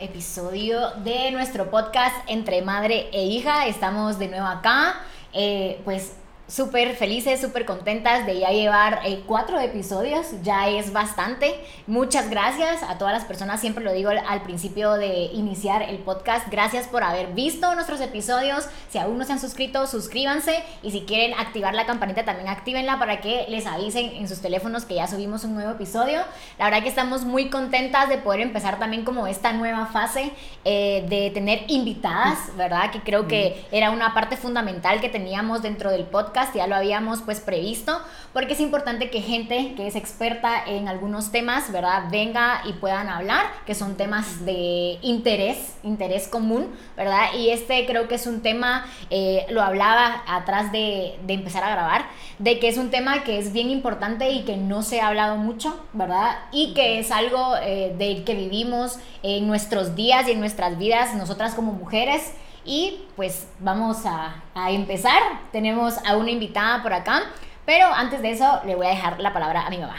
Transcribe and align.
episodio 0.00 0.90
de 1.02 1.30
nuestro 1.30 1.70
podcast 1.70 2.14
Entre 2.26 2.60
Madre 2.62 3.08
e 3.12 3.24
Hija. 3.24 3.66
Estamos 3.66 4.18
de 4.18 4.28
nuevo 4.28 4.46
acá. 4.46 4.96
Eh, 5.32 5.80
pues 5.84 6.14
súper 6.52 6.94
felices, 6.96 7.40
súper 7.40 7.64
contentas 7.64 8.26
de 8.26 8.38
ya 8.40 8.50
llevar 8.50 9.00
eh, 9.06 9.22
cuatro 9.26 9.58
episodios, 9.58 10.26
ya 10.42 10.68
es 10.68 10.92
bastante. 10.92 11.54
Muchas 11.86 12.28
gracias 12.28 12.82
a 12.82 12.98
todas 12.98 13.14
las 13.14 13.24
personas, 13.24 13.58
siempre 13.58 13.82
lo 13.82 13.92
digo 13.92 14.10
al, 14.10 14.42
principio 14.42 14.92
de 14.94 15.30
iniciar 15.32 15.82
el 15.82 15.98
podcast, 15.98 16.48
gracias 16.50 16.88
por 16.88 17.04
haber 17.04 17.28
visto 17.28 17.74
nuestros 17.74 18.02
episodios, 18.02 18.68
si 18.90 18.98
aún 18.98 19.16
no 19.16 19.24
se 19.24 19.32
han 19.32 19.40
suscrito, 19.40 19.86
suscríbanse 19.86 20.62
y 20.82 20.90
si 20.90 21.02
quieren 21.02 21.38
activar 21.38 21.74
la 21.74 21.86
campanita 21.86 22.24
también 22.24 22.48
actívenla 22.48 22.98
para 22.98 23.20
que 23.20 23.46
les 23.48 23.66
avisen 23.66 24.10
en 24.16 24.28
sus 24.28 24.42
teléfonos 24.42 24.84
que 24.84 24.96
ya 24.96 25.06
subimos 25.06 25.44
un 25.44 25.54
nuevo 25.54 25.70
episodio. 25.70 26.20
La 26.58 26.66
verdad 26.66 26.82
que 26.82 26.88
estamos 26.88 27.24
muy 27.24 27.48
contentas 27.48 28.10
de 28.10 28.18
poder 28.18 28.40
empezar 28.40 28.78
también 28.78 29.04
como 29.04 29.26
esta 29.26 29.52
nueva 29.52 29.86
fase 29.86 30.32
eh, 30.64 31.06
de 31.08 31.30
tener 31.30 31.64
invitadas, 31.68 32.54
¿verdad? 32.56 32.90
Que 32.90 33.00
creo 33.00 33.26
que 33.26 33.64
era 33.72 33.90
una 33.90 34.12
parte 34.12 34.36
fundamental 34.36 35.00
que 35.00 35.08
teníamos 35.08 35.62
dentro 35.62 35.90
del 35.90 36.04
podcast 36.04 36.41
ya 36.54 36.66
lo 36.66 36.74
habíamos 36.74 37.22
pues 37.22 37.40
previsto, 37.40 38.00
porque 38.32 38.54
es 38.54 38.60
importante 38.60 39.10
que 39.10 39.20
gente 39.20 39.74
que 39.76 39.86
es 39.86 39.96
experta 39.96 40.64
en 40.66 40.88
algunos 40.88 41.30
temas, 41.30 41.70
¿verdad? 41.70 42.04
Venga 42.10 42.62
y 42.64 42.72
puedan 42.74 43.08
hablar, 43.08 43.46
que 43.66 43.74
son 43.74 43.96
temas 43.96 44.44
de 44.44 44.98
interés, 45.02 45.76
interés 45.82 46.28
común, 46.28 46.70
¿verdad? 46.96 47.34
Y 47.36 47.50
este 47.50 47.86
creo 47.86 48.08
que 48.08 48.16
es 48.16 48.26
un 48.26 48.40
tema, 48.40 48.86
eh, 49.10 49.46
lo 49.50 49.62
hablaba 49.62 50.22
atrás 50.26 50.72
de, 50.72 51.18
de, 51.26 51.34
empezar 51.34 51.64
a 51.64 51.70
grabar, 51.70 52.06
de 52.38 52.58
que 52.58 52.68
es 52.68 52.78
un 52.78 52.90
tema 52.90 53.24
que 53.24 53.38
es 53.38 53.52
bien 53.52 53.70
importante 53.70 54.30
y 54.30 54.44
que 54.44 54.56
no 54.56 54.82
se 54.82 55.00
ha 55.00 55.08
hablado 55.08 55.36
mucho, 55.36 55.78
¿verdad? 55.92 56.36
Y 56.52 56.74
que 56.74 56.98
es 56.98 57.10
algo 57.10 57.56
eh, 57.62 57.94
del 57.98 58.24
que 58.24 58.34
vivimos 58.34 58.98
en 59.22 59.46
nuestros 59.46 59.94
días 59.94 60.28
y 60.28 60.32
en 60.32 60.40
nuestras 60.40 60.78
vidas, 60.78 61.14
nosotras 61.14 61.54
como 61.54 61.72
mujeres. 61.72 62.32
Y 62.64 63.04
pues 63.16 63.46
vamos 63.58 64.04
a, 64.06 64.42
empezar. 64.70 65.20
Tenemos 65.50 65.94
a 66.06 66.16
una 66.16 66.30
invitada 66.30 66.82
por 66.82 66.92
acá, 66.92 67.22
pero 67.64 67.86
antes 67.86 68.22
de 68.22 68.30
eso 68.30 68.60
le 68.64 68.74
voy 68.74 68.86
a 68.86 68.90
dejar 68.90 69.20
la 69.20 69.32
palabra 69.32 69.66
a 69.66 69.70
mi 69.70 69.78
mamá. 69.78 69.96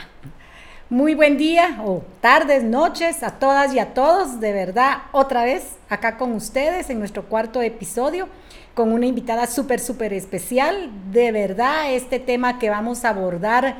Muy 0.89 1.15
buen 1.15 1.37
día 1.37 1.79
o 1.83 2.03
tardes, 2.21 2.63
noches 2.63 3.23
a 3.23 3.31
todas 3.39 3.73
y 3.73 3.79
a 3.79 3.93
todos. 3.93 4.39
De 4.39 4.53
verdad, 4.53 4.99
otra 5.11 5.43
vez 5.43 5.77
acá 5.89 6.17
con 6.17 6.33
ustedes 6.33 6.89
en 6.89 6.99
nuestro 6.99 7.23
cuarto 7.23 7.61
episodio 7.61 8.27
con 8.73 8.91
una 8.91 9.05
invitada 9.05 9.47
súper, 9.47 9.79
súper 9.79 10.13
especial. 10.13 10.89
De 11.11 11.31
verdad, 11.31 11.93
este 11.93 12.19
tema 12.19 12.59
que 12.59 12.69
vamos 12.69 13.05
a 13.05 13.09
abordar, 13.09 13.77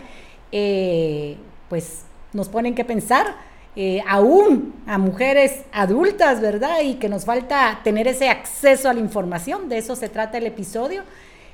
eh, 0.52 1.38
pues 1.70 2.04
nos 2.34 2.50
ponen 2.50 2.76
que 2.76 2.84
pensar 2.84 3.36
eh, 3.76 4.04
aún 4.08 4.74
a 4.86 4.98
mujeres 4.98 5.64
adultas, 5.72 6.42
¿verdad? 6.42 6.82
Y 6.84 6.96
que 6.96 7.10
nos 7.10 7.26
falta 7.26 7.80
tener 7.84 8.08
ese 8.08 8.30
acceso 8.30 8.90
a 8.90 8.94
la 8.94 9.00
información, 9.00 9.70
de 9.70 9.80
eso 9.80 9.96
se 9.96 10.10
trata 10.10 10.38
el 10.38 10.46
episodio. 10.46 11.04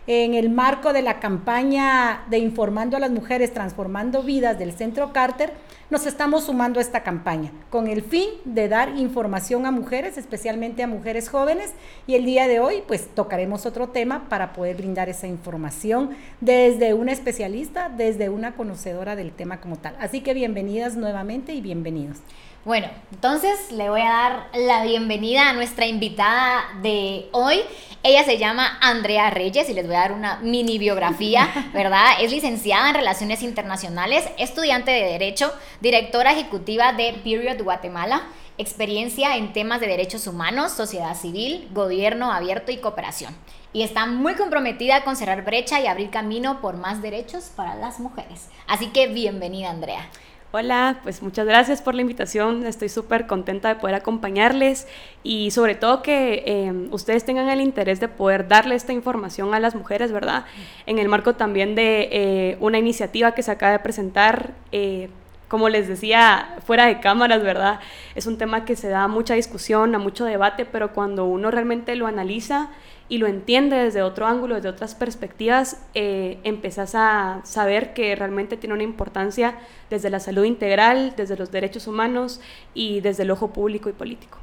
En 0.08 0.34
el 0.34 0.50
marco 0.50 0.92
de 0.94 1.02
la 1.02 1.20
campaña 1.20 2.24
de 2.30 2.40
Informando 2.40 2.98
a 2.98 3.00
las 3.00 3.12
Mujeres 3.12 3.54
Transformando 3.54 4.24
Vidas 4.24 4.58
del 4.58 4.74
Centro 4.74 5.14
Carter, 5.14 5.54
nos 5.90 6.06
estamos 6.06 6.46
sumando 6.46 6.80
a 6.80 6.82
esta 6.82 7.04
campaña 7.04 7.52
con 7.70 7.88
el 7.88 8.02
fin 8.02 8.30
de 8.46 8.68
dar 8.68 8.98
información 8.98 9.66
a 9.66 9.72
mujeres, 9.72 10.18
especialmente 10.18 10.84
a 10.84 10.88
mujeres 10.88 11.30
jóvenes. 11.30 11.74
Y 12.08 12.16
el 12.16 12.26
día 12.26 12.48
de 12.48 12.60
hoy, 12.60 12.84
pues 12.88 13.08
tocaremos 13.14 13.66
otro 13.66 13.90
tema 13.90 14.30
para 14.30 14.54
poder 14.54 14.78
brindar 14.78 15.10
esa 15.10 15.28
información 15.28 16.12
desde 16.42 16.94
una 16.94 17.12
especialista, 17.12 17.90
desde 17.90 18.30
una 18.30 18.54
conocedora 18.54 19.16
del 19.16 19.32
tema 19.32 19.62
como 19.62 19.78
tal. 19.78 19.96
Así 20.00 20.22
que 20.22 20.34
bienvenidas 20.34 20.96
nuevamente 20.96 21.54
y 21.54 21.62
bienvenidos. 21.62 22.18
Bueno, 22.66 22.88
entonces 23.14 23.72
le 23.72 23.90
voy 23.90 24.02
a 24.02 24.10
dar 24.10 24.48
la 24.54 24.84
bienvenida 24.84 25.50
a 25.50 25.54
nuestra 25.54 25.86
invitada 25.88 26.66
de 26.82 27.30
hoy. 27.32 27.62
Ella 28.04 28.26
se 28.26 28.38
llama 28.38 28.78
Andrea 28.82 29.30
Reyes 29.30 29.70
y 29.70 29.74
les 29.74 29.88
voy 29.88 29.96
a 29.96 30.00
dar 30.00 30.12
una 30.12 30.40
mini 30.42 30.78
biografía, 30.78 31.50
¿verdad? 31.74 32.18
Es 32.20 32.34
licenciada 32.34 32.90
en 32.90 32.96
Relaciones 32.96 33.44
Internacionales, 33.44 34.28
estudiante 34.38 34.92
de 34.92 35.04
Derecho, 35.04 35.54
directora 35.80 36.34
ejecutiva 36.34 36.92
de 36.92 37.14
Period 37.24 37.64
Guatemala, 37.64 38.24
experiencia 38.58 39.38
en 39.38 39.54
temas 39.54 39.80
de 39.80 39.88
derechos 39.88 40.28
humanos, 40.28 40.74
sociedad 40.74 41.16
civil, 41.16 41.70
gobierno 41.72 42.30
abierto 42.34 42.74
y 42.74 42.78
cooperación. 42.78 43.34
Y 43.72 43.84
está 43.84 44.06
muy 44.06 44.34
comprometida 44.34 45.06
con 45.06 45.16
cerrar 45.16 45.46
brecha 45.46 45.80
y 45.80 45.88
abrir 45.88 46.10
camino 46.10 46.60
por 46.60 46.76
más 46.76 47.02
derechos 47.02 47.52
para 47.56 47.76
las 47.76 48.02
mujeres. 48.02 48.50
Así 48.68 48.88
que 48.88 49.08
bienvenida, 49.08 49.70
Andrea. 49.70 50.10
Hola, 50.52 51.02
pues 51.04 51.22
muchas 51.22 51.46
gracias 51.46 51.84
por 51.84 51.94
la 51.94 52.02
invitación. 52.02 52.66
Estoy 52.66 52.90
súper 52.90 53.28
contenta 53.28 53.70
de 53.70 53.76
poder 53.76 53.96
acompañarles 53.96 54.88
y 55.22 55.52
sobre 55.52 55.76
todo 55.76 56.02
que 56.02 56.42
em, 56.48 56.92
ustedes 56.92 57.24
tengan 57.24 57.50
el 57.50 57.62
interés 57.62 58.00
de 58.00 58.08
poder 58.08 58.48
darle 58.48 58.74
esta 58.74 58.92
información 58.92 59.54
a 59.54 59.60
las 59.60 59.76
mujeres, 59.76 60.12
¿verdad? 60.12 60.46
En 60.88 60.98
el 60.98 61.08
marco 61.08 61.36
también 61.36 61.76
de 61.76 62.10
eh, 62.12 62.58
una 62.62 62.80
iniciativa 62.80 63.34
que 63.34 63.44
se 63.44 63.52
acaba 63.52 63.74
de 63.74 63.80
presentar. 63.80 64.56
Eh, 64.72 65.10
como 65.50 65.68
les 65.68 65.88
decía, 65.88 66.56
fuera 66.66 66.86
de 66.86 67.00
cámaras, 67.00 67.44
¿verdad? 67.44 67.80
Es 68.16 68.28
un 68.28 68.38
tema 68.38 68.64
que 68.66 68.76
se 68.76 68.88
da 68.88 69.08
mucha 69.08 69.34
discusión, 69.34 69.94
a 69.96 70.00
mucho 70.00 70.24
debate, 70.24 70.64
pero 70.66 70.94
cuando 70.94 71.26
uno 71.26 71.52
realmente 71.52 71.96
lo 71.96 72.08
analiza 72.08 72.70
y 73.10 73.18
lo 73.18 73.26
entiende 73.26 73.76
desde 73.76 74.04
otro 74.04 74.28
ángulo, 74.28 74.56
desde 74.56 74.70
otras 74.70 74.94
perspectivas, 74.94 75.82
eh, 75.96 76.38
empezás 76.44 76.94
a 76.94 77.42
saber 77.44 77.94
que 77.96 78.16
realmente 78.16 78.58
tiene 78.58 78.76
una 78.76 78.84
importancia 78.84 79.56
desde 79.90 80.12
la 80.12 80.20
salud 80.20 80.44
integral, 80.44 81.16
desde 81.18 81.36
los 81.36 81.52
derechos 81.52 81.88
humanos 81.88 82.40
y 82.76 83.02
desde 83.02 83.24
el 83.24 83.32
ojo 83.32 83.52
público 83.52 83.90
y 83.90 83.94
político. 83.94 84.38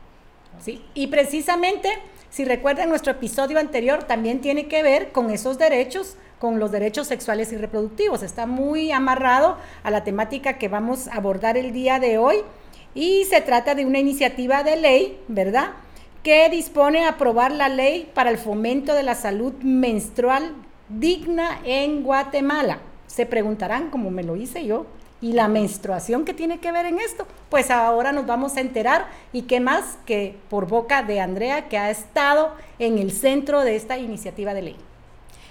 Sí, 0.58 0.84
y 0.94 1.06
precisamente, 1.06 1.88
si 2.30 2.44
recuerdan 2.44 2.88
nuestro 2.88 3.12
episodio 3.12 3.60
anterior, 3.60 4.02
también 4.02 4.40
tiene 4.40 4.66
que 4.66 4.82
ver 4.82 5.12
con 5.12 5.30
esos 5.30 5.56
derechos, 5.56 6.16
con 6.38 6.58
los 6.58 6.70
derechos 6.72 7.06
sexuales 7.06 7.52
y 7.52 7.56
reproductivos. 7.56 8.22
Está 8.22 8.47
muy 8.47 8.92
amarrado 8.92 9.56
a 9.82 9.91
la 9.91 10.04
temática 10.04 10.58
que 10.58 10.69
vamos 10.69 11.08
a 11.08 11.16
abordar 11.16 11.56
el 11.56 11.72
día 11.72 11.98
de 11.98 12.19
hoy 12.19 12.36
y 12.94 13.24
se 13.24 13.41
trata 13.41 13.74
de 13.74 13.84
una 13.84 13.98
iniciativa 13.98 14.62
de 14.62 14.76
ley, 14.76 15.20
¿verdad? 15.28 15.70
que 16.26 16.48
dispone 16.48 17.04
a 17.04 17.10
aprobar 17.10 17.52
la 17.52 17.69
ley 17.69 18.10
para 18.12 18.30
el 18.30 18.36
fomento 18.36 18.94
de 18.94 19.04
la 19.04 19.14
salud 19.14 19.52
menstrual 19.62 20.54
digna 20.88 21.60
en 21.62 22.02
Guatemala. 22.02 22.80
Se 23.06 23.26
preguntarán, 23.26 23.91
como 23.91 24.10
me 24.10 24.24
lo 24.24 24.34
hice 24.34 24.66
yo, 24.66 24.86
¿y 25.20 25.34
la 25.34 25.47
menstruación 25.47 26.24
qué 26.24 26.34
tiene 26.34 26.58
que 26.58 26.72
ver 26.72 26.84
en 26.84 26.98
esto? 26.98 27.28
Pues 27.48 27.70
ahora 27.70 28.10
nos 28.10 28.26
vamos 28.26 28.56
a 28.56 28.60
enterar 28.60 29.06
y 29.32 29.42
qué 29.42 29.60
más 29.60 29.98
que 30.04 30.34
por 30.50 30.66
boca 30.66 31.04
de 31.04 31.20
Andrea, 31.20 31.68
que 31.68 31.78
ha 31.78 31.91
estado 31.91 32.54
en 32.80 32.98
el 32.98 33.12
centro 33.12 33.62
de 33.62 33.76
esta 33.76 33.97
iniciativa 33.97 34.53
de 34.53 34.62
ley. 34.62 34.76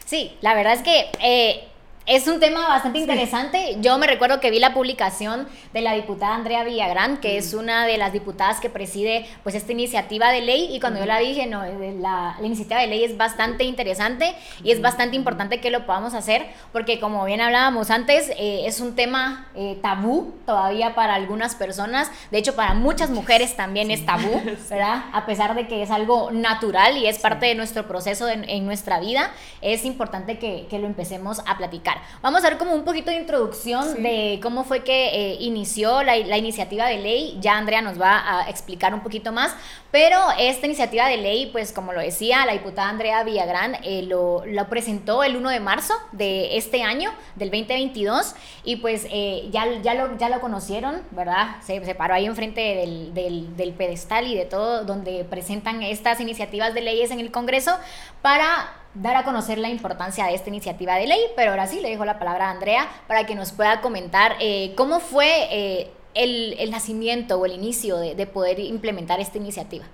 Sí, 0.06 0.38
la 0.42 0.54
verdad 0.54 0.74
es 0.74 0.82
que... 0.82 1.10
Eh, 1.20 1.68
es 2.08 2.28
un 2.28 2.40
tema 2.40 2.68
bastante 2.68 3.00
interesante. 3.00 3.78
Yo 3.82 3.98
me 3.98 4.06
recuerdo 4.06 4.40
que 4.40 4.52
vi 4.52 4.60
la 4.60 4.76
publicación 4.76 5.48
de 5.74 5.82
la 5.82 5.94
diputada 5.94 6.36
Andrea 6.36 6.64
Villagrán, 6.64 7.18
que 7.18 7.38
es 7.38 7.56
una 7.56 7.88
de 7.88 7.98
las 7.98 8.14
diputadas 8.14 8.60
que 8.60 8.70
preside 8.70 9.26
pues 9.42 9.56
esta 9.56 9.72
iniciativa 9.72 10.32
de 10.32 10.42
ley 10.42 10.70
y 10.72 10.80
cuando 10.80 11.00
yo 11.00 11.08
la 11.08 11.20
vi 11.20 11.30
dije, 11.30 11.48
no, 11.48 11.64
eh, 11.64 11.96
la, 12.00 12.38
iniciativa 12.44 12.80
de 12.80 12.88
ley 12.88 13.04
es 13.04 13.18
bastante 13.18 13.64
interesante 13.64 14.36
y 14.64 14.72
es 14.72 14.82
bastante 14.82 15.16
importante 15.16 15.60
que 15.60 15.72
lo 15.72 15.88
podamos 15.88 16.14
hacer 16.14 16.46
porque 16.72 17.00
como 17.00 17.26
bien 17.26 17.42
hablábamos 17.42 17.90
antes, 17.90 18.30
eh, 18.38 18.68
es 18.68 18.82
un 18.82 18.96
tema 18.96 19.48
eh, 19.56 19.80
tabú 19.82 20.36
todavía 20.46 20.94
para 20.94 21.16
algunas 21.16 21.56
personas, 21.56 22.12
de 22.30 22.38
hecho 22.38 22.56
para 22.56 22.76
muchas 22.76 23.10
mujeres 23.10 23.56
también 23.56 23.90
es 23.90 24.06
tabú, 24.06 24.42
¿verdad? 24.70 25.06
A 25.12 25.26
pesar 25.26 25.56
de 25.56 25.68
que 25.68 25.82
es 25.82 25.90
algo 25.90 26.30
natural 26.30 26.98
y 26.98 27.08
es 27.08 27.18
parte 27.18 27.48
de 27.48 27.56
nuestro 27.56 27.88
proceso 27.88 28.28
en, 28.30 28.66
nuestra 28.66 29.00
vida, 29.00 29.32
es 29.62 29.86
importante 29.86 30.38
que, 30.38 30.68
que 30.70 30.80
lo 30.80 30.88
empecemos 30.88 31.42
a 31.46 31.58
platicar. 31.58 31.95
Vamos 32.22 32.44
a 32.44 32.50
ver 32.50 32.58
como 32.58 32.74
un 32.74 32.84
poquito 32.84 33.12
de 33.12 33.18
introducción 33.18 34.02
de 34.02 34.40
cómo 34.42 34.64
fue 34.64 34.84
que 34.84 35.08
eh, 35.08 35.38
inició 35.40 36.04
la, 36.04 36.18
iniciativa 36.18 36.88
de 36.88 36.98
ley. 36.98 37.38
Ya 37.40 37.58
Andrea 37.58 37.82
nos 37.82 38.00
va 38.00 38.42
a 38.42 38.50
explicar 38.50 38.94
un 38.94 39.02
poquito 39.02 39.32
más, 39.32 39.56
pero 39.92 40.18
esta 40.38 40.66
iniciativa 40.66 41.08
de 41.08 41.18
ley, 41.18 41.48
pues 41.52 41.72
como 41.72 41.94
lo 41.94 42.02
decía, 42.02 42.46
la 42.46 42.54
diputada 42.54 42.90
Andrea 42.90 43.24
Villagrán 43.24 43.78
eh, 43.84 44.04
lo, 44.04 44.44
presentó 44.70 45.24
el 45.24 45.36
1 45.36 45.50
de 45.50 45.60
marzo 45.60 45.94
de 46.12 46.58
este 46.58 46.84
año, 46.84 47.12
del 47.36 47.50
2022, 47.50 48.36
y 48.64 48.78
pues 48.78 49.08
eh, 49.12 49.48
ya, 49.52 49.68
ya, 49.82 49.94
lo, 49.94 50.18
ya 50.18 50.30
lo 50.30 50.42
conocieron, 50.42 51.02
¿verdad? 51.12 51.58
Se, 51.64 51.84
se 51.84 51.96
paró 51.96 52.16
ahí 52.16 52.26
enfrente 52.26 52.62
del, 52.62 53.14
del, 53.14 53.56
del 53.56 53.74
pedestal 53.74 54.28
y 54.28 54.36
de 54.36 54.46
todo, 54.46 54.84
donde 54.84 55.24
presentan 55.26 55.84
estas 55.84 56.20
iniciativas 56.20 56.74
de 56.74 56.82
leyes 56.82 57.12
en 57.12 57.20
el 57.20 57.32
Congreso 57.32 57.78
para 58.22 58.85
dar 58.96 59.18
a 59.18 59.24
conocer 59.24 59.58
la 59.58 59.70
importancia 59.70 60.26
de 60.26 60.34
esta 60.34 60.50
iniciativa 60.50 60.96
de 60.96 61.08
ley, 61.08 61.20
pero 61.36 61.52
ahora 61.52 61.68
sí 61.68 61.82
le 61.82 61.90
dejo 61.90 62.06
la 62.06 62.18
palabra 62.18 62.48
a 62.48 62.52
Andrea 62.52 62.88
para 63.08 63.26
que 63.26 63.36
nos 63.36 63.52
pueda 63.52 63.82
comentar 63.82 64.36
eh, 64.40 64.74
cómo 64.76 65.00
fue 65.00 65.48
eh, 65.52 65.92
el, 66.14 66.72
nacimiento 66.72 67.38
o 67.38 67.46
el 67.46 67.52
inicio 67.52 67.98
de, 67.98 68.26
poder 68.26 68.60
implementar 68.60 69.20
esta 69.20 69.38
iniciativa. 69.38 69.86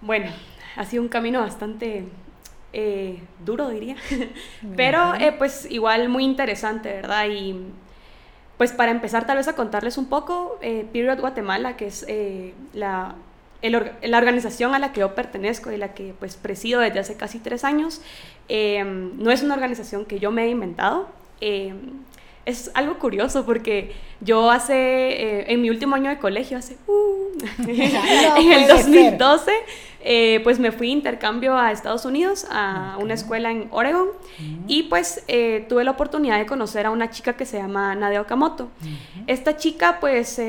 Bueno, 0.00 0.30
ha 0.76 0.84
sido 0.86 1.02
un 1.02 1.10
camino 1.10 1.40
bastante 1.40 2.06
eh, 2.72 3.22
duro, 3.44 3.68
diría, 3.68 3.96
pero 4.76 5.12
pues 5.38 5.70
igual 5.70 6.08
muy 6.08 6.24
interesante, 6.24 6.90
¿verdad? 6.90 7.26
Y 7.28 7.66
pues 8.56 8.72
para 8.72 8.90
empezar 8.90 9.26
tal 9.26 9.36
vez 9.36 9.48
a 9.48 9.54
contarles 9.54 9.98
un 9.98 10.06
poco, 10.06 10.58
Period 10.60 11.20
Guatemala, 11.20 11.76
que 11.76 11.86
es 11.86 12.06
la 12.72 13.14
la 13.62 14.18
organización 14.18 14.74
a 14.74 14.78
la 14.78 14.92
que 14.92 15.00
yo 15.00 15.14
pertenezco 15.14 15.70
y 15.70 15.76
la 15.76 15.92
que 15.94 16.14
pues 16.18 16.36
presido 16.36 16.80
desde 16.80 16.98
hace 16.98 17.16
casi 17.16 17.38
tres 17.38 17.64
años, 17.64 18.00
em, 18.48 19.16
no 19.18 19.30
es 19.30 19.42
una 19.42 19.54
organización 19.54 20.06
que 20.06 20.18
yo 20.18 20.30
me 20.30 20.44
he 20.44 20.48
inventado. 20.48 21.08
Em, 21.40 22.00
es 22.46 22.70
algo 22.74 22.98
curioso 22.98 23.44
porque 23.44 23.92
yo 24.20 24.50
hace, 24.50 24.74
eh, 24.74 25.44
en 25.48 25.60
mi 25.62 25.70
último 25.70 25.94
año 25.94 26.10
de 26.10 26.18
colegio, 26.18 26.58
hace, 26.58 26.76
uh, 26.86 27.38
en 27.68 28.52
el 28.52 28.68
2012, 28.68 29.52
eh, 30.02 30.40
pues 30.42 30.58
me 30.58 30.72
fui 30.72 30.88
a 30.88 30.92
intercambio 30.92 31.56
a 31.56 31.72
Estados 31.72 32.04
Unidos, 32.04 32.46
a 32.50 32.96
una 32.98 33.14
escuela 33.14 33.50
en 33.50 33.68
Oregon, 33.70 34.08
y 34.66 34.84
pues 34.84 35.22
eh, 35.28 35.66
tuve 35.68 35.84
la 35.84 35.90
oportunidad 35.90 36.38
de 36.38 36.46
conocer 36.46 36.86
a 36.86 36.90
una 36.90 37.10
chica 37.10 37.34
que 37.34 37.44
se 37.44 37.58
llama 37.58 37.94
Nadia 37.94 38.22
Okamoto. 38.22 38.70
Esta 39.26 39.56
chica, 39.56 39.98
pues, 40.00 40.40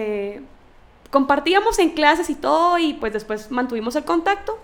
compartíamos 1.11 1.77
en 1.79 1.91
clases 1.91 2.29
y 2.29 2.35
todo, 2.35 2.79
y 2.79 2.93
pues 2.93 3.13
después 3.13 3.51
mantuvimos 3.51 3.95
el 3.95 4.03
contacto. 4.03 4.57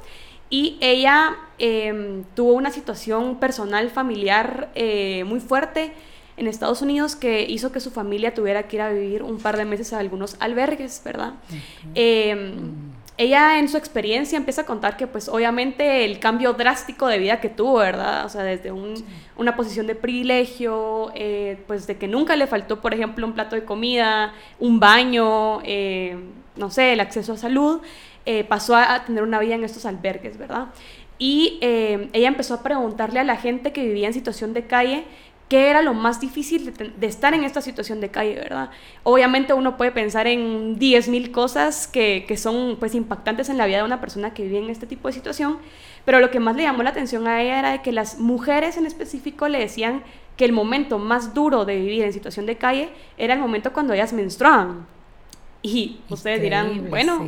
Y 0.49 0.77
ella 0.79 1.35
em, 1.59 2.23
tuvo 2.33 2.53
una 2.53 2.71
situación 2.71 3.35
personal, 3.35 3.89
familiar 3.89 4.69
muy 5.25 5.39
fuerte 5.41 5.91
en 6.37 6.47
Estados 6.47 6.81
Unidos 6.81 7.15
que 7.15 7.43
hizo 7.49 7.71
que 7.71 7.79
su 7.79 7.91
familia 7.91 8.33
tuviera 8.33 8.67
que 8.67 8.77
ir 8.77 8.81
a 8.81 8.89
vivir 8.89 9.23
un 9.23 9.39
par 9.39 9.57
de 9.57 9.65
meses 9.65 9.91
a 9.91 9.99
algunos 9.99 10.37
albergues, 10.39 11.01
¿verdad? 11.03 11.33
Em, 11.95 12.86
ella 13.17 13.57
en 13.57 13.67
su 13.67 13.77
experiencia 13.77 14.37
empieza 14.37 14.61
a 14.61 14.65
contar 14.65 14.95
que 14.95 15.07
pues 15.07 15.27
obviamente 15.27 16.05
el 16.05 16.19
cambio 16.19 16.53
drástico 16.53 17.07
de 17.07 17.17
vida 17.17 17.41
que 17.41 17.49
tuvo, 17.49 17.79
¿verdad? 17.79 18.25
O 18.25 18.29
sea, 18.29 18.43
desde 18.43 18.71
una 18.71 19.55
posición 19.55 19.87
de 19.87 19.95
privilegio, 19.95 21.11
eh, 21.15 21.59
pues 21.65 21.87
de 21.87 21.97
que 21.97 22.07
nunca 22.07 22.35
le 22.35 22.45
faltó, 22.45 22.79
por 22.79 22.93
ejemplo, 22.93 23.25
un 23.25 23.33
plato 23.33 23.55
de 23.55 23.65
comida, 23.65 24.33
un 24.59 24.79
baño, 24.79 25.61
eh, 25.63 26.15
no 26.55 26.69
sé, 26.69 26.93
el 26.93 26.99
acceso 26.99 27.33
a 27.33 27.37
salud, 27.37 27.81
eh, 28.27 28.43
pasó 28.43 28.75
a, 28.75 29.03
tener 29.05 29.23
una 29.23 29.39
vida 29.39 29.55
en 29.55 29.63
estos 29.63 29.87
albergues, 29.87 30.37
¿verdad? 30.37 30.67
Y 31.17 31.57
ella 31.61 32.27
empezó 32.27 32.53
a 32.53 32.61
preguntarle 32.61 33.19
a 33.19 33.23
la 33.23 33.37
gente 33.37 33.73
que 33.73 33.83
vivía 33.83 34.05
en 34.05 34.13
situación 34.13 34.53
de 34.53 34.67
calle, 34.67 35.03
qué 35.49 35.69
era 35.69 35.81
lo 35.81 35.93
más 35.93 36.19
difícil 36.19 36.73
de, 36.73 37.07
estar 37.07 37.33
en 37.33 37.43
esta 37.43 37.61
situación 37.61 38.01
de 38.01 38.09
calle, 38.09 38.35
¿verdad? 38.35 38.69
Obviamente 39.03 39.53
uno 39.53 39.77
puede 39.77 39.91
pensar 39.91 40.27
en 40.27 40.77
10.000 40.77 41.31
cosas 41.31 41.87
que, 41.87 42.25
que, 42.27 42.37
son 42.37 42.77
pues 42.79 42.95
impactantes 42.95 43.49
en 43.49 43.57
la 43.57 43.65
vida 43.65 43.77
de 43.77 43.83
una 43.83 44.01
persona 44.01 44.33
que 44.33 44.43
vive 44.43 44.59
en 44.59 44.69
este 44.69 44.87
tipo 44.87 45.07
de 45.07 45.13
situación, 45.13 45.57
pero 46.05 46.19
lo 46.19 46.31
que 46.31 46.39
más 46.39 46.55
le 46.55 46.63
llamó 46.63 46.83
la 46.83 46.89
atención 46.89 47.27
a 47.27 47.41
ella 47.41 47.59
era 47.59 47.71
de 47.71 47.81
que 47.81 47.91
las 47.91 48.19
mujeres 48.19 48.77
en 48.77 48.85
específico 48.85 49.47
le 49.47 49.59
decían 49.59 50.03
que 50.35 50.45
el 50.45 50.51
momento 50.51 50.99
más 50.99 51.33
duro 51.33 51.65
de 51.65 51.77
vivir 51.77 52.03
en 52.03 52.13
situación 52.13 52.45
de 52.45 52.57
calle 52.57 52.89
era 53.17 53.33
el 53.33 53.39
momento 53.39 53.73
cuando 53.73 53.93
ellas 53.93 54.13
menstruaban. 54.13 54.85
Y 55.67 55.99
ustedes 56.09 56.41
dirán, 56.41 56.89
bueno, 56.89 57.25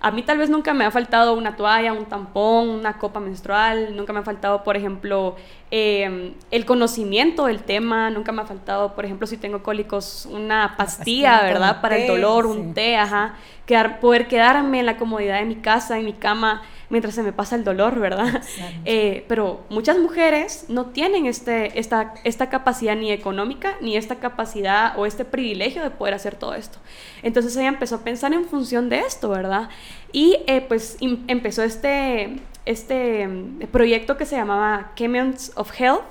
a 0.00 0.10
mí 0.10 0.22
tal 0.22 0.38
vez 0.38 0.50
nunca 0.50 0.74
me 0.74 0.84
ha 0.84 0.90
faltado 0.90 1.34
una 1.34 1.56
toalla, 1.56 1.92
un 1.92 2.06
tampón, 2.06 2.68
una 2.68 2.98
copa 2.98 3.20
menstrual, 3.20 3.96
nunca 3.96 4.12
me 4.12 4.20
ha 4.20 4.22
faltado, 4.22 4.62
por 4.62 4.76
ejemplo, 4.76 5.36
em, 5.70 6.34
el 6.50 6.64
conocimiento 6.64 7.46
del 7.46 7.62
tema, 7.62 8.10
nunca 8.10 8.32
me 8.32 8.42
ha 8.42 8.46
faltado, 8.46 8.94
por 8.94 9.04
ejemplo, 9.04 9.26
si 9.26 9.36
tengo 9.36 9.62
cólicos, 9.62 10.28
una 10.30 10.74
pastilla, 10.76 11.42
¿verdad? 11.42 11.80
Para 11.80 11.96
el 11.96 12.06
dolor, 12.06 12.46
un 12.46 12.74
té, 12.74 12.96
ajá. 12.96 13.34
Quedar, 13.64 14.00
poder 14.00 14.28
quedarme 14.28 14.80
en 14.80 14.86
la 14.86 14.96
comodidad 14.96 15.38
de 15.38 15.44
mi 15.44 15.56
casa, 15.56 15.98
en 15.98 16.04
mi 16.04 16.12
cama, 16.12 16.62
mientras 16.88 17.14
se 17.14 17.22
me 17.22 17.32
pasa 17.32 17.56
el 17.56 17.64
dolor, 17.64 17.98
¿verdad? 17.98 18.42
Eh, 18.84 19.24
pero 19.28 19.64
muchas 19.68 19.98
mujeres 19.98 20.66
no 20.68 20.86
tienen 20.86 21.26
este, 21.26 21.78
esta, 21.78 22.14
esta 22.24 22.48
capacidad 22.48 22.94
ni 22.94 23.10
económica, 23.10 23.76
ni 23.80 23.96
esta 23.96 24.16
capacidad 24.16 24.98
o 24.98 25.06
este 25.06 25.24
privilegio 25.24 25.82
de 25.82 25.90
poder 25.90 26.14
hacer 26.14 26.36
todo 26.36 26.54
esto. 26.54 26.78
Entonces 27.22 27.56
ella 27.56 27.68
empezó 27.68 27.96
a 27.96 28.04
pensar 28.04 28.32
en 28.32 28.44
función 28.44 28.88
de 28.88 29.00
esto, 29.00 29.28
¿verdad? 29.30 29.68
Y 30.12 30.38
eh, 30.46 30.60
pues 30.60 30.98
empezó 31.00 31.62
este, 31.62 32.36
este 32.64 33.26
mm, 33.26 33.66
proyecto 33.72 34.16
que 34.16 34.26
se 34.26 34.36
llamaba 34.36 34.92
Chemions 34.94 35.52
of 35.56 35.72
Health, 35.78 36.04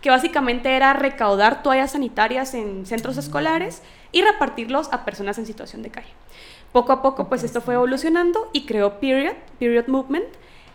que 0.00 0.10
básicamente 0.10 0.74
era 0.74 0.92
recaudar 0.92 1.62
toallas 1.62 1.92
sanitarias 1.92 2.54
en 2.54 2.86
centros 2.86 3.16
escolares 3.16 3.82
y 4.12 4.22
repartirlos 4.22 4.92
a 4.92 5.04
personas 5.04 5.38
en 5.38 5.46
situación 5.46 5.82
de 5.82 5.90
calle. 5.90 6.12
Poco 6.72 6.92
a 6.92 7.02
poco, 7.02 7.28
pues 7.28 7.42
esto 7.42 7.60
fue 7.60 7.74
evolucionando 7.74 8.48
y 8.52 8.64
creó 8.64 9.00
Period, 9.00 9.34
Period 9.58 9.88
Movement, 9.88 10.26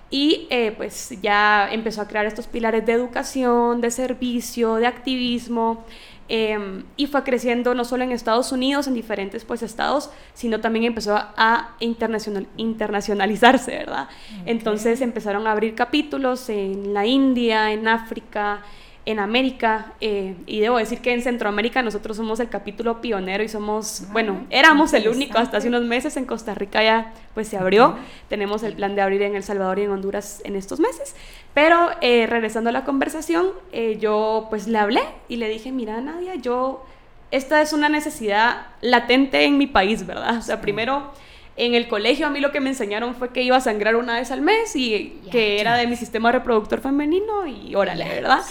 y 0.09 0.47
eh, 0.50 0.74
pues 0.75 1.18
ya 1.21 1.68
empezó 1.71 2.01
a 2.01 2.07
crear 2.07 2.25
estos 2.25 2.47
pilares 2.47 2.86
de 2.86 2.94
educación, 2.94 3.81
de 3.81 3.92
servicio, 3.92 4.75
de 4.75 4.88
activismo, 4.88 5.83
em, 6.27 6.83
y 6.95 7.07
fue 7.07 7.24
creciendo 7.24 7.74
no 7.74 7.86
solo 7.86 8.03
en 8.03 8.12
Estados 8.12 8.51
Unidos, 8.51 8.88
en 8.88 8.94
diferentes 8.94 9.45
pues 9.45 9.63
estados, 9.63 10.12
sino 10.33 10.59
también 10.59 10.86
empezó 10.86 11.15
a 11.15 11.75
internacional, 11.80 12.48
internacionalizarse, 12.57 13.71
¿verdad? 13.71 14.07
Entonces 14.45 15.01
empezaron 15.01 15.48
a 15.48 15.51
abrir 15.51 15.75
capítulos 15.75 16.50
en 16.50 16.94
la 16.94 17.06
India, 17.06 17.71
en 17.71 17.88
África, 17.88 18.62
en 19.05 19.19
América, 19.19 19.93
eh, 20.01 20.35
y 20.47 20.59
debo 20.59 20.77
decir 20.77 20.99
que 20.99 21.13
en 21.13 21.21
Centroamérica 21.21 21.83
nosotros 21.83 22.17
somos 22.17 22.39
el 22.39 22.49
capítulo 22.49 23.01
pionero 23.01 23.43
y 23.43 23.47
somos, 23.47 24.01
ah, 24.01 24.09
bueno, 24.11 24.45
éramos 24.49 24.93
el 24.93 25.07
único. 25.07 25.37
Hasta 25.37 25.57
hace 25.57 25.67
unos 25.67 25.83
meses, 25.83 26.17
en 26.17 26.25
Costa 26.25 26.55
Rica 26.55 26.83
ya 26.83 27.13
pues 27.35 27.47
se 27.47 27.57
abrió, 27.57 27.97
tenemos 28.29 28.63
el 28.63 28.73
plan 28.73 28.95
de 28.95 29.01
abrir 29.01 29.21
en 29.21 29.35
El 29.35 29.43
Salvador 29.43 29.77
y 29.77 29.83
en 29.83 29.91
Honduras 29.91 30.41
en 30.43 30.55
estos 30.55 30.79
meses, 30.79 31.15
pero 31.53 31.91
eh, 32.01 32.25
regresando 32.27 32.69
a 32.69 32.73
la 32.73 32.83
conversación, 32.83 33.47
eh, 33.71 33.97
yo 33.99 34.47
pues 34.49 34.67
le 34.67 34.79
hablé 34.79 35.03
y 35.27 35.35
le 35.35 35.49
dije, 35.49 35.71
mira 35.71 36.01
Nadia, 36.01 36.35
yo, 36.35 36.83
esta 37.29 37.61
es 37.61 37.73
una 37.73 37.89
necesidad 37.89 38.67
latente 38.81 39.43
en 39.43 39.57
mi 39.57 39.67
país, 39.67 40.07
¿verdad? 40.07 40.37
O 40.37 40.41
sea, 40.41 40.61
primero 40.61 41.11
en 41.57 41.73
el 41.73 41.87
colegio 41.87 42.27
a 42.27 42.29
mí 42.29 42.39
lo 42.39 42.51
que 42.51 42.59
me 42.59 42.69
enseñaron 42.69 43.15
fue 43.15 43.29
que 43.29 43.41
iba 43.41 43.55
a 43.55 43.61
sangrar 43.61 43.95
una 43.95 44.15
vez 44.19 44.31
al 44.31 44.41
mes 44.41 44.75
y 44.75 45.21
que 45.31 45.61
era 45.61 45.77
de 45.77 45.87
mi 45.87 45.95
sistema 45.95 46.31
reproductor 46.31 46.81
femenino 46.81 47.47
y 47.47 47.75
órale, 47.75 48.03
¿verdad? 48.07 48.41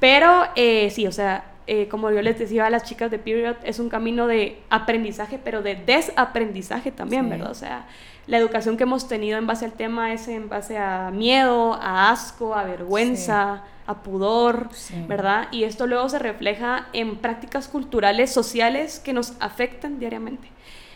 Pero 0.00 0.44
eh, 0.56 0.90
sí, 0.90 1.06
o 1.06 1.12
sea, 1.12 1.44
eh, 1.68 1.86
como 1.88 2.10
yo 2.10 2.20
les 2.22 2.38
decía 2.38 2.66
a 2.66 2.70
las 2.70 2.82
chicas 2.82 3.10
de 3.12 3.20
Period, 3.20 3.54
es 3.62 3.78
un 3.78 3.88
camino 3.88 4.26
de 4.26 4.58
aprendizaje, 4.70 5.38
pero 5.42 5.62
de 5.62 5.76
desaprendizaje 5.76 6.90
también, 6.90 7.28
¿verdad? 7.28 7.52
O 7.52 7.54
sea, 7.54 7.86
la 8.26 8.38
educación 8.38 8.76
que 8.76 8.82
hemos 8.82 9.06
tenido 9.06 9.38
en 9.38 9.46
base 9.46 9.64
al 9.64 9.72
tema 9.72 10.12
es 10.12 10.26
en 10.26 10.48
base 10.48 10.76
a 10.76 11.12
miedo, 11.12 11.74
a 11.74 12.10
asco, 12.10 12.56
a 12.56 12.64
vergüenza, 12.64 13.62
a 13.86 14.02
pudor, 14.02 14.68
¿verdad? 15.06 15.46
Y 15.52 15.62
esto 15.62 15.86
luego 15.86 16.08
se 16.08 16.18
refleja 16.18 16.88
en 16.92 17.16
prácticas 17.18 17.68
culturales, 17.68 18.32
sociales 18.32 18.98
que 18.98 19.12
nos 19.12 19.34
afectan 19.38 20.00
diariamente. 20.00 20.48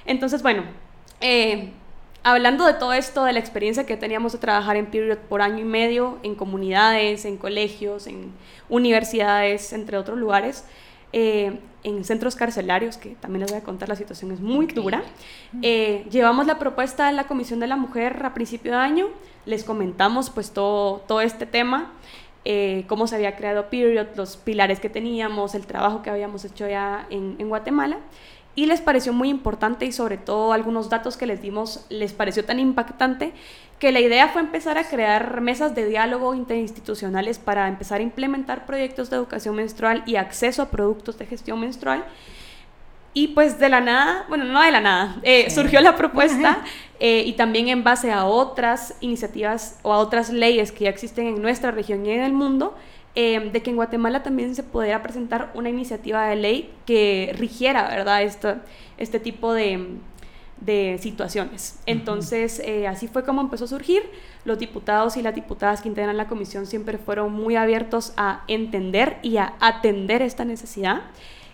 Entonces, 0.07 0.43
bueno, 0.43 0.65
eh, 1.21 1.71
hablando 2.23 2.67
de 2.67 2.75
todo 2.75 2.93
esto, 2.93 3.25
de 3.25 3.33
la 3.33 3.39
experiencia 3.39 3.87
que 3.87 3.97
teníamos 3.97 4.33
de 4.33 4.39
trabajar 4.39 4.77
en 4.77 4.87
Period 4.87 5.19
por 5.29 5.43
año 5.43 5.61
y 5.61 5.65
medio, 5.65 6.19
en 6.23 6.35
comunidades, 6.35 7.25
en 7.25 7.37
colegios, 7.37 8.07
en 8.07 8.33
universidades, 8.69 9.73
entre 9.73 9.97
otros 9.99 10.19
lugares, 10.19 10.65
eh, 11.13 11.59
en 11.83 12.05
centros 12.05 12.35
carcelarios, 12.35 12.97
que 12.97 13.11
también 13.11 13.43
les 13.43 13.51
voy 13.51 13.61
a 13.61 13.65
contar, 13.65 13.89
la 13.89 13.97
situación 13.97 14.33
es 14.33 14.41
muy 14.41 14.67
dura. 14.67 15.03
Eh, 15.63 16.07
llevamos 16.11 16.47
la 16.47 16.59
propuesta 16.59 17.09
a 17.09 17.13
la 17.13 17.25
Comisión 17.25 17.61
de 17.61 17.67
la 17.67 17.77
Mujer 17.77 18.23
a 18.25 18.35
principio 18.35 18.73
de 18.73 18.79
año, 18.79 19.09
les 19.45 19.65
comentamos 19.65 20.31
pues 20.31 20.51
todo, 20.51 21.05
todo 21.07 21.21
este 21.21 21.45
tema, 21.47 21.93
cómo 22.89 23.07
se 23.07 23.17
había 23.17 23.37
creado 23.37 23.69
Period, 23.69 24.09
los 24.17 24.37
pilares 24.39 24.81
que 24.81 24.89
teníamos, 24.89 25.55
el 25.55 25.67
trabajo 25.67 26.03
que 26.03 26.11
habíamos 26.11 26.45
hecho 26.45 26.69
ya 26.69 27.07
en, 27.11 27.37
en 27.39 27.49
Guatemala 27.49 27.99
y 28.55 28.67
les 28.67 28.81
pareció 28.81 29.13
muy 29.13 29.29
importante 29.29 29.85
y 29.85 29.93
sobre 29.93 30.17
todo 30.17 30.53
algunos 30.53 30.89
datos 30.89 31.17
que 31.17 31.27
les 31.27 31.43
dimos 31.43 31.85
les 31.89 32.13
pareció 32.13 32.45
tan 32.45 32.61
impactante 32.61 33.33
que 33.79 33.93
la 33.93 34.01
idea 34.01 34.29
fue 34.29 34.41
empezar 34.41 34.79
a 34.79 34.85
crear 34.85 35.41
mesas 35.41 35.75
de 35.75 35.87
diálogo 35.87 36.35
interinstitucionales 36.35 37.39
para 37.39 37.69
empezar 37.69 38.01
a 38.01 38.03
implementar 38.03 38.67
proyectos 38.67 39.11
de 39.11 39.17
educación 39.17 39.57
menstrual 39.57 40.03
y 40.07 40.17
acceso 40.17 40.63
a 40.63 40.71
productos 40.71 41.19
de 41.19 41.27
gestión 41.27 41.61
menstrual. 41.61 42.05
Y 43.13 43.29
pues 43.29 43.59
de 43.59 43.69
la 43.69 43.81
nada, 43.81 44.25
bueno, 44.29 44.45
no 44.45 44.63
de 44.63 44.71
la 44.73 44.81
nada, 44.81 45.17
eh, 45.23 45.49
surgió 45.51 45.81
la 45.81 45.97
propuesta 45.97 46.65
eh, 46.99 47.23
y 47.27 47.35
también 47.35 47.69
en 47.69 47.85
base 47.85 48.11
a 48.11 48.25
otras 48.25 48.97
iniciativas 49.01 49.79
o 49.83 49.93
a 49.93 49.99
otras 49.99 50.31
leyes 50.31 50.73
que 50.73 50.85
ya 50.85 50.91
existen 50.91 51.27
en 51.27 51.43
nuestra 51.43 51.71
región 51.71 52.05
y 52.07 52.11
en 52.11 52.23
el 52.23 52.33
mundo, 52.33 52.77
Em, 53.17 53.53
de 53.53 53.63
que 53.63 53.71
en 53.71 53.77
Guatemala 53.77 54.25
también 54.25 54.57
se 54.57 54.65
pudiera 54.65 55.01
presentar 55.01 55.53
una 55.55 55.69
iniciativa 55.69 56.27
de 56.27 56.35
ley 56.35 56.75
que 56.85 57.33
rigiera, 57.39 57.89
¿verdad?, 57.89 58.23
este, 58.25 58.57
este 58.99 59.21
tipo 59.21 59.55
de, 59.55 59.99
de 60.61 60.99
situaciones. 61.01 61.79
Entonces, 61.87 62.61
eh, 62.65 62.89
así 62.89 63.07
fue 63.07 63.25
como 63.25 63.41
empezó 63.41 63.67
a 63.67 63.69
surgir. 63.69 64.03
Los 64.45 64.59
diputados 64.59 65.17
y 65.17 65.23
las 65.23 65.35
diputadas 65.35 65.81
que 65.81 65.89
integran 65.89 66.17
la 66.17 66.27
comisión 66.27 66.67
siempre 66.67 66.99
fueron 66.99 67.33
muy 67.33 67.55
abiertos 67.55 68.13
a 68.17 68.43
entender 68.49 69.19
y 69.23 69.37
a 69.37 69.55
atender 69.61 70.21
esta 70.21 70.45
necesidad. 70.45 71.03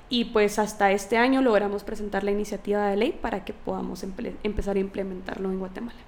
Y 0.09 0.27
pues 0.27 0.59
hasta 0.59 0.91
este 0.93 1.19
año 1.19 1.43
logramos 1.43 1.85
presentar 1.85 2.25
la 2.25 2.31
iniciativa 2.31 2.89
de 2.89 2.97
ley 2.97 3.13
para 3.13 3.45
que 3.45 3.53
podamos 3.53 4.03
empezar 4.03 4.77
a 4.77 4.81
implementarlo 4.81 5.51
en 5.51 5.59
Guatemala. 5.59 5.99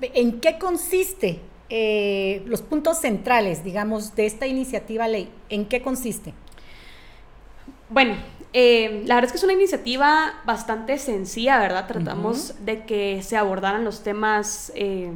¿En 0.00 0.40
qué 0.40 0.58
consiste 0.58 1.40
eh, 1.74 2.42
los 2.44 2.60
puntos 2.60 3.00
centrales, 3.00 3.64
digamos, 3.64 4.14
de 4.14 4.26
esta 4.26 4.46
iniciativa 4.46 5.08
ley, 5.08 5.30
¿en 5.48 5.64
qué 5.64 5.80
consiste? 5.80 6.34
Bueno, 7.88 8.14
eh, 8.52 9.04
la 9.06 9.14
verdad 9.14 9.28
es 9.28 9.32
que 9.32 9.38
es 9.38 9.44
una 9.44 9.54
iniciativa 9.54 10.34
bastante 10.44 10.98
sencilla, 10.98 11.58
¿verdad? 11.58 11.86
Tratamos 11.86 12.54
de 12.64 12.84
que 12.84 13.22
se 13.22 13.38
abordaran 13.38 13.84
los 13.84 14.02
temas 14.02 14.70
eh, 14.74 15.10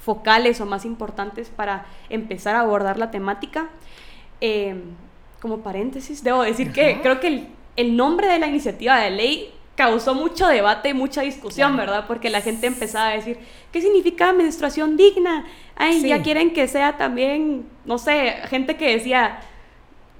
focales 0.00 0.60
o 0.60 0.66
más 0.66 0.84
importantes 0.84 1.48
para 1.48 1.86
empezar 2.10 2.54
a 2.54 2.60
abordar 2.60 2.96
la 2.96 3.10
temática. 3.10 3.68
Eh, 4.40 4.76
como 5.40 5.58
paréntesis, 5.58 6.22
debo 6.22 6.42
decir 6.42 6.72
que 6.72 7.00
creo 7.02 7.18
que 7.18 7.48
el, 7.74 7.96
nombre 7.96 8.28
de 8.28 8.38
la 8.38 8.46
iniciativa 8.46 8.98
de 8.98 9.10
ley 9.10 9.52
causó 9.78 10.12
mucho 10.12 10.48
debate, 10.48 10.92
mucha 10.92 11.22
discusión, 11.22 11.76
¿verdad? 11.76 12.04
Porque 12.08 12.30
la 12.30 12.40
gente 12.40 12.66
empezaba 12.66 13.10
a 13.10 13.12
decir, 13.12 13.38
¿qué 13.70 13.80
significa 13.80 14.32
menstruación 14.32 14.96
digna? 14.96 15.46
Ay, 15.76 16.02
ya 16.02 16.20
quieren 16.20 16.52
que 16.52 16.66
sea 16.66 16.96
también, 16.96 17.64
no 17.84 17.96
sé, 17.96 18.34
gente 18.48 18.76
que 18.76 18.96
decía, 18.96 19.38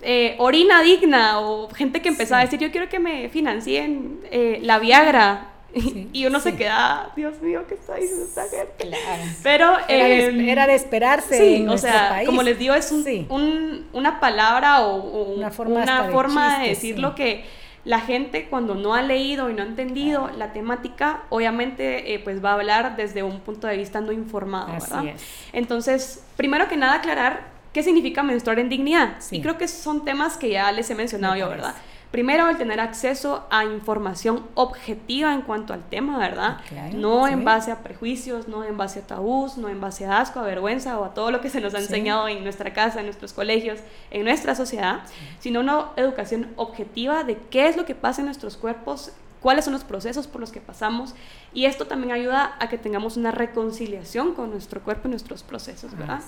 eh, 0.00 0.36
orina 0.38 0.80
digna 0.82 1.40
o 1.40 1.68
gente 1.70 2.00
que 2.00 2.08
empezaba 2.08 2.40
a 2.40 2.44
decir 2.44 2.60
yo 2.60 2.70
quiero 2.70 2.88
que 2.88 3.00
me 3.00 3.28
financien 3.30 4.20
eh, 4.30 4.60
la 4.62 4.78
Viagra. 4.78 5.48
Y 6.12 6.24
uno 6.24 6.40
se 6.40 6.56
queda 6.56 7.12
Dios 7.14 7.42
mío 7.42 7.64
qué 7.68 7.74
está 7.74 7.96
diciendo 7.96 8.24
esta 8.24 8.44
gente 8.48 8.96
pero 9.42 9.76
em, 9.86 10.48
era, 10.48 10.66
de, 10.66 10.74
esperarse 10.74 11.68
o 11.68 11.76
sea 11.76 12.22
como 12.24 12.42
les 12.42 12.58
digo 12.58 12.74
es 12.74 12.90
un, 12.90 13.86
una 13.92 14.18
palabra 14.18 14.86
o, 14.86 15.24
una 15.24 15.50
forma, 15.50 16.60
de, 16.62 16.70
decir 16.70 16.98
lo 16.98 17.14
que 17.14 17.44
la 17.84 18.00
gente 18.00 18.48
cuando 18.48 18.74
no 18.74 18.94
ha 18.94 19.02
leído 19.02 19.50
y 19.50 19.54
no 19.54 19.62
ha 19.62 19.66
entendido 19.66 20.30
la 20.36 20.52
temática, 20.52 21.22
obviamente 21.30 22.14
eh, 22.14 22.18
pues 22.18 22.44
va 22.44 22.50
a 22.50 22.54
hablar 22.54 22.96
desde 22.96 23.22
un 23.22 23.40
punto 23.40 23.66
de 23.66 23.76
vista 23.76 24.00
no 24.00 24.12
informado, 24.12 24.72
¿verdad? 24.72 25.14
Entonces, 25.52 26.24
primero 26.36 26.68
que 26.68 26.76
nada 26.76 26.94
aclarar 26.94 27.58
¿Qué 27.72 27.82
significa 27.82 28.22
menstruar 28.22 28.58
en 28.58 28.68
dignidad? 28.68 29.16
Y 29.30 29.40
creo 29.40 29.58
que 29.58 29.68
son 29.68 30.04
temas 30.04 30.36
que 30.36 30.50
ya 30.50 30.72
les 30.72 30.88
he 30.90 30.94
mencionado 30.94 31.36
yo, 31.36 31.48
¿verdad? 31.48 31.74
Primero, 32.10 32.48
el 32.48 32.56
tener 32.56 32.80
acceso 32.80 33.46
a 33.50 33.64
información 33.64 34.46
objetiva 34.54 35.34
en 35.34 35.42
cuanto 35.42 35.74
al 35.74 35.86
tema, 35.88 36.16
¿verdad? 36.16 36.58
no 36.94 37.28
en 37.28 37.44
base 37.44 37.70
a 37.70 37.82
prejuicios, 37.82 38.48
no 38.48 38.64
en 38.64 38.78
base 38.78 39.00
a 39.00 39.06
tabús, 39.06 39.58
no 39.58 39.68
en 39.68 39.78
base 39.78 40.06
a 40.06 40.20
asco, 40.20 40.40
a 40.40 40.42
vergüenza 40.42 40.98
o 40.98 41.04
a 41.04 41.12
todo 41.12 41.30
lo 41.30 41.42
que 41.42 41.50
se 41.50 41.60
nos 41.60 41.74
ha 41.74 41.78
enseñado 41.78 42.26
en 42.28 42.42
nuestra 42.44 42.72
casa, 42.72 43.00
en 43.00 43.06
nuestros 43.06 43.34
colegios, 43.34 43.80
en 44.10 44.24
nuestra 44.24 44.54
sociedad, 44.54 45.00
sino 45.38 45.60
una 45.60 45.90
educación 45.96 46.48
objetiva 46.56 47.24
de 47.24 47.36
qué 47.50 47.68
es 47.68 47.76
lo 47.76 47.84
que 47.84 47.94
pasa 47.94 48.22
en 48.22 48.26
nuestros 48.26 48.56
cuerpos, 48.56 49.12
cuáles 49.42 49.66
son 49.66 49.74
los 49.74 49.84
procesos 49.84 50.26
por 50.26 50.40
los 50.40 50.50
que 50.50 50.60
pasamos 50.60 51.14
y 51.52 51.66
esto 51.66 51.86
también 51.86 52.12
ayuda 52.12 52.56
a 52.58 52.68
que 52.68 52.78
tengamos 52.78 53.16
una 53.16 53.32
reconciliación 53.32 54.34
con 54.34 54.50
nuestro 54.50 54.80
cuerpo 54.80 55.08
y 55.08 55.10
nuestros 55.10 55.42
procesos, 55.42 55.96
¿verdad? 55.96 56.20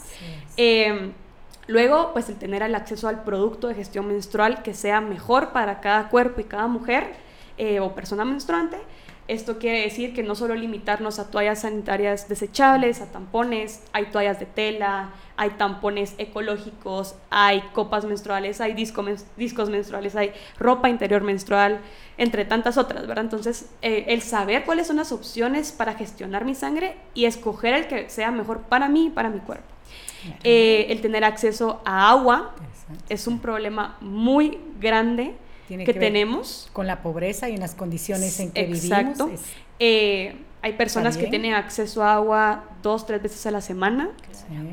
Luego, 1.71 2.11
pues 2.13 2.29
el 2.29 2.35
tener 2.35 2.65
el 2.65 2.75
acceso 2.75 3.07
al 3.07 3.23
producto 3.23 3.69
de 3.69 3.77
gestión 3.77 4.09
menstrual 4.09 4.65
que 4.65 4.75
sea 4.75 5.01
mejor 5.01 5.53
para 5.53 5.81
cada 5.81 6.09
cuerpo 6.09 6.41
y 6.41 6.45
cada 6.45 6.67
mujer 6.67 7.13
eh, 7.59 7.79
o 7.79 7.95
persona 7.95 8.25
menstruante. 8.25 8.77
Esto 9.29 9.61
quiere 9.61 9.83
decir 9.83 10.13
que 10.13 10.25
no 10.25 10.35
solo 10.35 10.57
limitarnos 10.57 11.21
a 11.21 11.31
toallas 11.31 11.61
sanitarias 11.61 12.29
desechables, 12.29 13.01
a 13.01 13.13
tampones, 13.13 13.85
hay 13.93 14.07
toallas 14.07 14.41
de 14.41 14.47
tela, 14.47 15.11
hay 15.37 15.51
tampones 15.51 16.17
ecológicos, 16.19 17.15
hay 17.31 17.61
copas 17.73 18.05
menstruales, 18.05 18.61
hay 18.61 18.75
discos 18.75 19.71
menstruales, 19.71 20.17
hay 20.17 20.33
ropa 20.59 20.89
interior 20.89 21.23
menstrual, 21.23 21.79
entre 22.19 22.45
tantas 22.45 22.79
otras, 22.79 23.07
¿verdad? 23.07 23.27
Entonces, 23.27 23.71
eh, 23.81 24.07
el 24.09 24.23
saber 24.23 24.65
cuáles 24.65 24.89
son 24.89 24.97
las 24.97 25.13
opciones 25.13 25.71
para 25.71 25.95
gestionar 25.95 26.45
mi 26.45 26.57
sangre 26.57 26.97
y 27.15 27.27
escoger 27.27 27.75
el 27.75 27.87
que 27.87 28.11
sea 28.11 28.33
mejor 28.33 28.63
para 28.63 28.89
mí 28.89 29.07
y 29.07 29.11
para 29.11 29.31
mi 29.31 29.39
cuerpo. 29.39 29.80
Eh, 30.45 30.87
el 30.91 31.01
tener 31.01 31.25
acceso 31.25 31.81
a 31.85 32.11
agua 32.11 32.55
es 33.09 33.27
un 33.27 33.39
problema 33.39 33.97
muy 34.01 34.59
grande 34.81 35.35
que, 35.69 35.95
tenemos. 35.95 36.69
Con 36.73 36.87
la 36.87 37.03
pobreza 37.03 37.49
y 37.49 37.55
en 37.55 37.61
las 37.61 37.75
condiciones 37.75 38.41
en 38.41 38.51
que 38.51 38.63
Exacto. 38.63 39.27
vivimos. 39.27 39.47
Eh, 39.79 40.37
hay 40.63 40.75
personas 40.75 41.17
que 41.17 41.27
tienen 41.29 41.55
acceso 41.55 42.03
a 42.03 42.15
agua 42.15 42.65
dos, 42.83 43.07
tres 43.07 43.23
veces 43.23 43.47
a 43.47 43.51
la 43.51 43.61
semana. 43.61 44.11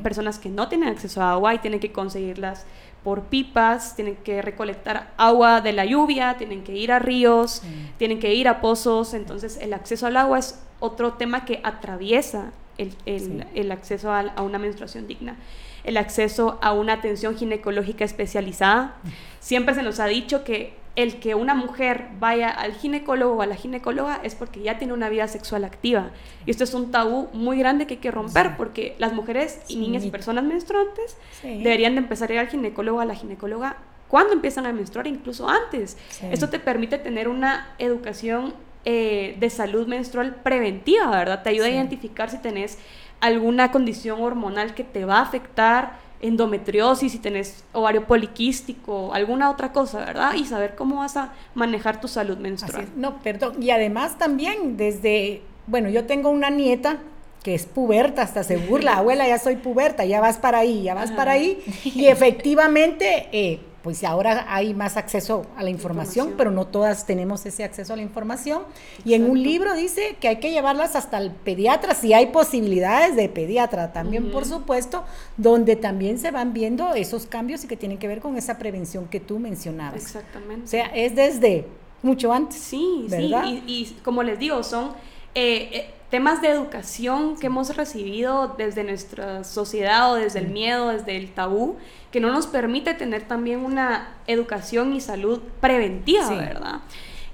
Personas 0.02 0.38
que 0.38 0.48
no 0.48 0.68
tienen 0.68 0.88
acceso 0.88 1.22
a 1.22 1.32
agua 1.32 1.54
y 1.54 1.58
tienen 1.58 1.80
que 1.80 1.92
conseguirlas 1.92 2.66
por 3.04 3.22
pipas, 3.24 3.94
tienen 3.94 4.16
que 4.16 4.42
recolectar 4.42 5.12
agua 5.16 5.60
de 5.60 5.72
la 5.72 5.84
lluvia, 5.84 6.36
tienen 6.36 6.62
que 6.62 6.74
ir 6.74 6.92
a 6.92 6.98
ríos, 6.98 7.62
tienen 7.96 8.18
que 8.18 8.34
ir 8.34 8.48
a 8.48 8.60
pozos. 8.60 9.14
Entonces 9.14 9.58
el 9.62 9.72
acceso 9.72 10.06
al 10.06 10.16
agua 10.16 10.40
es 10.40 10.60
otro 10.80 11.14
tema 11.14 11.44
que 11.44 11.60
atraviesa 11.64 12.52
el, 12.78 13.72
acceso 13.72 14.12
a, 14.12 14.42
una 14.42 14.58
menstruación 14.58 15.06
digna, 15.06 15.36
el 15.84 15.96
acceso 15.96 16.58
a 16.62 16.72
una 16.72 16.94
atención 16.94 17.36
ginecológica 17.36 18.04
especializada. 18.04 18.96
Siempre 19.40 19.74
se 19.74 19.82
nos 19.82 20.00
ha 20.00 20.06
dicho 20.06 20.44
que 20.44 20.74
el 20.96 21.20
que 21.20 21.36
una 21.36 21.54
mujer 21.54 22.08
vaya 22.18 22.48
al 22.50 22.72
ginecólogo 22.72 23.36
o 23.36 23.42
a 23.42 23.46
la 23.46 23.54
ginecóloga 23.54 24.20
es 24.24 24.34
porque 24.34 24.62
ya 24.62 24.78
tiene 24.78 24.92
una 24.92 25.08
vida 25.08 25.28
sexual 25.28 25.64
activa. 25.64 26.10
Y 26.44 26.50
esto 26.50 26.64
es 26.64 26.74
un 26.74 26.90
tabú 26.90 27.28
muy 27.32 27.58
grande 27.58 27.86
que 27.86 27.94
hay 27.94 28.00
que 28.00 28.10
romper 28.10 28.56
porque 28.56 28.96
las 28.98 29.12
mujeres 29.12 29.60
y 29.68 29.76
niñas 29.76 30.04
y 30.04 30.10
personas 30.10 30.42
menstruantes 30.44 31.16
deberían 31.42 31.94
de 31.94 31.98
empezar 31.98 32.30
a 32.30 32.34
ir 32.34 32.38
al 32.40 32.48
ginecólogo 32.48 32.98
o 32.98 33.00
a 33.00 33.04
la 33.04 33.14
ginecóloga 33.14 33.76
cuando 34.08 34.32
empiezan 34.32 34.66
a 34.66 34.72
menstruar, 34.72 35.06
incluso 35.06 35.48
antes. 35.48 35.96
Esto 36.32 36.48
te 36.48 36.58
permite 36.58 36.98
tener 36.98 37.28
una 37.28 37.74
educación 37.78 38.54
eh, 38.90 39.36
de 39.38 39.50
salud 39.50 39.86
menstrual 39.86 40.36
preventiva, 40.36 41.10
¿verdad? 41.10 41.42
Te 41.42 41.50
ayuda 41.50 41.66
a 41.66 41.68
identificar 41.68 42.30
si 42.30 42.38
tenés 42.38 42.78
alguna 43.20 43.70
condición 43.70 44.22
hormonal 44.22 44.74
que 44.74 44.82
te 44.82 45.04
va 45.04 45.18
a 45.18 45.20
afectar, 45.20 45.98
endometriosis, 46.22 47.12
si 47.12 47.18
tenés 47.18 47.64
ovario 47.74 48.06
poliquístico, 48.06 49.12
alguna 49.12 49.50
otra 49.50 49.72
cosa, 49.72 49.98
¿verdad? 49.98 50.32
Y 50.36 50.46
saber 50.46 50.74
cómo 50.74 51.00
vas 51.00 51.18
a 51.18 51.34
manejar 51.54 52.00
tu 52.00 52.08
salud 52.08 52.38
menstrual. 52.38 52.88
No, 52.96 53.18
perdón. 53.18 53.62
Y 53.62 53.72
además 53.72 54.16
también 54.16 54.78
desde, 54.78 55.42
bueno, 55.66 55.90
yo 55.90 56.06
tengo 56.06 56.30
una 56.30 56.48
nieta 56.48 56.96
que 57.42 57.54
es 57.54 57.66
puberta, 57.66 58.22
hasta 58.22 58.42
se 58.42 58.56
burla, 58.56 58.94
abuela, 58.96 59.28
ya 59.28 59.38
soy 59.38 59.56
puberta, 59.56 60.06
ya 60.06 60.22
vas 60.22 60.38
para 60.38 60.60
ahí, 60.60 60.82
ya 60.84 60.94
vas 60.94 61.12
para 61.12 61.32
ahí. 61.32 61.62
Y 61.84 62.06
efectivamente, 62.06 63.28
eh, 63.32 63.60
pues 63.82 64.02
ahora 64.04 64.46
hay 64.48 64.74
más 64.74 64.96
acceso 64.96 65.46
a 65.56 65.62
la 65.62 65.70
información, 65.70 66.34
pero 66.36 66.50
no 66.50 66.66
todas 66.66 67.06
tenemos 67.06 67.46
ese 67.46 67.64
acceso 67.64 67.92
a 67.92 67.96
la 67.96 68.02
información. 68.02 68.62
Y 69.04 69.14
en 69.14 69.30
un 69.30 69.42
libro 69.42 69.74
dice 69.74 70.16
que 70.20 70.28
hay 70.28 70.36
que 70.36 70.50
llevarlas 70.50 70.96
hasta 70.96 71.18
el 71.18 71.30
pediatra, 71.30 71.94
si 71.94 72.12
hay 72.12 72.26
posibilidades 72.26 73.16
de 73.16 73.28
pediatra 73.28 73.92
también, 73.92 74.30
por 74.30 74.44
supuesto, 74.44 75.04
donde 75.36 75.76
también 75.76 76.18
se 76.18 76.30
van 76.30 76.52
viendo 76.52 76.94
esos 76.94 77.26
cambios 77.26 77.64
y 77.64 77.68
que 77.68 77.76
tienen 77.76 77.98
que 77.98 78.08
ver 78.08 78.20
con 78.20 78.36
esa 78.36 78.58
prevención 78.58 79.06
que 79.06 79.20
tú 79.20 79.38
mencionabas. 79.38 80.02
Exactamente. 80.02 80.64
O 80.64 80.68
sea, 80.68 80.86
es 80.86 81.14
desde 81.14 81.66
mucho 82.02 82.32
antes. 82.32 82.58
Sí, 82.58 83.06
¿verdad? 83.08 83.44
sí, 83.44 83.62
y, 83.66 83.72
y 83.72 83.98
como 84.02 84.22
les 84.22 84.38
digo, 84.38 84.62
son... 84.62 84.92
Eh, 85.34 85.68
eh, 85.72 85.94
temas 86.10 86.40
de 86.40 86.48
educación 86.48 87.36
que 87.36 87.46
hemos 87.46 87.76
recibido 87.76 88.54
desde 88.56 88.84
nuestra 88.84 89.44
sociedad 89.44 90.12
o 90.12 90.14
desde 90.14 90.38
el 90.38 90.48
miedo, 90.48 90.88
desde 90.88 91.16
el 91.16 91.30
tabú, 91.30 91.76
que 92.10 92.20
no 92.20 92.30
nos 92.30 92.46
permite 92.46 92.94
tener 92.94 93.22
también 93.22 93.64
una 93.64 94.14
educación 94.26 94.94
y 94.94 95.00
salud 95.00 95.40
preventiva, 95.60 96.28
¿verdad? 96.30 96.80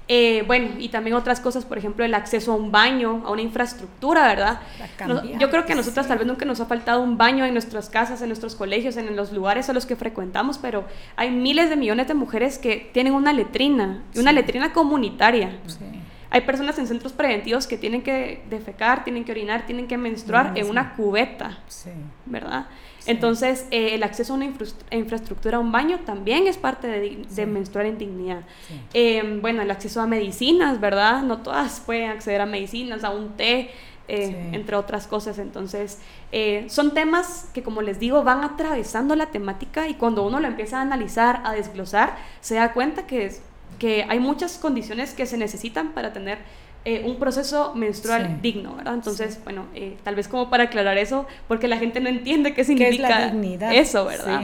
Eh, 0.07 0.43
bueno, 0.45 0.75
y 0.77 0.89
también 0.89 1.15
otras 1.15 1.39
cosas, 1.39 1.65
por 1.65 1.79
ejemplo, 1.79 2.05
el 2.05 2.13
acceso 2.13 2.51
a 2.51 2.55
un 2.55 2.71
baño, 2.71 3.23
a 3.25 3.31
una 3.31 3.41
infraestructura, 3.41 4.27
¿verdad? 4.27 4.59
yo 5.39 5.49
creo 5.49 5.65
que 5.65 5.73
a 5.73 5.75
nosotras 5.75 6.07
tal 6.07 6.19
vez 6.19 6.27
nunca 6.27 6.45
nos 6.45 6.59
ha 6.59 6.67
faltado 6.67 7.01
un 7.01 7.17
baño 7.17 7.43
en 7.43 7.53
nuestras 7.53 7.89
casas, 7.89 8.21
en 8.21 8.27
nuestros 8.27 8.53
colegios, 8.53 8.97
en 8.97 9.15
los 9.15 9.31
lugares 9.31 9.67
a 9.69 9.73
los 9.73 9.87
que 9.87 9.95
frecuentamos, 9.95 10.59
pero 10.59 10.85
hay 11.15 11.31
miles 11.31 11.71
de 11.71 11.75
millones 11.75 12.07
de 12.07 12.13
mujeres 12.13 12.59
que 12.59 12.89
tienen 12.93 13.13
una 13.13 13.33
letrina, 13.33 14.03
y 14.13 14.19
una 14.19 14.31
letrina 14.31 14.73
comunitaria. 14.73 15.57
Hay 16.29 16.41
personas 16.41 16.77
en 16.79 16.87
centros 16.87 17.13
preventivos 17.13 17.67
que 17.67 17.77
tienen 17.77 18.01
que 18.01 18.43
defecar, 18.49 19.03
tienen 19.03 19.23
que 19.23 19.31
orinar, 19.31 19.65
tienen 19.65 19.87
que 19.87 19.97
menstruar 19.97 20.53
en 20.55 20.69
una 20.69 20.95
cubeta, 20.95 21.59
¿verdad? 22.25 22.67
Entonces, 23.05 23.67
eh, 23.71 23.93
el 23.93 24.03
acceso 24.03 24.33
a 24.33 24.35
una 24.35 24.45
infraestructura, 24.91 25.57
a 25.57 25.59
un 25.59 25.71
baño, 25.71 25.99
también 26.05 26.47
es 26.47 26.57
parte 26.57 26.87
de, 26.87 27.45
menstruar 27.45 27.85
en 27.85 27.97
dignidad. 27.97 28.41
Em, 28.93 29.41
bueno, 29.41 29.61
el 29.61 29.69
acceso 29.69 30.01
a 30.01 30.07
medicinas, 30.07 30.79
¿verdad? 30.79 31.21
No 31.21 31.39
todas 31.39 31.79
pueden 31.81 32.09
acceder 32.09 32.41
a 32.41 32.45
medicinas, 32.45 33.03
a 33.03 33.11
un 33.11 33.37
té, 33.37 33.69
eh, 34.07 34.49
entre 34.53 34.75
otras 34.75 35.07
cosas. 35.07 35.39
Entonces, 35.39 35.99
eh, 36.31 36.65
son 36.69 36.93
temas 36.93 37.49
que, 37.53 37.63
como 37.63 37.81
les 37.81 37.99
digo, 37.99 38.23
van 38.23 38.43
atravesando 38.43 39.15
la 39.15 39.27
temática 39.27 39.87
y 39.87 39.95
cuando 39.95 40.25
uno 40.25 40.39
lo 40.39 40.47
empieza 40.47 40.79
a 40.79 40.81
analizar, 40.81 41.41
a 41.43 41.53
desglosar, 41.53 42.15
se 42.41 42.55
da 42.55 42.73
cuenta 42.73 43.07
que 43.07 43.25
es 43.25 43.41
que 43.79 44.05
hay 44.07 44.19
muchas 44.19 44.57
condiciones 44.57 45.13
que 45.13 45.25
se 45.25 45.37
necesitan 45.37 45.93
para 45.93 46.13
tener 46.13 46.39
eh, 46.87 47.01
un 47.03 47.17
proceso 47.17 47.73
menstrual 47.73 48.41
digno, 48.43 48.75
¿verdad? 48.75 48.93
Entonces, 48.93 49.39
bueno, 49.43 49.65
eh, 49.73 49.97
tal 50.03 50.13
vez 50.13 50.27
como 50.27 50.51
para 50.51 50.65
aclarar 50.65 50.99
eso, 50.99 51.25
porque 51.47 51.67
la 51.67 51.77
gente 51.77 51.99
no 51.99 52.09
entiende 52.09 52.53
qué 52.53 52.63
significa 52.63 53.33
eso, 53.71 54.05
¿verdad? 54.05 54.43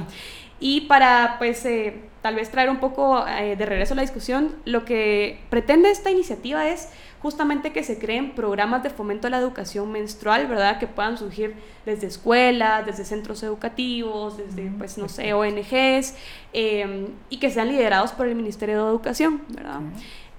Y 0.60 0.82
para, 0.82 1.36
pues, 1.38 1.64
eh, 1.66 2.02
tal 2.24 2.36
vez 2.36 2.50
traer 2.50 2.72
un 2.72 2.80
poco 2.80 3.24
de 3.26 3.66
regreso 3.66 3.94
a 3.94 3.98
la 3.98 4.02
discusión, 4.02 4.56
lo 4.66 4.86
que 4.86 5.40
pretende 5.52 5.92
esta 5.92 6.10
iniciativa 6.10 6.68
es 6.68 6.90
justamente 7.22 7.72
que 7.72 7.84
se 7.84 8.00
creen 8.00 8.32
programas 8.32 8.82
de 8.82 8.90
fomento 8.90 9.28
a 9.28 9.30
la 9.30 9.38
educación 9.38 9.92
menstrual, 9.92 10.48
¿verdad? 10.48 10.80
Que 10.80 10.88
puedan 10.88 11.18
surgir 11.18 11.56
desde 11.86 12.08
escuelas, 12.08 12.86
desde 12.86 13.06
centros 13.06 13.44
educativos, 13.44 14.38
desde, 14.38 14.72
pues, 14.78 14.98
no 14.98 15.08
sé, 15.08 15.34
ONGs, 15.34 16.16
em, 16.54 17.08
y 17.30 17.38
que 17.38 17.50
sean 17.52 17.68
liderados 17.68 18.12
por 18.12 18.28
el 18.28 18.36
Ministerio 18.36 18.84
de 18.84 18.90
Educación, 18.90 19.42
¿verdad? 19.50 19.82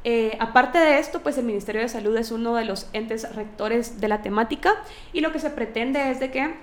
Eh, 0.05 0.37
aparte 0.41 0.79
de 0.79 0.99
esto, 0.99 1.21
pues 1.21 1.39
el 1.39 1.45
Ministerio 1.45 1.81
de 1.81 1.89
Salud 1.89 2.17
es 2.17 2.33
uno 2.33 2.57
de 2.57 2.65
los 2.65 2.89
entes 2.93 3.33
rectores 3.37 4.01
de 4.01 4.09
la 4.09 4.21
temática 4.21 4.75
y 5.13 5.21
lo 5.21 5.31
que 5.31 5.39
se 5.39 5.51
pretende 5.51 6.11
es 6.11 6.19
de 6.19 6.33
que 6.33 6.55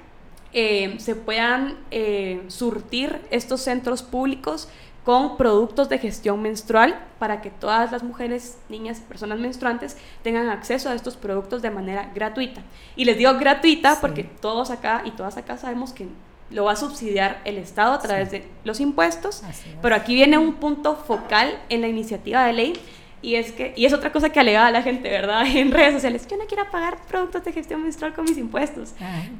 eh, 0.52 0.96
se 0.98 1.16
puedan 1.16 1.78
eh, 1.92 2.42
surtir 2.48 3.22
estos 3.30 3.62
centros 3.62 4.02
públicos 4.02 4.68
con 5.04 5.38
productos 5.38 5.90
de 5.90 5.98
gestión 5.98 6.42
menstrual 6.42 7.00
para 7.18 7.42
que 7.42 7.50
todas 7.50 7.92
las 7.92 8.04
mujeres, 8.04 8.58
niñas 8.70 9.00
y 9.00 9.02
personas 9.02 9.40
menstruantes 9.40 9.98
tengan 10.24 10.50
acceso 10.50 10.90
a 10.90 10.96
estos 10.96 11.18
productos 11.18 11.62
de 11.62 11.72
manera 11.72 12.12
gratuita. 12.14 12.62
Y 12.96 13.06
les 13.06 13.18
digo 13.18 13.34
gratuita 13.36 14.00
porque 14.02 14.24
todos 14.24 14.70
acá 14.72 15.02
y 15.06 15.12
todas 15.12 15.38
acá 15.38 15.58
sabemos 15.58 15.94
que 15.94 16.08
lo 16.52 16.66
va 16.66 16.74
a 16.74 16.76
subsidiar 16.76 17.42
el 17.46 17.58
Estado 17.58 17.94
a 17.94 18.00
través 18.00 18.32
de 18.32 18.48
los 18.64 18.80
impuestos, 18.80 19.44
pero 19.82 19.96
aquí 19.96 20.16
viene 20.16 20.38
un 20.38 20.56
punto 20.56 20.96
focal 20.96 21.60
en 21.70 21.82
la 21.82 21.88
iniciativa 21.88 22.46
de 22.46 22.54
ley 22.54 22.74
y 23.22 23.36
es 23.36 23.52
que, 23.52 23.74
y 23.76 23.86
es 23.86 23.92
otra 23.92 24.12
cosa 24.14 24.30
que 24.30 24.40
alegaba 24.40 24.72
la 24.72 24.82
gente, 24.82 25.10
¿verdad? 25.10 25.44
En 25.54 25.72
redes 25.72 25.96
sociales, 25.96 26.26
yo 26.30 26.38
no 26.38 26.46
quiero 26.46 26.70
pagar 26.72 26.98
productos 27.08 27.44
de 27.44 27.52
gestión 27.52 27.84
menstrual 27.84 28.14
con 28.14 28.26
mis 28.26 28.38
impuestos. 28.38 28.94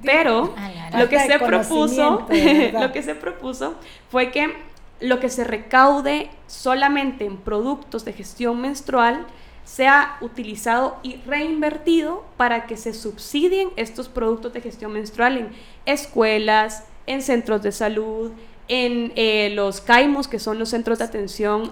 Pero 0.04 0.54
lo 0.98 1.10
que 1.10 1.20
se 1.20 1.40
propuso, 1.40 2.28
lo 2.74 2.92
que 2.92 3.02
se 3.02 3.16
propuso 3.16 3.76
fue 4.10 4.32
que 4.32 4.54
lo 5.00 5.20
que 5.20 5.30
se 5.30 5.44
recaude 5.44 6.30
solamente 6.48 7.26
en 7.26 7.38
productos 7.38 8.06
de 8.06 8.14
gestión 8.14 8.60
menstrual 8.62 9.26
sea 9.64 10.18
utilizado 10.22 10.98
y 11.04 11.18
reinvertido 11.28 12.26
para 12.38 12.66
que 12.66 12.76
se 12.76 12.94
subsidien 12.94 13.70
estos 13.76 14.10
productos 14.10 14.52
de 14.54 14.62
gestión 14.62 14.94
menstrual 14.94 15.38
en 15.38 15.50
escuelas, 15.86 16.86
en 17.06 17.22
centros 17.22 17.62
de 17.62 17.72
salud, 17.72 18.32
en 18.68 19.12
eh, 19.16 19.52
los 19.54 19.82
CAIMOS, 19.82 20.28
que 20.28 20.40
son 20.40 20.60
los 20.60 20.70
centros 20.70 21.00
de 21.00 21.06
atención 21.06 21.72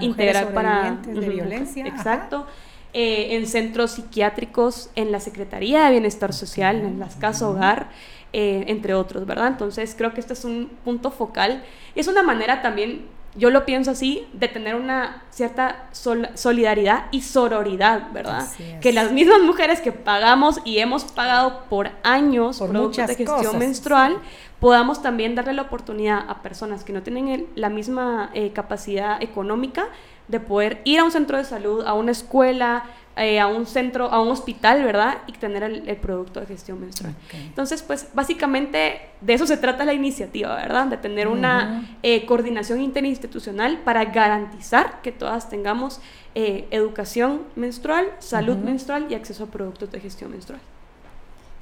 integral 0.00 0.48
eh, 0.48 0.54
para, 0.54 0.98
de 1.06 1.28
violencia. 1.28 1.86
Exacto. 1.86 2.46
Eh, 2.94 3.36
en 3.36 3.46
centros 3.46 3.92
psiquiátricos, 3.92 4.90
en 4.94 5.12
la 5.12 5.20
Secretaría 5.20 5.84
de 5.84 5.90
Bienestar 5.92 6.32
Social, 6.32 6.76
en 6.76 6.98
las 6.98 7.16
casas 7.16 7.42
hogar, 7.42 7.90
entre 8.32 8.94
otros, 8.94 9.26
¿verdad? 9.26 9.48
Entonces 9.48 9.94
creo 9.96 10.12
que 10.12 10.20
este 10.20 10.32
es 10.32 10.44
un 10.44 10.70
punto 10.84 11.10
focal. 11.10 11.64
Es 11.94 12.08
una 12.08 12.22
manera 12.22 12.62
también 12.62 13.06
yo 13.38 13.50
lo 13.50 13.64
pienso 13.64 13.90
así, 13.92 14.26
de 14.32 14.48
tener 14.48 14.74
una 14.74 15.22
cierta 15.30 15.88
solidaridad 15.92 17.04
y 17.12 17.20
sororidad, 17.22 18.10
¿verdad? 18.12 18.48
Que 18.80 18.92
las 18.92 19.12
mismas 19.12 19.40
mujeres 19.42 19.80
que 19.80 19.92
pagamos 19.92 20.60
y 20.64 20.78
hemos 20.78 21.04
pagado 21.04 21.64
por 21.68 21.90
años 22.02 22.58
por 22.58 22.70
productos 22.70 23.06
de 23.06 23.14
gestión 23.14 23.58
menstrual, 23.58 24.18
podamos 24.58 25.02
también 25.02 25.34
darle 25.36 25.52
la 25.52 25.62
oportunidad 25.62 26.24
a 26.28 26.42
personas 26.42 26.82
que 26.82 26.92
no 26.92 27.02
tienen 27.02 27.46
la 27.54 27.68
misma 27.68 28.30
eh, 28.34 28.52
capacidad 28.52 29.22
económica 29.22 29.86
de 30.26 30.40
poder 30.40 30.80
ir 30.84 30.98
a 30.98 31.04
un 31.04 31.12
centro 31.12 31.38
de 31.38 31.44
salud, 31.44 31.84
a 31.86 31.94
una 31.94 32.10
escuela, 32.10 32.84
eh, 33.18 33.40
a 33.40 33.46
un 33.46 33.66
centro, 33.66 34.06
a 34.10 34.20
un 34.20 34.28
hospital, 34.28 34.84
¿verdad? 34.84 35.18
Y 35.26 35.32
tener 35.32 35.62
el, 35.62 35.96
producto 35.96 36.40
de 36.40 36.46
gestión 36.46 36.80
menstrual. 36.80 37.14
Entonces, 37.32 37.82
pues 37.82 38.08
básicamente 38.14 39.00
de 39.20 39.34
eso 39.34 39.46
se 39.46 39.56
trata 39.56 39.84
la 39.84 39.92
iniciativa, 39.92 40.54
¿verdad? 40.54 40.86
De 40.86 40.96
tener 40.96 41.26
una 41.26 41.98
eh, 42.02 42.24
coordinación 42.26 42.80
interinstitucional 42.80 43.78
para 43.78 44.04
garantizar 44.04 45.02
que 45.02 45.10
todas 45.10 45.50
tengamos 45.50 46.00
eh, 46.34 46.66
educación 46.70 47.42
menstrual, 47.56 48.06
salud 48.20 48.56
menstrual 48.56 49.06
y 49.10 49.14
acceso 49.14 49.44
a 49.44 49.46
productos 49.48 49.90
de 49.90 50.00
gestión 50.00 50.30
menstrual. 50.30 50.60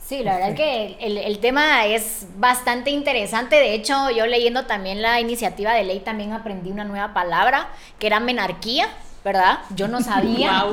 Sí, 0.06 0.22
la 0.22 0.34
verdad 0.34 0.50
es 0.50 0.56
que 0.56 0.96
el, 1.00 1.18
el, 1.18 1.38
tema 1.40 1.86
es 1.86 2.26
bastante 2.36 2.90
interesante. 2.90 3.56
De 3.56 3.74
hecho, 3.74 4.10
yo 4.10 4.26
leyendo 4.26 4.66
también 4.66 5.02
la 5.02 5.20
iniciativa 5.20 5.72
de 5.72 5.82
ley 5.82 5.98
también 6.00 6.32
aprendí 6.32 6.70
una 6.70 6.84
nueva 6.84 7.12
palabra 7.12 7.70
que 7.98 8.06
era 8.06 8.20
menarquía. 8.20 8.88
¿Verdad? 9.26 9.58
Yo 9.74 9.88
no 9.88 10.00
sabía. 10.02 10.64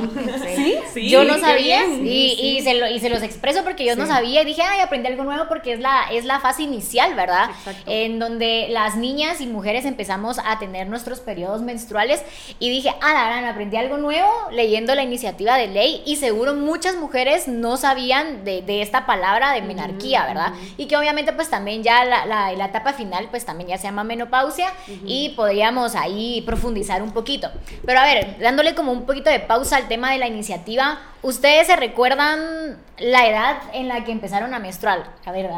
¿Sí? 0.94 1.08
Yo 1.08 1.24
no 1.24 1.38
sabía 1.38 1.86
y, 1.86 2.38
y, 2.40 2.62
se 2.62 2.74
lo, 2.74 2.88
y 2.88 3.00
se 3.00 3.08
los 3.08 3.20
expreso 3.20 3.64
porque 3.64 3.84
yo 3.84 3.96
no 3.96 4.06
sabía 4.06 4.42
y 4.42 4.44
dije, 4.44 4.62
ay, 4.62 4.78
aprendí 4.78 5.08
algo 5.08 5.24
nuevo 5.24 5.46
porque 5.48 5.72
es 5.72 5.80
la, 5.80 6.04
es 6.12 6.24
la 6.24 6.38
fase 6.38 6.62
inicial, 6.62 7.16
¿verdad? 7.16 7.50
En 7.86 8.20
donde 8.20 8.68
las 8.70 8.94
niñas 8.94 9.40
y 9.40 9.48
mujeres 9.48 9.84
empezamos 9.84 10.38
a 10.38 10.60
tener 10.60 10.86
nuestros 10.86 11.18
periodos 11.18 11.62
menstruales 11.62 12.22
y 12.60 12.70
dije, 12.70 12.94
ah, 13.00 13.12
la 13.12 13.24
verdad, 13.24 13.50
aprendí 13.50 13.76
algo 13.76 13.96
nuevo 13.96 14.30
leyendo 14.52 14.94
la 14.94 15.02
iniciativa 15.02 15.56
de 15.56 15.66
ley 15.66 16.04
y 16.06 16.14
seguro 16.14 16.54
muchas 16.54 16.94
mujeres 16.94 17.48
no 17.48 17.76
sabían 17.76 18.44
de, 18.44 18.62
de 18.62 18.82
esta 18.82 19.04
palabra 19.04 19.50
de 19.50 19.62
menarquía, 19.62 20.26
¿verdad? 20.26 20.52
Y 20.76 20.86
que 20.86 20.96
obviamente 20.96 21.32
pues 21.32 21.50
también 21.50 21.82
ya 21.82 22.04
la, 22.04 22.24
la, 22.24 22.52
la, 22.52 22.66
etapa 22.66 22.92
final 22.92 23.26
pues 23.32 23.44
también 23.44 23.70
ya 23.70 23.78
se 23.78 23.88
llama 23.88 24.04
menopausia 24.04 24.72
y 25.04 25.30
podríamos 25.30 25.96
ahí 25.96 26.40
profundizar 26.46 27.02
un 27.02 27.10
poquito. 27.10 27.50
Pero 27.84 27.98
a 27.98 28.04
ver, 28.04 28.43
dándole 28.44 28.74
como 28.74 28.92
un 28.92 29.06
poquito 29.06 29.30
de 29.30 29.40
pausa 29.40 29.78
al 29.78 29.88
tema 29.88 30.12
de 30.12 30.18
la 30.18 30.26
iniciativa, 30.28 30.98
¿ustedes 31.22 31.66
se 31.66 31.76
recuerdan 31.76 32.76
la 32.98 33.26
edad 33.26 33.56
en 33.72 33.88
la 33.88 34.04
que 34.04 34.12
empezaron 34.12 34.52
a 34.52 34.58
menstruar? 34.58 35.14
A 35.24 35.32
ver, 35.32 35.48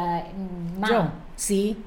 Yo, 0.89 1.09
sí. 1.35 1.77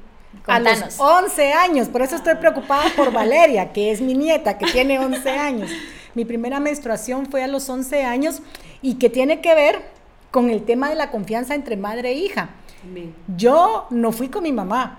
A 0.47 0.61
los 0.61 1.01
11 1.01 1.55
años, 1.55 1.89
por 1.89 2.03
eso 2.03 2.17
estoy 2.17 2.35
preocupada 2.35 2.85
por 2.95 3.13
Valeria, 3.15 3.73
que 3.73 3.91
es 3.91 4.03
mi 4.03 4.13
nieta, 4.13 4.59
que 4.59 4.67
tiene 4.67 4.99
11 4.99 5.31
años. 5.31 5.71
Mi 6.15 6.27
primera 6.27 6.61
menstruación 6.61 7.25
fue 7.25 7.43
a 7.43 7.47
los 7.47 7.67
11 7.67 8.05
años 8.05 8.43
y 8.83 8.97
que 8.97 9.09
tiene 9.09 9.41
que 9.41 9.55
ver 9.55 9.81
con 10.31 10.51
el 10.51 10.67
tema 10.67 10.91
de 10.91 10.97
la 10.97 11.11
confianza 11.11 11.55
entre 11.55 11.79
madre 11.79 12.11
e 12.11 12.15
hija. 12.15 12.51
Yo 13.39 13.87
no 13.89 14.13
fui 14.13 14.29
con 14.29 14.43
mi 14.43 14.53
mamá, 14.53 14.99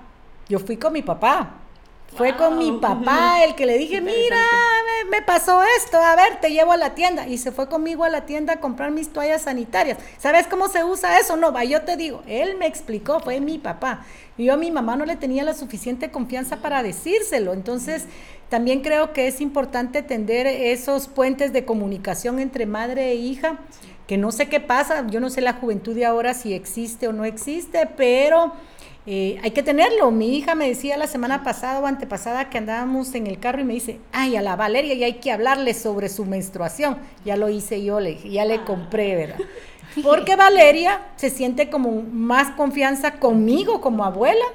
yo 0.50 0.58
fui 0.58 0.78
con 0.78 0.94
mi 0.94 1.04
papá. 1.04 1.58
Fue 2.16 2.36
con 2.36 2.58
mi 2.58 2.74
papá 2.74 3.44
el 3.44 3.56
que 3.56 3.66
le 3.66 3.78
dije, 3.78 4.02
mira, 4.02 4.38
me, 5.10 5.22
pasó 5.22 5.62
esto, 5.78 5.98
a 5.98 6.16
ver, 6.16 6.40
te 6.40 6.52
llevo 6.52 6.72
a 6.72 6.78
la 6.78 6.96
tienda. 6.96 7.28
Y 7.28 7.38
se 7.38 7.52
fue 7.52 7.68
conmigo 7.68 8.04
a 8.04 8.10
la 8.10 8.26
tienda 8.26 8.54
a 8.54 8.60
comprar 8.60 8.92
mis 8.92 9.10
toallas 9.10 9.44
sanitarias. 9.44 9.98
¿Sabes 10.18 10.48
cómo 10.48 10.68
se 10.68 10.84
usa 10.84 11.20
eso? 11.20 11.38
No, 11.38 11.52
va, 11.52 11.64
yo 11.64 11.82
te 11.82 11.98
digo, 11.98 12.24
él 12.28 12.58
me 12.58 12.68
explicó, 12.68 13.20
fue 13.20 13.40
mi 13.40 13.58
papá. 13.58 14.06
Yo 14.38 14.54
a 14.54 14.58
mi 14.58 14.72
mamá 14.72 14.96
no 14.96 15.06
le 15.06 15.16
tenía 15.16 15.44
la 15.44 15.54
suficiente 15.54 16.12
confianza 16.12 16.58
para 16.58 16.84
decírselo. 16.84 17.54
Entonces, 17.54 18.06
también 18.50 18.82
creo 18.82 19.14
que 19.14 19.28
es 19.28 19.40
importante 19.40 20.02
tender 20.02 20.46
esos 20.48 21.08
puentes 21.08 21.54
de 21.54 21.64
comunicación 21.64 22.40
entre 22.40 22.66
madre 22.66 23.12
e 23.12 23.16
hija, 23.16 23.60
que 24.08 24.18
no 24.18 24.34
sé 24.34 24.50
qué 24.50 24.60
pasa, 24.60 25.08
yo 25.08 25.22
no 25.22 25.30
sé 25.30 25.40
la 25.40 25.54
juventud 25.54 25.96
de 25.96 26.06
ahora 26.06 26.34
si 26.34 26.54
existe 26.54 27.08
o 27.08 27.14
no 27.14 27.24
existe, 27.24 27.88
pero 27.96 28.52
eh, 29.06 29.40
hay 29.44 29.52
que 29.52 29.64
tenerlo. 29.64 30.12
Mi 30.12 30.38
hija 30.38 30.56
me 30.56 30.68
decía 30.68 30.98
la 30.98 31.08
semana 31.08 31.44
pasada 31.44 31.80
o 31.80 31.88
antepasada 31.88 32.50
que 32.50 32.58
andábamos 32.58 33.16
en 33.16 33.28
el 33.28 33.40
carro 33.40 33.62
y 33.62 33.64
me 33.64 33.74
dice, 33.74 34.00
ay, 34.12 34.36
a 34.36 34.42
la 34.42 34.56
Valeria 34.56 34.94
y 34.94 35.04
hay 35.04 35.14
que 35.14 35.32
hablarle 35.32 35.74
sobre 35.74 36.10
su 36.10 36.26
menstruación. 36.26 36.98
Ya 37.26 37.38
lo 37.38 37.50
hice 37.50 37.84
yo, 37.84 38.00
le 38.00 38.18
ya 38.18 38.46
le 38.46 38.64
compré, 38.64 39.16
¿verdad? 39.16 39.40
Porque 40.04 40.36
Valeria 40.36 41.02
se 41.18 41.30
siente 41.30 41.70
como 41.70 42.02
más 42.02 42.52
confianza 42.52 43.14
conmigo 43.14 43.82
como 43.82 44.06
abuela 44.06 44.46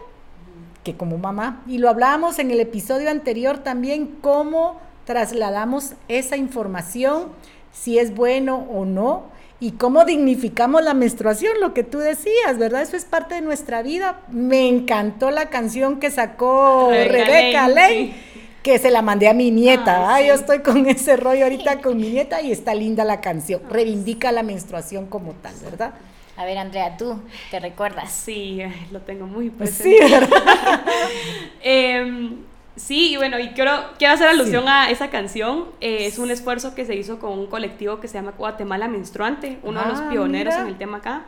que 0.87 0.97
como 0.97 1.19
mamá. 1.19 1.65
Y 1.67 1.79
lo 1.79 1.91
hablábamos 1.91 2.39
en 2.39 2.53
el 2.53 2.61
episodio 2.61 3.11
anterior 3.11 3.59
también, 3.59 4.07
cómo 4.21 4.81
trasladamos 5.05 5.95
esa 6.07 6.37
información, 6.37 7.33
si 7.73 7.99
es 7.99 8.15
bueno 8.15 8.69
o 8.71 8.85
no 8.85 9.25
y 9.59 9.73
cómo 9.73 10.05
dignificamos 10.05 10.83
la 10.83 10.93
menstruación, 10.93 11.61
lo 11.61 11.73
que 11.73 11.83
tú 11.83 11.99
decías, 11.99 12.59
¿verdad? 12.59 12.83
Eso 12.83 12.97
es 12.97 13.05
parte 13.05 13.37
de 13.37 13.41
nuestra 13.41 13.83
vida. 13.83 14.21
Me 14.31 14.69
encantó 14.69 15.31
la 15.31 15.49
canción 15.49 15.99
que 15.99 16.11
sacó 16.11 16.91
Rebeca 16.91 17.67
Ley, 17.69 18.15
que 18.63 18.79
se 18.79 18.91
la 18.91 19.01
mandé 19.01 19.29
a 19.29 19.35
mi 19.35 19.51
nieta. 19.51 20.15
Ah, 20.15 20.21
yo 20.21 20.35
estoy 20.35 20.59
con 20.59 20.87
ese 20.87 21.17
rollo 21.17 21.45
ahorita 21.45 21.81
con 21.81 21.97
mi 21.97 22.11
nieta 22.11 22.43
y 22.43 22.53
está 22.53 22.75
linda 22.75 23.05
la 23.05 23.23
canción. 23.23 23.63
Reivindica 23.71 24.31
la 24.31 24.43
menstruación 24.43 25.07
como 25.07 25.33
tal, 25.33 25.55
¿verdad? 25.63 25.95
A 26.37 26.45
ver, 26.45 26.59
Andrea, 26.59 26.99
¿tú 26.99 27.19
te 27.51 27.59
recuerdas? 27.59 28.13
Sí, 28.13 28.61
lo 28.93 29.01
tengo 29.01 29.27
muy 29.27 29.49
presente. 29.49 30.07
Sí, 30.07 30.13
¿verdad? 30.13 30.85
eh, 31.63 32.37
Sí, 32.77 33.13
y 33.13 33.17
bueno, 33.17 33.39
y 33.39 33.49
quiero, 33.49 33.73
quiero 33.99 34.15
hacer 34.15 34.29
alusión 34.29 34.69
a 34.69 34.91
esa 34.91 35.09
canción. 35.09 35.67
Eh, 35.81 36.07
es 36.07 36.19
un 36.19 36.31
esfuerzo 36.31 36.75
que 36.75 36.85
se 36.85 36.95
hizo 36.95 37.19
con 37.19 37.33
un 37.33 37.47
colectivo 37.47 38.01
que 38.01 38.07
se 38.07 38.15
llama 38.15 38.35
Guatemala 38.37 38.87
Menstruante, 38.87 39.59
uno 39.63 39.81
de 39.81 39.89
los 39.89 40.01
ah, 40.01 40.09
pioneros 40.11 40.55
en 40.55 40.67
el 40.67 40.77
tema 40.77 40.99
acá. 40.99 41.25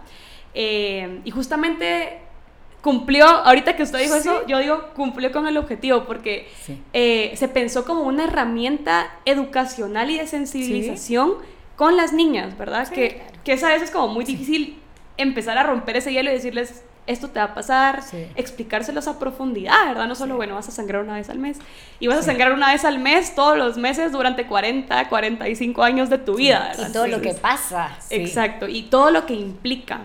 Eh, 0.54 1.20
y 1.24 1.30
justamente 1.30 2.18
cumplió, 2.82 3.26
ahorita 3.26 3.76
que 3.76 3.82
usted 3.82 3.98
dijo 3.98 4.14
eso, 4.14 4.46
yo 4.46 4.58
digo, 4.58 4.90
cumplió 4.94 5.32
con 5.32 5.48
el 5.48 5.56
objetivo, 5.56 6.04
porque 6.04 6.48
eh, 6.92 7.32
se 7.36 7.48
pensó 7.48 7.84
como 7.84 8.02
una 8.02 8.24
herramienta 8.24 9.10
educacional 9.24 10.10
y 10.10 10.18
de 10.18 10.26
sensibilización 10.26 11.34
con 11.76 11.96
las 11.96 12.12
niñas, 12.12 12.56
¿verdad? 12.58 12.88
Que, 12.88 13.22
que 13.44 13.54
esa 13.54 13.68
vez 13.68 13.82
es 13.82 13.90
como 13.90 14.08
muy 14.08 14.24
difícil 14.24 14.78
empezar 15.16 15.58
a 15.58 15.62
romper 15.62 15.96
ese 15.96 16.12
hielo 16.12 16.30
y 16.30 16.34
decirles, 16.34 16.82
esto 17.08 17.28
te 17.28 17.40
va 17.40 17.46
a 17.46 17.54
pasar, 17.54 18.02
Sí. 18.02 18.26
explicárselos 18.36 19.08
a 19.08 19.18
profundidad, 19.18 19.86
¿verdad? 19.86 20.06
No 20.06 20.14
solo, 20.14 20.36
bueno, 20.36 20.54
vas 20.54 20.68
a 20.68 20.70
sangrar 20.70 21.02
una 21.02 21.14
vez 21.14 21.30
al 21.30 21.38
mes. 21.38 21.58
Y 21.98 22.06
vas 22.06 22.18
a 22.18 22.22
sangrar 22.22 22.52
una 22.52 22.70
vez 22.70 22.84
al 22.84 22.98
mes 22.98 23.34
todos 23.34 23.56
los 23.56 23.78
meses 23.78 24.12
durante 24.12 24.46
40, 24.46 25.08
45 25.08 25.82
años 25.82 26.10
de 26.10 26.18
tu 26.18 26.36
vida, 26.36 26.68
¿verdad? 26.68 26.90
Y 26.90 26.92
todo 26.92 27.06
lo 27.06 27.20
que 27.20 27.34
pasa. 27.34 27.96
Exacto, 28.10 28.68
y 28.68 28.82
todo 28.82 29.10
lo 29.10 29.26
que 29.26 29.34
implica. 29.34 30.02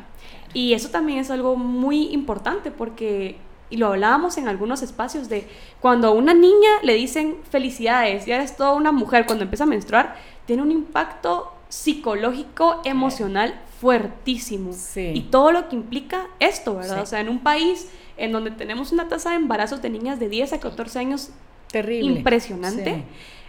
Y 0.53 0.73
eso 0.73 0.89
también 0.89 1.19
es 1.19 1.29
algo 1.29 1.55
muy 1.57 2.07
importante 2.13 2.71
porque, 2.71 3.37
y 3.69 3.77
lo 3.77 3.87
hablábamos 3.87 4.37
en 4.37 4.47
algunos 4.47 4.81
espacios, 4.81 5.27
de 5.27 5.47
cuando 5.81 6.07
a 6.07 6.11
una 6.11 6.33
niña 6.33 6.69
le 6.83 6.93
dicen 6.93 7.37
felicidades, 7.49 8.25
ya 8.25 8.35
eres 8.35 8.55
toda 8.55 8.73
una 8.73 8.91
mujer, 8.91 9.25
cuando 9.25 9.43
empieza 9.43 9.65
a 9.65 9.67
menstruar, 9.67 10.15
tiene 10.45 10.61
un 10.61 10.71
impacto 10.71 11.51
psicológico, 11.69 12.81
emocional 12.85 13.59
fuertísimo. 13.83 14.71
Sí. 14.71 15.11
Y 15.13 15.21
todo 15.23 15.51
lo 15.51 15.67
que 15.67 15.75
implica 15.75 16.27
esto, 16.39 16.75
¿verdad? 16.75 16.95
Sí. 16.95 17.01
O 17.01 17.05
sea, 17.05 17.19
en 17.19 17.27
un 17.27 17.43
país 17.43 17.89
en 18.15 18.31
donde 18.31 18.51
tenemos 18.51 18.93
una 18.93 19.09
tasa 19.09 19.31
de 19.31 19.35
embarazos 19.35 19.81
de 19.81 19.89
niñas 19.89 20.21
de 20.21 20.29
10 20.29 20.53
a 20.53 20.59
14 20.61 20.99
años 20.99 21.31
Terrible. 21.69 22.13
impresionante. 22.13 22.95
Sí. 22.95 23.03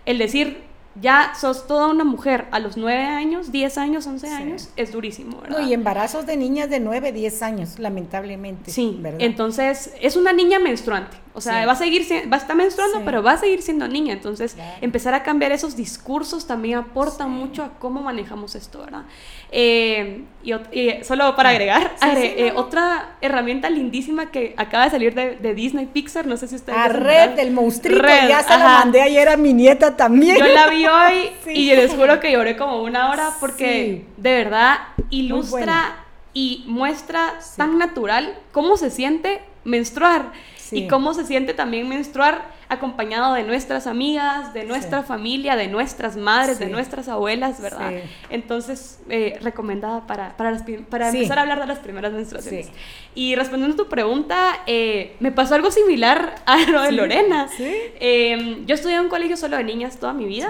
El 0.06 0.18
decir, 0.18 0.64
ya 1.00 1.32
sos 1.38 1.66
toda 1.66 1.88
una 1.88 2.04
mujer 2.04 2.46
a 2.52 2.58
los 2.60 2.76
9 2.76 3.02
años, 3.04 3.50
10 3.50 3.78
años, 3.78 4.06
11 4.06 4.26
Sí. 4.28 4.32
años, 4.32 4.68
es 4.76 4.92
durísimo, 4.92 5.40
¿verdad? 5.40 5.58
No, 5.58 5.66
y 5.66 5.72
embarazos 5.74 6.24
de 6.26 6.36
niñas 6.36 6.70
de 6.70 6.78
9, 6.80 7.12
10 7.12 7.42
años, 7.42 7.78
lamentablemente. 7.78 8.70
Sí, 8.70 8.96
¿verdad? 9.00 9.20
entonces 9.20 9.92
es 10.00 10.16
una 10.16 10.32
niña 10.32 10.58
menstruante. 10.58 11.16
O 11.36 11.40
sea, 11.40 11.62
Sí. 11.62 11.66
va 11.66 11.72
a 11.72 11.76
seguir 11.76 12.06
va 12.32 12.36
a 12.36 12.38
estar 12.38 12.54
menstruando, 12.54 12.98
Sí. 12.98 13.02
pero 13.04 13.20
va 13.20 13.32
a 13.32 13.36
seguir 13.38 13.60
siendo 13.60 13.88
niña. 13.88 14.12
Entonces, 14.12 14.54
Claro. 14.54 14.76
empezar 14.82 15.14
a 15.14 15.24
cambiar 15.24 15.50
esos 15.50 15.74
discursos 15.74 16.46
también 16.46 16.78
aporta 16.78 17.26
mucho 17.26 17.64
a 17.64 17.70
cómo 17.80 18.02
manejamos 18.02 18.54
esto, 18.54 18.78
¿verdad? 18.84 19.02
Eh, 19.50 20.22
y, 20.44 20.52
y 20.72 21.02
solo 21.02 21.34
para 21.34 21.48
agregar, 21.50 21.96
agre- 22.00 22.34
eh, 22.36 22.52
no, 22.54 22.60
otra 22.60 23.16
herramienta 23.20 23.68
lindísima 23.68 24.30
que 24.30 24.54
acaba 24.56 24.84
de 24.84 24.90
salir 24.90 25.14
de, 25.14 25.34
de 25.36 25.54
Disney 25.54 25.86
Pixar, 25.86 26.24
no 26.26 26.36
sé 26.36 26.46
si 26.46 26.54
ustedes... 26.54 26.78
A 26.78 26.86
ya 26.86 26.92
se 26.92 27.00
Red 27.00 27.30
del 27.36 27.50
monstruito, 27.52 28.02
ya 28.06 28.42
se 28.42 28.50
la 28.50 28.54
ajá. 28.56 28.78
mandé 28.84 29.02
ayer 29.02 29.28
a 29.28 29.36
mi 29.36 29.52
nieta 29.52 29.96
también. 29.96 30.36
Yo 30.38 30.46
la 30.46 30.68
vi 30.68 30.83
hoy 30.88 31.30
Sí. 31.44 31.50
y 31.50 31.74
les 31.76 31.92
juro 31.94 32.20
que 32.20 32.32
lloré 32.32 32.56
como 32.56 32.82
una 32.82 33.10
hora 33.10 33.30
porque 33.40 34.04
Sí. 34.06 34.12
de 34.16 34.34
verdad 34.34 34.78
ilustra 35.10 36.04
y 36.32 36.64
muestra 36.66 37.34
tan 37.56 37.78
natural 37.78 38.36
cómo 38.52 38.76
se 38.76 38.90
siente 38.90 39.40
menstruar 39.64 40.32
Sí. 40.64 40.84
y 40.84 40.88
cómo 40.88 41.12
se 41.12 41.26
siente 41.26 41.52
también 41.52 41.86
menstruar 41.88 42.52
acompañado 42.70 43.34
de 43.34 43.42
nuestras 43.42 43.86
amigas, 43.86 44.54
de 44.54 44.64
nuestra 44.64 45.02
familia, 45.02 45.56
de 45.56 45.68
nuestras 45.68 46.16
madres, 46.16 46.58
de 46.58 46.66
nuestras 46.66 47.08
abuelas, 47.08 47.60
¿verdad? 47.60 47.92
Entonces, 48.30 48.98
eh, 49.10 49.38
recomendada 49.42 50.06
para, 50.06 50.36
para, 50.38 50.50
las 50.50 50.62
para 50.88 51.10
empezar 51.10 51.38
a 51.38 51.42
hablar 51.42 51.60
de 51.60 51.66
las 51.66 51.80
primeras 51.80 52.12
menstruaciones. 52.12 52.70
Y 53.14 53.34
respondiendo 53.34 53.74
a 53.74 53.84
tu 53.84 53.90
pregunta, 53.90 54.62
eh, 54.66 55.16
me 55.20 55.32
pasó 55.32 55.54
algo 55.54 55.70
similar 55.70 56.36
a 56.46 56.58
lo 56.70 56.82
de 56.82 56.92
Lorena. 56.92 57.48
Eh, 57.58 58.62
yo 58.66 58.74
estudié 58.74 58.96
en 58.96 59.02
un 59.02 59.08
colegio 59.08 59.36
solo 59.36 59.56
de 59.56 59.64
niñas 59.64 59.98
toda 59.98 60.12
mi 60.12 60.24
vida. 60.24 60.48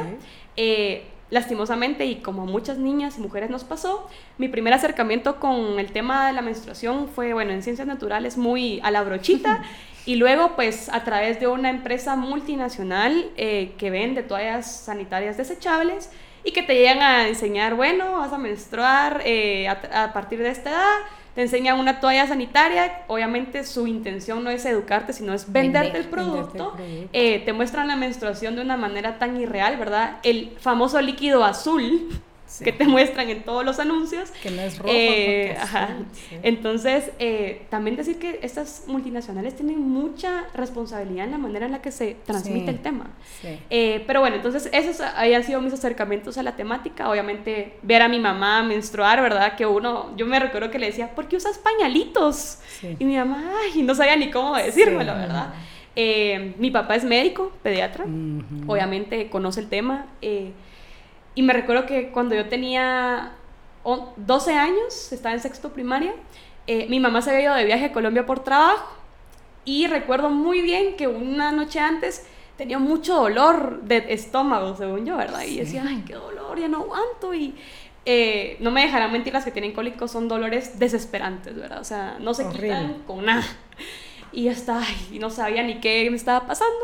Eh, 0.57 1.07
lastimosamente, 1.31 2.07
y 2.07 2.17
como 2.17 2.43
a 2.43 2.45
muchas 2.45 2.79
niñas 2.79 3.19
y 3.19 3.21
mujeres 3.21 3.51
nos 3.51 3.65
pasó, 3.65 4.09
mi 4.39 4.49
primer 4.49 4.73
acercamiento 4.73 5.41
con 5.41 5.81
el 5.81 5.91
tema 5.91 6.29
de 6.29 6.33
la 6.33 6.43
menstruación 6.43 7.09
fue, 7.09 7.33
bueno, 7.33 7.51
en 7.51 7.63
ciencias 7.63 7.89
naturales 7.89 8.37
muy 8.37 8.81
a 8.83 8.91
la 8.91 9.03
brochita. 9.03 9.63
Y 10.07 10.17
luego, 10.17 10.53
pues, 10.55 10.89
a 10.91 11.03
través 11.05 11.41
de 11.41 11.47
una 11.49 11.71
empresa 11.71 12.15
multinacional 12.17 13.31
eh, 13.37 13.73
que 13.79 13.91
vende 13.91 14.23
toallas 14.23 14.71
sanitarias 14.71 15.37
desechables 15.37 16.11
y 16.45 16.53
que 16.53 16.63
te 16.63 16.75
llegan 16.75 17.01
a 17.01 17.27
enseñar, 17.29 17.75
bueno, 17.75 18.19
vas 18.19 18.33
a 18.33 18.39
menstruar 18.39 19.23
eh, 19.25 19.67
a, 19.69 20.05
a 20.05 20.13
partir 20.13 20.41
de 20.41 20.51
esta 20.51 20.71
edad, 20.71 20.99
te 21.35 21.43
enseñan 21.43 21.81
una 21.81 22.01
toalla 22.01 22.27
sanitaria, 22.29 23.03
obviamente 23.09 23.65
su 23.65 23.87
intención 23.87 24.45
no 24.45 24.51
es 24.51 24.65
educarte, 24.67 25.13
sino 25.13 25.33
es 25.33 25.51
venderte 25.51 25.93
Vender, 25.93 25.97
el 25.97 26.09
venderte 26.11 26.19
el 26.19 26.27
producto, 26.31 26.73
producto. 26.77 27.09
eh, 27.13 27.43
te 27.45 27.53
muestran 27.55 27.89
la 27.89 27.97
menstruación 27.97 28.55
de 28.57 28.63
una 28.63 28.77
manera 28.77 29.19
tan 29.19 29.41
irreal, 29.41 29.77
¿verdad? 29.79 30.19
El 30.23 30.53
famoso 30.61 31.01
líquido 31.01 31.43
azul 31.45 32.09
Sí. 32.59 32.63
que 32.65 32.73
te 32.73 32.85
muestran 32.85 33.29
en 33.31 33.43
todos 33.43 33.65
los 33.65 33.81
anuncios. 33.81 34.31
Que 34.43 34.51
no 34.53 34.63
es 34.63 34.79
rojo, 34.79 34.91
Eh, 34.95 35.55
no, 35.57 35.63
ajá. 35.65 35.89
sí. 36.13 36.37
Entonces, 36.45 37.11
eh, 37.19 37.63
también 37.69 37.97
decir 37.97 38.19
que 38.21 38.39
estas 38.43 38.85
multinacionales 38.87 39.57
tienen 39.57 39.81
mucha 39.81 40.45
responsabilidad 40.55 41.25
en 41.25 41.33
la 41.33 41.39
manera 41.39 41.67
en 41.67 41.73
la 41.73 41.83
que 41.83 41.91
se 41.91 42.17
transmite 42.25 42.67
Sí. 42.67 42.71
el 42.71 42.79
tema. 42.81 43.11
Eh, 43.71 44.05
pero 44.07 44.21
bueno, 44.21 44.37
entonces 44.37 44.69
esos 44.73 45.01
habían 45.01 45.43
sido 45.43 45.61
mis 45.61 45.73
acercamientos 45.73 46.39
a 46.39 46.45
la 46.45 46.55
temática. 46.55 47.11
Obviamente, 47.11 47.77
ver 47.83 48.03
a 48.03 48.09
mi 48.09 48.21
mamá 48.21 48.63
menstruar, 48.63 49.21
¿verdad? 49.21 49.57
Que 49.57 49.67
uno, 49.67 50.17
yo 50.17 50.25
me 50.27 50.39
recuerdo 50.39 50.71
que 50.71 50.79
le 50.79 50.87
decía, 50.87 51.15
¿por 51.15 51.27
qué 51.27 51.37
usas 51.37 51.59
pañalitos? 51.59 52.59
Y 53.01 53.05
mi 53.05 53.17
mamá, 53.17 53.51
ay, 53.75 53.83
no 53.83 53.95
sabía 53.97 54.15
ni 54.17 54.31
cómo 54.31 54.55
decírmelo. 54.57 55.13
¿verdad? 55.15 55.55
Eh, 55.97 56.55
mi 56.59 56.71
papá 56.71 56.97
es 56.97 57.05
médico, 57.05 57.53
pediatra, 57.63 58.05
Ujú. 58.05 58.73
obviamente 58.73 59.29
conoce 59.31 59.61
el 59.61 59.69
tema. 59.69 60.07
eh, 60.23 60.53
y 61.35 61.43
me 61.43 61.53
recuerdo 61.53 61.87
que 61.87 62.11
cuando 62.11 62.35
yo 62.35 62.49
tenía 62.49 63.33
o- 63.83 64.13
12 64.17 64.55
años, 64.55 65.13
estaba 65.13 65.35
en 65.35 65.41
sexto 65.41 65.73
primaria, 65.73 66.13
eh, 66.67 66.87
mi 66.89 67.01
mamá 67.01 67.21
se 67.23 67.31
había 67.31 67.43
ido 67.45 67.55
de 67.55 67.65
viaje 67.65 67.87
a 67.87 67.93
Colombia 67.93 68.25
por 68.27 68.41
trabajo. 68.45 68.91
Y 69.67 69.87
recuerdo 69.87 70.31
muy 70.31 70.61
bien 70.63 70.97
que 70.97 71.09
una 71.09 71.51
noche 71.53 71.81
antes 71.81 72.27
tenía 72.57 72.79
mucho 72.79 73.15
dolor 73.17 73.83
de 73.83 74.05
estómago, 74.11 74.77
según 74.77 75.05
yo, 75.07 75.17
¿verdad? 75.17 75.43
Y 75.43 75.57
decía, 75.59 75.85
ay, 75.87 76.05
qué 76.07 76.15
dolor, 76.15 76.59
ya 76.59 76.69
no 76.69 76.79
aguanto. 76.83 77.35
Y 77.35 77.55
eh, 78.07 78.57
no 78.61 78.71
me 78.71 78.83
dejarán 78.83 79.11
mentir, 79.13 79.33
las 79.33 79.45
que 79.45 79.51
tienen 79.51 79.73
cólicos 79.73 80.11
son 80.13 80.29
dolores 80.29 80.79
desesperantes, 80.79 81.57
¿verdad? 81.57 81.81
O 81.81 81.85
sea, 81.85 82.17
no 82.21 82.35
se 82.35 82.45
Horrible. 82.45 82.69
quitan 82.69 82.95
con 83.07 83.25
nada. 83.25 83.45
Y 84.33 84.49
estaba, 84.49 84.81
ay, 84.87 85.09
y 85.13 85.19
no 85.19 85.31
sabía 85.31 85.63
ni 85.63 85.81
qué 85.81 86.09
me 86.11 86.17
estaba 86.17 86.47
pasando. 86.47 86.75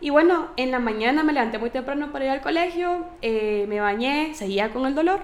Y 0.00 0.10
bueno, 0.10 0.48
en 0.56 0.70
la 0.70 0.78
mañana 0.78 1.22
me 1.22 1.32
levanté 1.32 1.58
muy 1.58 1.70
temprano 1.70 2.10
para 2.10 2.24
ir 2.24 2.30
al 2.30 2.40
colegio, 2.40 3.06
eh, 3.22 3.66
me 3.68 3.80
bañé, 3.80 4.34
seguía 4.34 4.70
con 4.70 4.86
el 4.86 4.94
dolor. 4.94 5.20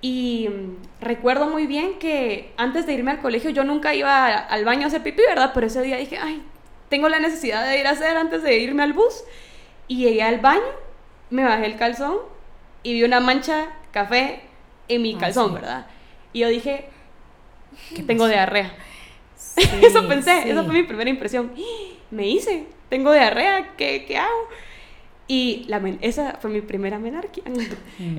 Y 0.00 0.48
mm, 0.48 1.02
recuerdo 1.04 1.48
muy 1.48 1.66
bien 1.66 1.98
que 1.98 2.52
antes 2.56 2.86
de 2.86 2.94
irme 2.94 3.10
al 3.10 3.20
colegio 3.20 3.50
yo 3.50 3.64
nunca 3.64 3.94
iba 3.94 4.26
al 4.26 4.64
baño 4.64 4.84
a 4.84 4.86
hacer 4.86 5.02
pipí, 5.02 5.20
¿verdad? 5.28 5.50
Pero 5.52 5.66
ese 5.66 5.82
día 5.82 5.96
dije, 5.98 6.16
ay, 6.18 6.42
tengo 6.88 7.08
la 7.10 7.18
necesidad 7.20 7.66
de 7.68 7.78
ir 7.78 7.86
a 7.86 7.90
hacer 7.90 8.16
antes 8.16 8.42
de 8.42 8.58
irme 8.58 8.82
al 8.82 8.94
bus. 8.94 9.22
Y 9.86 9.98
llegué 9.98 10.22
al 10.22 10.38
baño, 10.40 10.62
me 11.28 11.44
bajé 11.44 11.66
el 11.66 11.76
calzón 11.76 12.16
y 12.82 12.94
vi 12.94 13.02
una 13.02 13.20
mancha 13.20 13.66
café 13.90 14.40
en 14.88 15.02
mi 15.02 15.14
Ah, 15.14 15.18
calzón, 15.20 15.48
sí. 15.48 15.54
¿verdad? 15.56 15.86
Y 16.32 16.38
yo 16.40 16.48
dije, 16.48 16.86
que 17.94 18.02
tengo 18.02 18.26
diarrea. 18.26 18.72
Sí, 19.36 19.62
eso 19.82 20.06
pensé, 20.06 20.42
sí. 20.42 20.50
esa 20.50 20.62
fue 20.64 20.74
mi 20.74 20.82
primera 20.82 21.08
impresión. 21.08 21.52
Me 22.10 22.26
hice, 22.28 22.66
tengo 22.90 23.12
diarrea, 23.12 23.70
¿qué, 23.78 24.04
qué 24.04 24.18
hago? 24.18 24.48
Y 25.26 25.64
la 25.68 25.80
esa 26.02 26.36
fue 26.40 26.50
mi 26.50 26.60
primera 26.60 26.98
menarquia. 26.98 27.44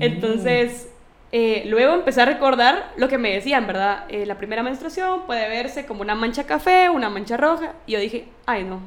Entonces, 0.00 0.88
eh, 1.30 1.64
luego 1.66 1.94
empecé 1.94 2.22
a 2.22 2.24
recordar 2.24 2.92
lo 2.96 3.08
que 3.08 3.18
me 3.18 3.32
decían, 3.32 3.66
¿verdad? 3.66 4.06
Eh, 4.08 4.26
la 4.26 4.38
primera 4.38 4.62
menstruación 4.62 5.22
puede 5.26 5.48
verse 5.48 5.86
como 5.86 6.00
una 6.00 6.14
mancha 6.14 6.44
café, 6.44 6.88
una 6.88 7.10
mancha 7.10 7.36
roja. 7.36 7.74
Y 7.86 7.92
yo 7.92 8.00
dije, 8.00 8.24
ay 8.46 8.64
no, 8.64 8.80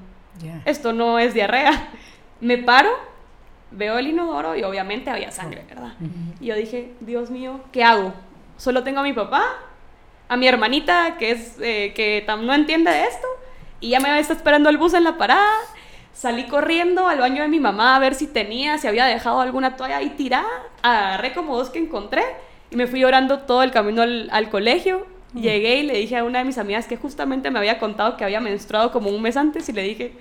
esto 0.66 0.92
no 0.92 1.20
es 1.20 1.34
diarrea. 1.34 1.90
Me 2.42 2.58
paro, 2.58 2.90
veo 3.72 3.98
el 3.98 4.08
inodoro 4.08 4.56
y 4.56 4.64
obviamente 4.64 5.10
había 5.10 5.32
sangre, 5.32 5.64
¿verdad? 5.70 5.94
Y 6.40 6.48
yo 6.48 6.56
dije, 6.56 6.94
Dios 7.00 7.30
mío, 7.30 7.62
¿qué 7.72 7.84
hago? 7.84 8.14
Solo 8.58 8.84
tengo 8.84 9.00
a 9.00 9.04
mi 9.04 9.14
papá, 9.14 9.44
a 10.28 10.36
mi 10.36 10.48
hermanita 10.48 11.18
que, 11.18 11.32
es, 11.32 11.58
eh, 11.62 11.94
que 11.96 12.26
no 12.28 12.54
entiende 12.54 12.92
de 12.92 13.04
esto, 13.04 13.28
y 13.80 13.90
ya 13.90 14.00
me 14.00 14.20
está 14.20 14.34
esperando 14.34 14.70
el 14.70 14.78
bus 14.78 14.94
en 14.94 15.04
la 15.04 15.18
parada. 15.18 15.48
Salí 16.16 16.46
corriendo 16.46 17.08
al 17.08 17.20
baño 17.20 17.42
de 17.42 17.50
mi 17.50 17.60
mamá 17.60 17.98
a 17.98 18.00
ver 18.00 18.16
si 18.16 18.26
tenía, 18.26 18.78
si 18.78 18.88
había 18.88 19.06
dejado 19.06 19.42
alguna 19.42 19.76
toalla 19.76 19.98
ahí 19.98 20.12
tirada. 20.12 20.48
Agarré 20.82 21.34
como 21.34 21.58
dos 21.58 21.70
que 21.70 21.80
encontré 21.80 22.24
y 22.72 22.78
me 22.78 22.88
fui 22.88 23.02
llorando 23.02 23.40
todo 23.40 23.64
el 23.64 23.72
camino 23.72 24.02
al, 24.02 24.30
al 24.32 24.50
colegio. 24.50 25.06
Llegué 25.34 25.80
y 25.80 25.84
le 25.84 25.98
dije 25.98 26.16
a 26.16 26.24
una 26.24 26.40
de 26.40 26.46
mis 26.46 26.58
amigas 26.58 26.88
que 26.88 26.96
justamente 26.96 27.52
me 27.52 27.60
había 27.60 27.80
contado 27.80 28.16
que 28.16 28.24
había 28.24 28.40
menstruado 28.40 28.94
como 28.94 29.10
un 29.10 29.22
mes 29.22 29.36
antes 29.36 29.68
y 29.68 29.74
le 29.74 29.84
dije, 29.84 30.14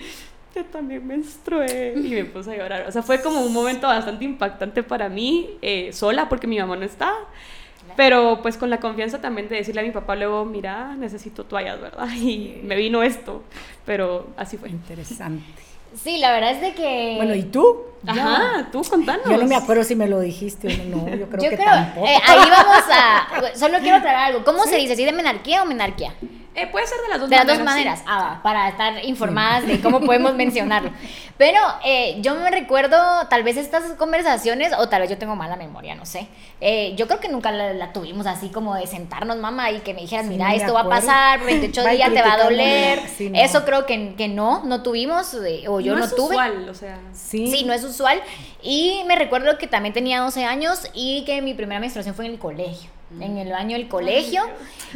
yo 0.52 0.64
también 0.64 1.06
menstrué 1.06 1.94
y 1.96 2.08
me 2.08 2.24
puse 2.24 2.50
a 2.50 2.56
llorar. 2.56 2.86
O 2.88 2.90
sea, 2.90 3.02
fue 3.02 3.22
como 3.22 3.40
un 3.42 3.52
momento 3.52 3.86
bastante 3.86 4.24
impactante 4.24 4.82
para 4.82 5.08
mí, 5.08 5.50
eh, 5.62 5.92
sola 5.92 6.28
porque 6.28 6.48
mi 6.48 6.58
mamá 6.58 6.74
no 6.74 6.84
estaba. 6.84 7.18
Pero 7.96 8.40
pues 8.42 8.56
con 8.56 8.68
la 8.70 8.80
confianza 8.80 9.20
también 9.20 9.48
de 9.48 9.56
decirle 9.56 9.82
a 9.82 9.84
mi 9.84 9.92
papá 9.92 10.16
luego, 10.16 10.44
mira, 10.44 10.96
necesito 10.96 11.44
toallas, 11.44 11.80
¿verdad? 11.80 12.08
Y 12.16 12.60
me 12.64 12.74
vino 12.74 13.04
esto, 13.04 13.44
pero 13.86 14.26
así 14.36 14.56
fue. 14.56 14.70
Interesante. 14.70 15.73
Sí, 16.02 16.18
la 16.18 16.32
verdad 16.32 16.52
es 16.52 16.60
de 16.60 16.74
que... 16.74 17.14
Bueno, 17.16 17.34
¿y 17.34 17.42
tú? 17.44 17.82
Ajá, 18.06 18.68
tú 18.72 18.82
contanos. 18.82 19.26
Yo 19.28 19.36
no 19.38 19.46
me 19.46 19.56
acuerdo 19.56 19.84
si 19.84 19.94
me 19.96 20.06
lo 20.06 20.20
dijiste 20.20 20.68
o 20.68 20.84
no. 20.96 21.08
Yo 21.16 21.28
creo 21.28 21.42
Yo 21.44 21.50
que 21.50 21.56
creo, 21.56 21.70
tampoco. 21.70 22.06
eh, 22.06 22.16
ahí 22.26 22.50
vamos 22.50 22.84
a... 22.92 23.54
Solo 23.58 23.78
quiero 23.78 23.96
aclarar 23.96 24.24
algo. 24.32 24.44
¿Cómo 24.44 24.64
se 24.64 24.76
dice? 24.76 24.96
¿Sí 24.96 25.04
de 25.04 25.12
menarquía 25.12 25.62
o 25.62 25.66
menarquía? 25.66 26.14
Eh, 26.56 26.68
puede 26.68 26.86
ser 26.86 26.98
de 27.00 27.08
las 27.08 27.20
dos 27.20 27.28
de 27.28 27.36
maneras. 27.36 27.46
las 27.46 27.58
dos 27.58 27.64
maneras, 27.64 28.02
ah, 28.06 28.40
para 28.44 28.68
estar 28.68 29.04
informadas 29.04 29.66
de 29.66 29.80
cómo 29.82 30.00
podemos 30.00 30.34
mencionarlo. 30.34 30.92
Pero 31.36 31.58
eh, 31.84 32.18
yo 32.20 32.36
me 32.36 32.48
recuerdo 32.48 32.96
tal 33.28 33.42
vez 33.42 33.56
estas 33.56 33.82
conversaciones, 33.94 34.72
o 34.78 34.88
tal 34.88 35.00
vez 35.00 35.10
yo 35.10 35.18
tengo 35.18 35.34
mala 35.34 35.56
memoria, 35.56 35.96
no 35.96 36.06
sé. 36.06 36.28
Eh, 36.60 36.94
yo 36.96 37.08
creo 37.08 37.18
que 37.18 37.28
nunca 37.28 37.50
la, 37.50 37.92
tuvimos 37.92 38.26
así 38.26 38.50
como 38.50 38.76
de 38.76 38.86
sentarnos, 38.86 39.36
mamá, 39.38 39.72
y 39.72 39.80
que 39.80 39.94
me 39.94 40.02
dijeras, 40.02 40.26
mira, 40.26 40.54
esto 40.54 40.74
va 40.74 40.82
a 40.82 40.88
pasar, 40.88 41.40
28 41.44 41.88
días 41.88 42.12
te 42.12 42.22
va 42.22 42.34
a 42.34 42.44
doler. 42.44 43.00
Eso 43.34 43.64
creo 43.64 43.84
que, 43.84 44.14
que, 44.14 44.28
no, 44.28 44.62
no 44.64 44.82
tuvimos, 44.82 45.34
eh, 45.34 45.64
o 45.66 45.80
yo 45.80 45.94
no, 45.94 46.00
no 46.00 46.04
es 46.04 46.14
tuve. 46.14 46.36
Usual, 46.36 46.68
o 46.68 46.74
sea. 46.74 47.00
Sí. 47.12 47.50
sí, 47.50 47.64
no 47.64 47.72
es 47.72 47.82
usual. 47.82 48.22
Y 48.62 49.02
me 49.08 49.16
recuerdo 49.16 49.58
que 49.58 49.66
también 49.66 49.92
tenía 49.92 50.20
12 50.20 50.44
años 50.44 50.88
y 50.94 51.24
que 51.24 51.42
mi 51.42 51.54
primera 51.54 51.80
menstruación 51.80 52.14
fue 52.14 52.26
en 52.26 52.32
el 52.32 52.38
colegio 52.38 52.90
en 53.20 53.38
el 53.38 53.50
baño 53.50 53.76
del 53.76 53.88
colegio. 53.88 54.42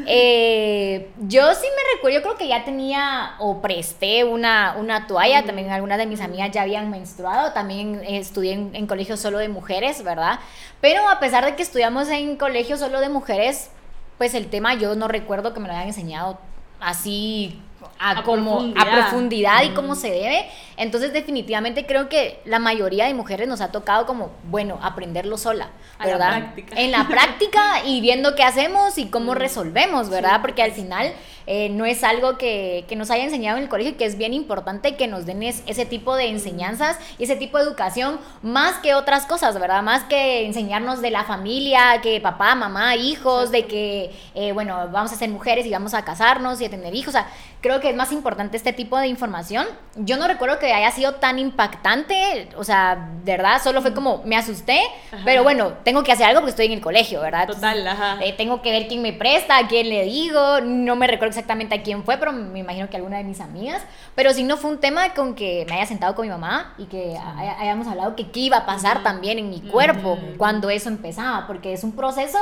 Eh, 0.07 1.11
yo 1.21 1.55
sí 1.55 1.67
me 1.77 1.95
recuerdo, 1.95 2.19
yo 2.19 2.23
creo 2.23 2.37
que 2.37 2.49
ya 2.49 2.65
tenía 2.65 3.35
o 3.39 3.61
presté 3.61 4.25
una, 4.25 4.77
una 4.79 5.07
toalla, 5.07 5.45
también 5.45 5.71
algunas 5.71 5.99
de 5.99 6.07
mis 6.07 6.21
amigas 6.21 6.51
ya 6.51 6.63
habían 6.63 6.91
menstruado, 6.91 7.53
también 7.53 8.03
estudié 8.07 8.53
en, 8.53 8.71
en 8.75 8.87
colegio 8.87 9.17
solo 9.17 9.39
de 9.39 9.49
mujeres, 9.49 10.03
¿verdad? 10.03 10.41
Pero 10.81 11.09
a 11.09 11.21
pesar 11.21 11.45
de 11.45 11.57
que 11.57 11.63
estudiamos 11.63 12.09
en 12.09 12.37
colegio 12.37 12.77
solo 12.77 13.01
de 13.01 13.09
mujeres, 13.09 13.71
pues 14.19 14.35
el 14.35 14.49
tema 14.49 14.75
yo 14.75 14.95
no 14.95 15.09
recuerdo 15.09 15.55
que 15.55 15.61
me 15.61 15.69
lo 15.69 15.75
hayan 15.75 15.89
enseñado 15.89 16.39
así 16.81 17.61
a, 17.99 18.23
como 18.23 18.59
profundidad. 18.59 18.89
a 18.89 18.93
profundidad 18.93 19.63
y 19.65 19.71
cómo 19.71 19.95
se 19.95 20.11
debe. 20.11 20.49
Entonces 20.79 21.13
definitivamente 21.13 21.87
creo 21.87 22.09
que 22.09 22.41
la 22.45 22.61
mayoría 22.61 23.07
de 23.07 23.15
mujeres 23.15 23.49
nos 23.49 23.61
ha 23.61 23.73
tocado 23.73 24.07
como, 24.07 24.31
bueno, 24.45 24.79
aprenderlo 24.81 25.37
sola, 25.37 25.71
¿verdad? 26.03 26.55
En 26.77 26.93
la 26.93 27.09
práctica 27.09 27.85
y 27.85 28.01
viendo 28.01 28.37
qué 28.37 28.45
hacemos 28.45 28.97
y 28.97 29.07
cómo 29.07 29.35
resolvemos, 29.35 30.09
¿verdad? 30.09 30.41
Porque 30.41 30.63
al 30.63 30.73
final 30.73 31.13
eh, 31.51 31.71
no 31.71 31.87
es 31.87 32.05
algo 32.05 32.39
que, 32.39 32.85
que, 32.89 32.95
nos 32.95 33.11
haya 33.11 33.25
enseñado 33.25 33.57
en 33.57 33.65
el 33.65 33.69
colegio, 33.69 33.97
que 33.97 34.05
es 34.05 34.19
bien 34.19 34.35
importante 34.35 34.97
que 34.97 35.07
nos 35.07 35.25
den 35.25 35.43
ese 35.43 35.87
tipo 35.87 36.15
de 36.15 36.29
enseñanzas 36.29 36.99
y 37.19 37.25
ese 37.25 37.37
tipo 37.37 37.57
de 37.57 37.65
educación, 37.65 38.21
más 38.43 38.77
que 38.77 38.95
otras 38.95 39.25
cosas, 39.25 39.59
¿verdad? 39.59 39.83
Más 39.83 40.05
que 40.05 40.45
enseñarnos 40.45 41.01
de 41.01 41.11
la 41.11 41.25
familia, 41.25 42.01
que 42.03 42.21
papá, 42.21 42.55
mamá, 42.55 42.97
hijos, 42.97 43.51
de 43.51 43.67
que, 43.67 44.11
eh, 44.35 44.53
bueno, 44.53 44.91
vamos 44.93 45.11
a 45.11 45.17
ser 45.17 45.31
mujeres 45.31 45.65
y 45.65 45.71
vamos 45.71 45.95
a 45.95 46.05
casarnos 46.05 46.61
y 46.61 46.67
a 46.67 46.71
tener 46.71 46.95
hijos. 46.95 47.09
O 47.09 47.13
sea, 47.13 47.29
creo 47.63 47.81
que 47.81 47.91
es 47.91 47.97
más 47.97 48.13
importante 48.13 48.57
este 48.57 48.75
tipo 48.75 48.99
de 48.99 49.09
información. 49.09 49.67
Yo 49.97 50.19
no 50.19 50.29
recuerdo 50.29 50.59
que 50.59 50.68
haya 50.73 50.91
sido 50.91 51.15
tan 51.15 51.39
impactante, 51.39 52.49
o 52.57 52.65
sea, 52.65 53.11
de 53.25 53.33
verdad, 53.33 53.61
solo 53.63 53.83
fue 53.83 53.95
como, 53.95 54.23
me 54.25 54.37
asusté, 54.37 54.81
pero 55.25 55.43
bueno, 55.43 55.75
tengo 55.85 56.03
que 56.03 56.13
hacer 56.13 56.27
algo 56.27 56.41
porque 56.41 56.51
estoy 56.51 56.67
en 56.67 56.73
el 56.73 56.81
colegio, 56.81 57.21
¿verdad? 57.21 57.47
Total, 57.47 57.87
ajá. 57.87 58.19
Eh, 58.23 58.33
tengo 58.33 58.63
que 58.63 58.71
ver 58.71 58.89
quién 58.89 59.03
me 59.03 59.13
presta, 59.13 59.59
a 59.59 59.69
quién 59.69 59.89
le 59.89 60.05
digo, 60.05 60.61
no 60.63 60.97
me 60.97 61.07
recuerdo 61.07 61.31
exactamente 61.31 61.75
a 61.75 61.83
quién 61.83 62.05
fue, 62.05 62.17
pero 62.17 62.33
me 62.33 62.59
imagino 62.59 62.89
que 62.89 62.97
alguna 62.97 63.19
de 63.19 63.25
mis 63.25 63.41
amigas. 63.41 63.83
Pero 64.15 64.33
si 64.33 64.43
no 64.43 64.57
fue 64.57 64.71
un 64.71 64.79
tema 64.79 65.15
con 65.15 65.35
que 65.35 65.67
me 65.69 65.77
haya 65.77 65.87
sentado 65.87 66.15
con 66.15 66.27
mi 66.27 66.31
mamá 66.31 66.75
y 66.79 66.87
que 66.87 67.17
hayamos 67.59 67.87
hablado 67.87 68.17
que 68.17 68.31
qué 68.31 68.41
iba 68.41 68.59
a 68.59 68.67
pasar 68.67 69.03
también 69.03 69.39
en 69.39 69.51
mi 69.51 69.61
cuerpo 69.61 70.19
cuando 70.37 70.71
eso 70.71 70.89
empezaba, 70.89 71.47
porque 71.47 71.73
es 71.73 71.85
un 71.85 71.93
proceso 71.93 72.39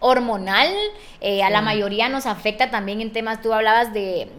hormonal, 0.00 0.68
eh, 1.20 1.42
a 1.42 1.50
la 1.50 1.60
mayoría 1.60 2.08
nos 2.08 2.26
afecta 2.26 2.70
también 2.70 3.00
en 3.00 3.12
temas, 3.12 3.42
tú 3.42 3.52
hablabas 3.52 3.92
de, 3.92 4.30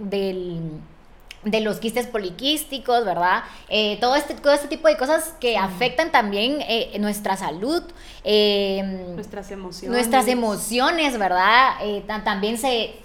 de 1.44 1.62
los 1.62 1.80
quistes 1.80 2.08
poliquísticos, 2.08 3.06
¿verdad? 3.06 3.44
Eh, 3.70 3.98
todo, 4.00 4.16
este, 4.16 4.36
todo 4.36 4.54
este 4.54 4.68
tipo 4.68 4.88
de 4.88 4.98
cosas 4.98 5.36
que 5.40 5.58
afectan 5.58 6.12
también 6.12 6.60
eh, 6.62 6.96
nuestra 7.00 7.38
salud. 7.38 7.84
nuestras 8.24 9.52
emociones. 9.52 9.98
Nuestras 9.98 10.28
emociones, 10.28 11.18
¿verdad? 11.18 11.74
también 12.24 12.58
se, 12.58 12.96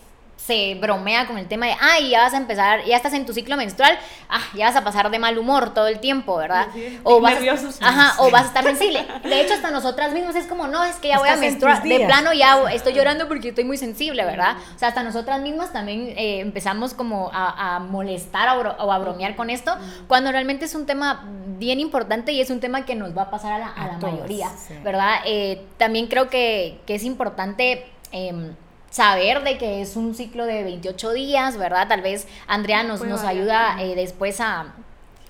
se 0.46 0.76
bromea 0.76 1.26
con 1.26 1.38
el 1.38 1.48
tema 1.48 1.66
de, 1.66 1.74
ay, 1.80 2.10
ya 2.10 2.20
vas 2.20 2.32
a 2.32 2.36
empezar, 2.36 2.84
ya 2.84 2.96
estás 2.96 3.12
en 3.14 3.26
tu 3.26 3.32
ciclo 3.32 3.56
menstrual, 3.56 3.98
ah, 4.28 4.42
ya 4.54 4.66
vas 4.66 4.76
a 4.76 4.84
pasar 4.84 5.10
de 5.10 5.18
mal 5.18 5.36
humor 5.38 5.74
todo 5.74 5.88
el 5.88 5.98
tiempo, 5.98 6.36
¿verdad? 6.36 6.68
o, 7.02 7.20
vas 7.20 7.34
a, 7.80 7.88
ajá, 7.88 8.22
o 8.22 8.30
vas 8.30 8.44
a 8.44 8.46
estar 8.46 8.64
sensible. 8.64 9.04
De 9.24 9.40
hecho, 9.40 9.54
hasta 9.54 9.72
nosotras 9.72 10.12
mismas 10.12 10.36
es 10.36 10.46
como, 10.46 10.68
no, 10.68 10.84
es 10.84 10.96
que 10.96 11.08
ya 11.08 11.18
voy 11.18 11.28
a 11.28 11.36
menstruar. 11.36 11.82
De 11.82 12.06
plano 12.06 12.32
ya 12.32 12.70
estoy 12.72 12.92
llorando 12.92 13.26
porque 13.26 13.48
estoy 13.48 13.64
muy 13.64 13.76
sensible, 13.76 14.24
¿verdad? 14.24 14.56
O 14.74 14.78
sea, 14.78 14.88
hasta 14.88 15.02
nosotras 15.02 15.40
mismas 15.40 15.72
también 15.72 16.14
eh, 16.16 16.40
empezamos 16.40 16.94
como 16.94 17.30
a, 17.32 17.80
molestar 17.80 18.76
o 18.78 18.92
a 18.92 18.98
bromear 18.98 19.34
con 19.34 19.50
esto, 19.50 19.76
cuando 20.06 20.30
realmente 20.30 20.66
es 20.66 20.74
un 20.74 20.86
tema 20.86 21.24
bien 21.58 21.80
importante 21.80 22.32
y 22.32 22.40
es 22.40 22.50
un 22.50 22.60
tema 22.60 22.84
que 22.84 22.94
nos 22.94 23.16
va 23.16 23.22
a 23.22 23.30
pasar 23.30 23.54
a 23.54 23.58
la, 23.58 23.98
mayoría, 23.98 24.50
¿verdad? 24.84 25.16
Eh, 25.24 25.64
también 25.76 26.06
creo 26.06 26.28
que, 26.30 26.78
que 26.86 26.94
es 26.94 27.02
importante... 27.02 27.86
Eh, 28.12 28.52
saber 28.96 29.44
de 29.44 29.58
que 29.58 29.82
es 29.82 29.94
un 29.94 30.14
ciclo 30.14 30.46
de 30.46 30.64
28 30.64 31.12
días, 31.12 31.58
¿verdad? 31.58 31.86
Tal 31.86 32.00
vez 32.00 32.26
Andrea 32.46 32.82
nos, 32.82 33.02
nos 33.02 33.24
ayuda 33.24 33.76
eh, 33.78 33.94
después 33.94 34.40
a, 34.40 34.72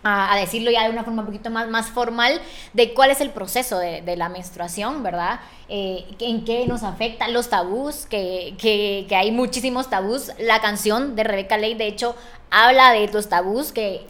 a, 0.04 0.36
decirlo 0.36 0.70
ya 0.70 0.84
de 0.84 0.90
una 0.90 1.02
forma 1.02 1.22
un 1.22 1.26
poquito 1.26 1.50
más, 1.50 1.68
más 1.68 1.88
formal 1.88 2.40
de 2.74 2.94
cuál 2.94 3.10
es 3.10 3.20
el 3.20 3.30
proceso 3.30 3.80
de, 3.80 4.02
de 4.02 4.16
la 4.16 4.28
menstruación, 4.28 5.02
¿verdad? 5.02 5.40
Eh, 5.68 6.04
en 6.20 6.44
qué 6.44 6.64
nos 6.68 6.84
afecta, 6.84 7.26
los 7.26 7.48
tabús, 7.48 8.06
que, 8.06 8.54
que, 8.56 9.04
que, 9.08 9.16
hay 9.16 9.32
muchísimos 9.32 9.90
tabús. 9.90 10.30
La 10.38 10.60
canción 10.60 11.16
de 11.16 11.24
Rebeca 11.24 11.56
Ley, 11.56 11.74
de 11.74 11.88
hecho, 11.88 12.14
habla 12.50 12.92
de 12.92 13.08
los 13.08 13.28
tabús, 13.28 13.72
que 13.72 14.06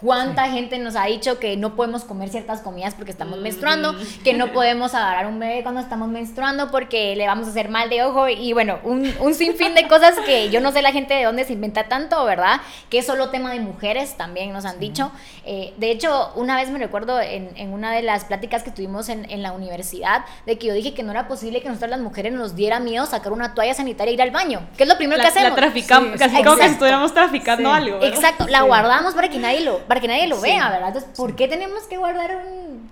cuánta 0.00 0.48
gente 0.48 0.78
nos 0.78 0.94
ha 0.94 1.06
dicho 1.06 1.38
que 1.38 1.56
no 1.56 1.74
podemos 1.74 2.04
comer 2.04 2.28
ciertas 2.28 2.60
comidas 2.60 2.94
porque 2.94 3.10
estamos 3.10 3.38
mm. 3.38 3.42
menstruando, 3.42 3.94
que 4.22 4.32
no 4.32 4.52
podemos 4.52 4.94
agarrar 4.94 5.26
un 5.26 5.38
bebé 5.38 5.62
cuando 5.62 5.80
estamos 5.80 6.08
menstruando 6.08 6.70
porque 6.70 7.16
le 7.16 7.26
vamos 7.26 7.48
a 7.48 7.50
hacer 7.50 7.68
mal 7.68 7.90
de 7.90 8.02
ojo 8.04 8.28
y 8.28 8.52
bueno, 8.52 8.78
un, 8.84 9.12
un 9.20 9.34
sinfín 9.34 9.74
de 9.74 9.88
cosas 9.88 10.14
que 10.24 10.50
yo 10.50 10.60
no 10.60 10.72
sé 10.72 10.82
la 10.82 10.92
gente 10.92 11.14
de 11.14 11.24
dónde 11.24 11.44
se 11.44 11.52
inventa 11.52 11.88
tanto, 11.88 12.24
¿verdad? 12.24 12.60
Que 12.88 12.98
es 12.98 13.06
solo 13.06 13.30
tema 13.30 13.52
de 13.52 13.60
mujeres, 13.60 14.16
también 14.16 14.52
nos 14.52 14.64
han 14.64 14.78
dicho. 14.78 15.10
Eh, 15.44 15.74
de 15.76 15.90
hecho, 15.90 16.32
una 16.36 16.56
vez 16.56 16.70
me 16.70 16.78
recuerdo 16.78 17.20
en, 17.20 17.50
en, 17.56 17.72
una 17.72 17.92
de 17.92 18.02
las 18.02 18.24
pláticas 18.24 18.62
que 18.62 18.70
tuvimos 18.70 19.08
en, 19.08 19.28
en, 19.30 19.42
la 19.42 19.52
universidad, 19.52 20.24
de 20.46 20.58
que 20.58 20.68
yo 20.68 20.74
dije 20.74 20.94
que 21.00 21.06
no 21.06 21.12
era 21.12 21.28
posible 21.28 21.62
que 21.62 21.68
nosotras 21.68 21.90
las 21.92 22.00
mujeres 22.00 22.30
nos 22.34 22.54
diera 22.54 22.78
miedo 22.78 23.06
sacar 23.06 23.32
una 23.32 23.54
toalla 23.54 23.72
sanitaria 23.72 24.10
e 24.10 24.14
ir 24.14 24.20
al 24.20 24.32
baño, 24.32 24.68
que 24.76 24.82
es 24.82 24.88
lo 24.88 24.98
primero 24.98 25.22
que 25.22 25.28
hacemos. 25.28 25.48
La 25.48 25.56
traficamos, 25.56 26.18
casi 26.18 26.42
como 26.44 26.56
que 26.56 26.66
estuviéramos 26.66 27.14
traficando 27.14 27.74
Exacto, 28.02 28.46
la 28.48 28.62
guardamos 28.62 29.14
para 29.14 29.30
que 29.30 29.38
nadie 29.38 29.62
lo, 29.62 29.78
para 29.86 29.98
que 29.98 30.08
nadie 30.08 30.26
lo 30.26 30.38
vea, 30.38 30.68
¿verdad? 30.68 30.88
Entonces, 30.88 31.10
¿por 31.16 31.34
qué 31.36 31.48
tenemos 31.48 31.84
que 31.84 31.96
guardar 31.96 32.42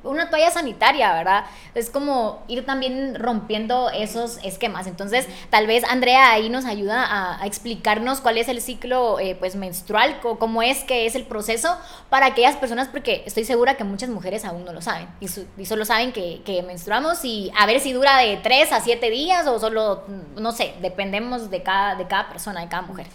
una 0.04 0.30
toalla 0.30 0.50
sanitaria, 0.50 1.12
verdad? 1.12 1.44
Es 1.74 1.90
como 1.90 2.42
ir 2.48 2.64
también 2.64 3.14
rompiendo 3.14 3.90
esos 3.90 4.38
esquemas. 4.42 4.86
Entonces, 4.86 5.26
tal 5.50 5.66
vez 5.66 5.84
Andrea 5.84 6.30
ahí 6.30 6.48
nos 6.48 6.64
ayuda 6.64 7.40
a, 7.42 7.46
explicarnos 7.46 8.22
cuál 8.22 8.38
es 8.38 8.48
el 8.48 8.62
ciclo 8.62 9.20
eh, 9.20 9.36
pues 9.38 9.54
menstrual, 9.54 10.18
cómo 10.20 10.62
es 10.62 10.82
que 10.84 11.04
es 11.04 11.14
el 11.14 11.24
proceso 11.24 11.76
para 12.08 12.26
aquellas 12.26 12.56
personas, 12.56 12.88
porque 12.88 13.22
estoy 13.26 13.44
segura 13.44 13.76
que 13.76 13.84
muchas 13.84 14.08
mujeres 14.08 14.46
aún 14.46 14.64
no 14.64 14.72
lo 14.72 14.80
saben 14.80 15.08
y, 15.20 15.26
y 15.58 15.66
solo 15.66 15.84
saben 15.84 16.12
que, 16.12 16.40
que, 16.44 16.62
menstruamos 16.62 17.24
y 17.24 17.50
a 17.56 17.66
ver 17.66 17.80
si 17.80 17.92
dura 17.98 18.18
de 18.18 18.36
3 18.38 18.72
a 18.72 18.80
7 18.80 19.10
días 19.10 19.46
o 19.46 19.58
solo, 19.58 20.04
no 20.36 20.52
sé, 20.52 20.74
dependemos 20.80 21.50
de 21.50 21.62
cada, 21.62 21.96
de 21.96 22.06
cada 22.06 22.28
persona, 22.28 22.60
de 22.60 22.68
cada 22.68 22.82
mujer. 22.82 23.06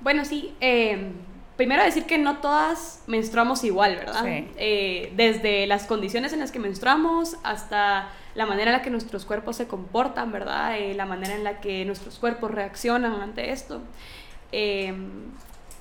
Bueno, 0.00 0.24
sí. 0.24 0.54
Eh, 0.60 1.12
primero 1.56 1.82
decir 1.82 2.04
que 2.04 2.18
no 2.18 2.38
todas 2.38 3.02
menstruamos 3.06 3.64
igual, 3.64 3.96
¿verdad? 3.96 4.24
Eh, 4.26 5.12
desde 5.16 5.66
las 5.66 5.84
condiciones 5.84 6.32
en 6.32 6.40
las 6.40 6.52
que 6.52 6.58
menstruamos 6.58 7.36
hasta 7.42 8.08
la 8.34 8.46
manera 8.46 8.70
en 8.70 8.78
la 8.78 8.82
que 8.82 8.90
nuestros 8.90 9.24
cuerpos 9.24 9.56
se 9.56 9.66
comportan, 9.66 10.32
¿verdad? 10.32 10.78
Eh, 10.78 10.94
la 10.94 11.06
manera 11.06 11.34
en 11.34 11.44
la 11.44 11.60
que 11.60 11.84
nuestros 11.84 12.18
cuerpos 12.18 12.50
reaccionan 12.50 13.20
ante 13.20 13.52
esto. 13.52 13.80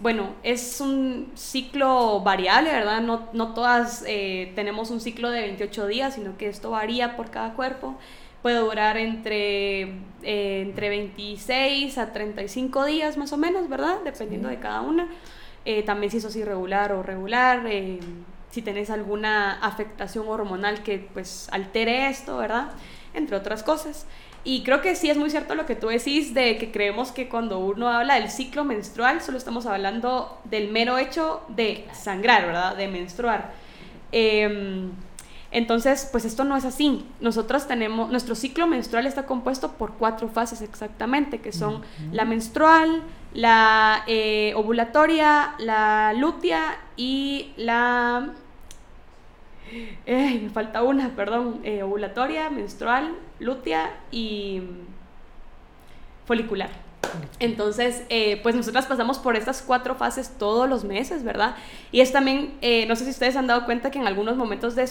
Bueno, 0.01 0.31
es 0.43 0.81
un 0.81 1.31
ciclo 1.35 2.21
variable, 2.21 2.71
¿verdad? 2.71 3.01
No, 3.01 3.29
no 3.33 3.53
todas 3.53 4.03
tenemos 4.03 4.89
un 4.89 4.99
ciclo 4.99 5.29
de 5.29 5.41
28 5.41 5.87
días, 5.87 6.15
sino 6.15 6.37
que 6.37 6.47
esto 6.47 6.71
varía 6.71 7.15
por 7.15 7.29
cada 7.29 7.53
cuerpo 7.53 7.97
puede 8.41 8.57
durar 8.57 8.97
entre, 8.97 9.81
eh, 10.23 10.61
entre 10.61 10.89
26 10.89 11.97
a 11.97 12.11
35 12.11 12.85
días 12.85 13.17
más 13.17 13.31
o 13.33 13.37
menos, 13.37 13.69
¿verdad? 13.69 13.97
Dependiendo 14.03 14.49
de 14.49 14.59
cada 14.59 14.81
una. 14.81 15.07
Eh, 15.65 15.83
también 15.83 16.11
si 16.11 16.19
sos 16.19 16.35
irregular 16.35 16.91
o 16.91 17.03
regular, 17.03 17.63
eh, 17.67 17.99
si 18.49 18.61
tenés 18.61 18.89
alguna 18.89 19.59
afectación 19.59 20.27
hormonal 20.27 20.81
que 20.81 21.07
pues 21.13 21.47
altere 21.51 22.09
esto, 22.09 22.37
¿verdad? 22.37 22.71
Entre 23.13 23.35
otras 23.35 23.63
cosas. 23.63 24.07
Y 24.43 24.63
creo 24.63 24.81
que 24.81 24.95
sí 24.95 25.09
es 25.09 25.17
muy 25.17 25.29
cierto 25.29 25.53
lo 25.53 25.67
que 25.67 25.75
tú 25.75 25.87
decís 25.87 26.33
de 26.33 26.57
que 26.57 26.71
creemos 26.71 27.11
que 27.11 27.29
cuando 27.29 27.59
uno 27.59 27.89
habla 27.89 28.15
del 28.15 28.31
ciclo 28.31 28.63
menstrual 28.63 29.21
solo 29.21 29.37
estamos 29.37 29.67
hablando 29.67 30.39
del 30.45 30.71
mero 30.71 30.97
hecho 30.97 31.43
de 31.49 31.87
sangrar, 31.93 32.47
¿verdad? 32.47 32.75
De 32.75 32.87
menstruar. 32.87 33.51
Em, 34.11 34.91
entonces, 35.51 36.07
pues 36.11 36.25
esto 36.25 36.43
no 36.43 36.55
es 36.55 36.65
así. 36.65 37.05
Nosotros 37.19 37.67
tenemos, 37.67 38.09
nuestro 38.09 38.35
ciclo 38.35 38.65
menstrual 38.67 39.05
está 39.05 39.25
compuesto 39.25 39.73
por 39.73 39.93
cuatro 39.93 40.27
fases 40.29 40.61
exactamente, 40.61 41.39
que 41.39 41.51
son 41.51 41.81
la 42.11 42.25
menstrual, 42.25 43.03
la 43.33 44.03
eh, 44.07 44.53
ovulatoria, 44.55 45.53
la 45.59 46.13
lútea 46.13 46.79
y 46.95 47.51
la... 47.57 48.29
Eh, 50.05 50.39
me 50.41 50.49
falta 50.49 50.83
una, 50.83 51.09
perdón, 51.09 51.59
eh, 51.63 51.83
ovulatoria, 51.83 52.49
menstrual, 52.49 53.13
lútea 53.41 53.99
y 54.11 54.61
folicular. 56.25 56.90
Entonces, 57.39 58.03
eh, 58.09 58.39
pues 58.43 58.55
nosotras 58.55 58.85
pasamos 58.85 59.17
por 59.17 59.35
estas 59.35 59.63
cuatro 59.63 59.95
fases 59.95 60.31
todos 60.37 60.69
los 60.69 60.83
meses, 60.83 61.23
¿verdad? 61.23 61.55
Y 61.91 62.01
es 62.01 62.11
también, 62.11 62.53
eh, 62.61 62.85
no 62.85 62.95
sé 62.95 63.03
si 63.03 63.09
ustedes 63.09 63.35
han 63.35 63.47
dado 63.47 63.65
cuenta 63.65 63.89
que 63.89 63.97
en 63.97 64.07
algunos 64.07 64.37
momentos 64.37 64.75
de 64.75 64.87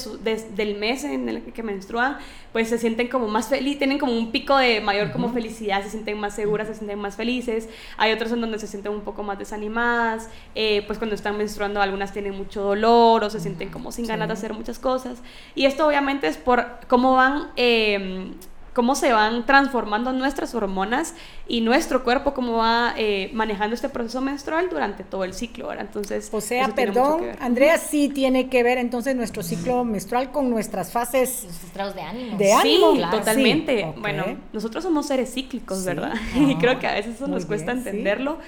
del 0.56 0.76
mes 0.76 1.04
en 1.04 1.28
el 1.28 1.42
que 1.42 1.62
menstruan, 1.62 2.18
pues 2.52 2.68
se 2.68 2.78
sienten 2.78 3.08
como 3.08 3.28
más 3.28 3.48
felices, 3.48 3.78
tienen 3.78 3.98
como 3.98 4.12
un 4.12 4.32
pico 4.32 4.56
de 4.56 4.80
mayor 4.80 5.12
como 5.12 5.32
felicidad, 5.32 5.82
se 5.84 5.90
sienten 5.90 6.18
más 6.18 6.34
seguras, 6.34 6.66
se 6.66 6.74
sienten 6.74 6.98
más 6.98 7.16
felices. 7.16 7.68
Hay 7.96 8.12
otros 8.12 8.32
en 8.32 8.40
donde 8.40 8.58
se 8.58 8.66
sienten 8.66 8.92
un 8.92 9.02
poco 9.02 9.22
más 9.22 9.38
desanimadas, 9.38 10.28
eh, 10.54 10.82
pues 10.86 10.98
cuando 10.98 11.14
están 11.14 11.38
menstruando 11.38 11.80
algunas 11.80 12.12
tienen 12.12 12.36
mucho 12.36 12.62
dolor 12.62 13.22
o 13.22 13.30
se 13.30 13.38
sienten 13.40 13.68
como 13.70 13.92
sin 13.92 14.06
ganas 14.06 14.28
de 14.28 14.34
hacer 14.34 14.54
muchas 14.54 14.78
cosas. 14.78 15.18
Y 15.54 15.66
esto 15.66 15.86
obviamente 15.86 16.26
es 16.26 16.36
por 16.36 16.66
cómo 16.88 17.14
van 17.14 17.50
cómo 18.72 18.94
se 18.94 19.12
van 19.12 19.46
transformando 19.46 20.12
nuestras 20.12 20.54
hormonas 20.54 21.14
y 21.48 21.60
nuestro 21.60 22.04
cuerpo, 22.04 22.34
cómo 22.34 22.58
va 22.58 22.94
eh, 22.96 23.30
manejando 23.32 23.74
este 23.74 23.88
proceso 23.88 24.20
menstrual 24.20 24.68
durante 24.70 25.04
todo 25.04 25.24
el 25.24 25.34
ciclo. 25.34 25.68
¿verdad? 25.68 25.86
Entonces, 25.86 26.28
o 26.32 26.40
sea, 26.40 26.68
perdón, 26.68 27.22
Andrea, 27.40 27.78
sí 27.78 28.08
tiene 28.08 28.48
que 28.48 28.62
ver 28.62 28.78
entonces 28.78 29.16
nuestro 29.16 29.42
ciclo 29.42 29.84
menstrual 29.84 30.30
con 30.30 30.50
nuestras 30.50 30.92
fases 30.92 31.44
Los 31.44 31.64
estados 31.64 31.94
de 31.94 32.02
ánimo. 32.02 32.36
De 32.36 32.52
ánimo, 32.52 32.94
sí, 32.94 33.02
totalmente. 33.10 33.94
Bueno, 33.98 34.24
nosotros 34.52 34.84
somos 34.84 35.06
seres 35.06 35.32
cíclicos, 35.32 35.84
¿verdad? 35.84 36.14
y 36.34 36.56
creo 36.56 36.78
que 36.78 36.86
a 36.86 36.94
veces 36.94 37.16
eso 37.16 37.26
nos 37.26 37.46
cuesta 37.46 37.72
entenderlo. 37.72 38.38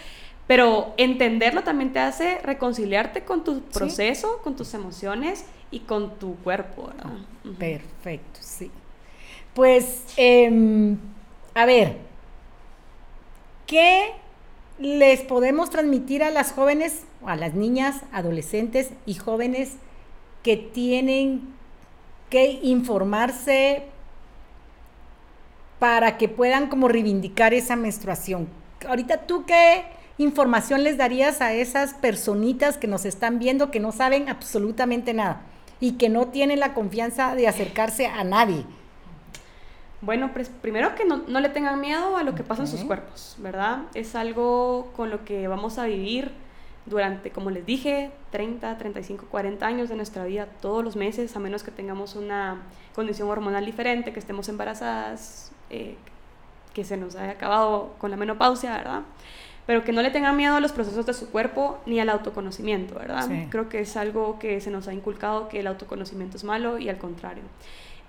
Pero 0.46 0.92
entenderlo 0.96 1.62
también 1.62 1.92
te 1.92 2.00
hace 2.00 2.38
reconciliarte 2.42 3.24
con 3.24 3.44
tu 3.44 3.62
proceso, 3.62 4.40
con 4.42 4.56
tus 4.56 4.74
emociones 4.74 5.44
y 5.70 5.80
con 5.80 6.18
tu 6.18 6.34
cuerpo. 6.36 6.88
¿verdad? 6.88 7.12
Perfecto, 7.58 8.40
sí. 8.40 8.70
Pues, 9.54 10.02
em, 10.16 10.96
a 11.54 11.66
ver, 11.66 11.98
¿qué 13.66 14.12
les 14.78 15.20
podemos 15.20 15.68
transmitir 15.68 16.22
a 16.22 16.30
las 16.30 16.52
jóvenes, 16.52 17.04
a 17.26 17.36
las 17.36 17.52
niñas, 17.52 18.00
adolescentes 18.12 18.90
y 19.04 19.14
jóvenes 19.14 19.74
que 20.42 20.56
tienen 20.56 21.42
que 22.30 22.60
informarse 22.62 23.82
para 25.78 26.16
que 26.16 26.28
puedan 26.28 26.68
como 26.68 26.88
reivindicar 26.88 27.52
esa 27.52 27.76
menstruación? 27.76 28.48
Ahorita 28.88 29.26
tú 29.26 29.44
qué 29.44 29.84
información 30.16 30.82
les 30.82 30.96
darías 30.96 31.42
a 31.42 31.52
esas 31.52 31.92
personitas 31.92 32.78
que 32.78 32.86
nos 32.86 33.04
están 33.04 33.38
viendo 33.38 33.70
que 33.70 33.80
no 33.80 33.92
saben 33.92 34.30
absolutamente 34.30 35.12
nada 35.12 35.42
y 35.78 35.92
que 35.92 36.08
no 36.08 36.28
tienen 36.28 36.58
la 36.58 36.72
confianza 36.72 37.34
de 37.34 37.48
acercarse 37.48 38.06
a 38.06 38.24
nadie? 38.24 38.64
Bueno, 40.02 40.32
pues 40.32 40.48
primero 40.48 40.96
que 40.96 41.04
no, 41.04 41.22
le 41.40 41.48
tengan 41.48 41.80
miedo 41.80 42.16
a 42.16 42.24
lo 42.24 42.34
que 42.34 42.42
pasa 42.42 42.62
en 42.62 42.68
sus 42.68 42.82
cuerpos, 42.82 43.36
¿verdad? 43.38 43.82
Es 43.94 44.16
algo 44.16 44.92
con 44.96 45.10
lo 45.10 45.24
que 45.24 45.46
vamos 45.46 45.78
a 45.78 45.86
vivir 45.86 46.32
durante, 46.86 47.30
como 47.30 47.50
les 47.50 47.64
dije, 47.64 48.10
30, 48.32 48.78
35, 48.78 49.26
40 49.30 49.64
años 49.64 49.88
de 49.88 49.94
nuestra 49.94 50.24
vida, 50.24 50.46
todos 50.60 50.82
los 50.82 50.96
meses, 50.96 51.36
a 51.36 51.38
menos 51.38 51.62
que 51.62 51.70
tengamos 51.70 52.16
una 52.16 52.62
condición 52.96 53.30
hormonal 53.30 53.64
diferente, 53.64 54.12
que 54.12 54.18
estemos 54.18 54.48
embarazadas, 54.48 55.52
eh, 55.70 55.94
que 56.74 56.82
se 56.82 56.96
nos 56.96 57.14
haya 57.14 57.30
acabado 57.30 57.94
con 57.98 58.10
la 58.10 58.16
menopausia, 58.16 58.76
¿verdad? 58.76 59.02
Pero 59.66 59.84
que 59.84 59.92
no 59.92 60.02
le 60.02 60.10
tengan 60.10 60.36
miedo 60.36 60.56
a 60.56 60.60
los 60.60 60.72
procesos 60.72 61.06
de 61.06 61.14
su 61.14 61.30
cuerpo 61.30 61.78
ni 61.86 62.00
al 62.00 62.08
autoconocimiento, 62.08 62.96
¿verdad? 62.96 63.30
Creo 63.50 63.68
que 63.68 63.78
es 63.78 63.96
algo 63.96 64.40
que 64.40 64.60
se 64.60 64.72
nos 64.72 64.88
ha 64.88 64.92
inculcado 64.92 65.48
que 65.48 65.60
el 65.60 65.68
autoconocimiento 65.68 66.36
es 66.36 66.42
malo 66.42 66.78
y 66.78 66.88
al 66.88 66.98
contrario. 66.98 67.44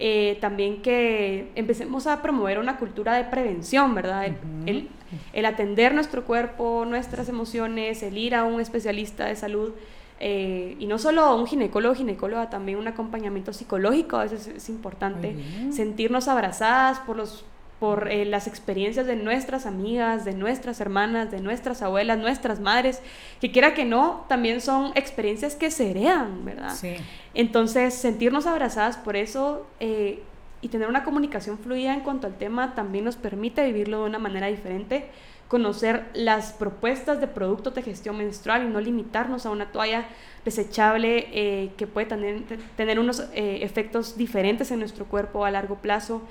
Eh, 0.06 0.38
también 0.42 0.82
que 0.82 1.50
empecemos 1.56 2.08
a 2.08 2.22
promover 2.22 2.60
una 2.60 2.76
cultura 2.76 3.13
de 3.16 3.24
prevención, 3.24 3.96
¿verdad? 3.96 4.26
El, 4.66 4.89
el, 5.32 5.46
atender 5.46 5.96
nuestro 5.96 6.26
cuerpo, 6.26 6.84
nuestras 6.86 7.30
emociones, 7.30 8.04
el 8.04 8.18
ir 8.18 8.36
a 8.36 8.44
un 8.44 8.60
especialista 8.60 9.28
de 9.28 9.38
salud. 9.38 9.72
Eh, 10.20 10.76
y 10.78 10.88
no 10.88 10.98
solo 10.98 11.22
a 11.22 11.34
un 11.34 11.48
ginecólogo, 11.48 11.96
ginecóloga, 11.96 12.50
también 12.50 12.80
un 12.80 12.89
acompañamiento 12.89 13.54
psicológico, 13.54 14.18
a 14.18 14.24
veces 14.24 14.50
es 14.50 14.68
importante 14.68 15.38
sentirnos 15.72 16.28
abrazadas 16.28 17.00
por 17.00 17.16
los 17.16 17.46
por 17.80 18.10
eh, 18.10 18.26
las 18.26 18.48
experiencias 18.48 19.06
de 19.08 19.16
nuestras 19.16 19.66
amigas, 19.66 20.24
de 20.24 20.34
nuestras 20.34 20.80
hermanas, 20.80 21.32
de 21.32 21.42
nuestras 21.42 21.82
abuelas, 21.82 22.18
nuestras 22.18 22.60
madres, 22.60 23.02
que 23.42 23.52
quiera 23.52 23.74
que 23.74 23.84
no, 23.84 24.26
también 24.30 24.62
son 24.62 24.92
experiencias 24.96 25.56
que 25.56 25.70
se 25.70 25.92
heredan, 25.92 26.46
¿verdad? 26.46 26.74
Sí. 26.76 26.96
Entonces, 27.34 27.94
sentirnos 27.94 28.48
abrazadas 28.48 28.96
por 28.98 29.18
eso 29.18 29.68
eh, 29.82 30.24
y 30.62 30.70
tener 30.70 30.88
una 30.88 31.04
comunicación 31.04 31.58
fluida 31.60 31.94
en 31.94 32.02
cuanto 32.02 32.28
al 32.28 32.38
tema 32.38 32.74
también 32.74 33.04
nos 33.04 33.18
permite 33.18 33.66
vivirlo 33.66 34.04
de 34.04 34.06
una 34.06 34.20
manera 34.20 34.48
diferente, 34.48 35.10
conocer 35.50 36.06
las 36.14 36.54
propuestas 36.54 37.20
de 37.20 37.28
productos 37.28 37.76
de 37.76 37.82
gestión 37.82 38.18
menstrual 38.18 38.64
y 38.64 38.70
no 38.70 38.80
limitarnos 38.80 39.46
a 39.46 39.50
una 39.52 39.74
toalla 39.74 40.06
desechable 40.46 41.28
eh, 41.34 41.72
que 41.76 41.86
puede 41.86 42.08
tener, 42.08 42.44
tener 42.78 42.98
unos 42.98 43.28
efectos 43.34 44.18
diferentes 44.18 44.72
en 44.72 44.80
nuestro 44.80 45.04
cuerpo 45.04 45.44
a 45.44 45.52
largo 45.52 45.76
plazo. 45.76 46.22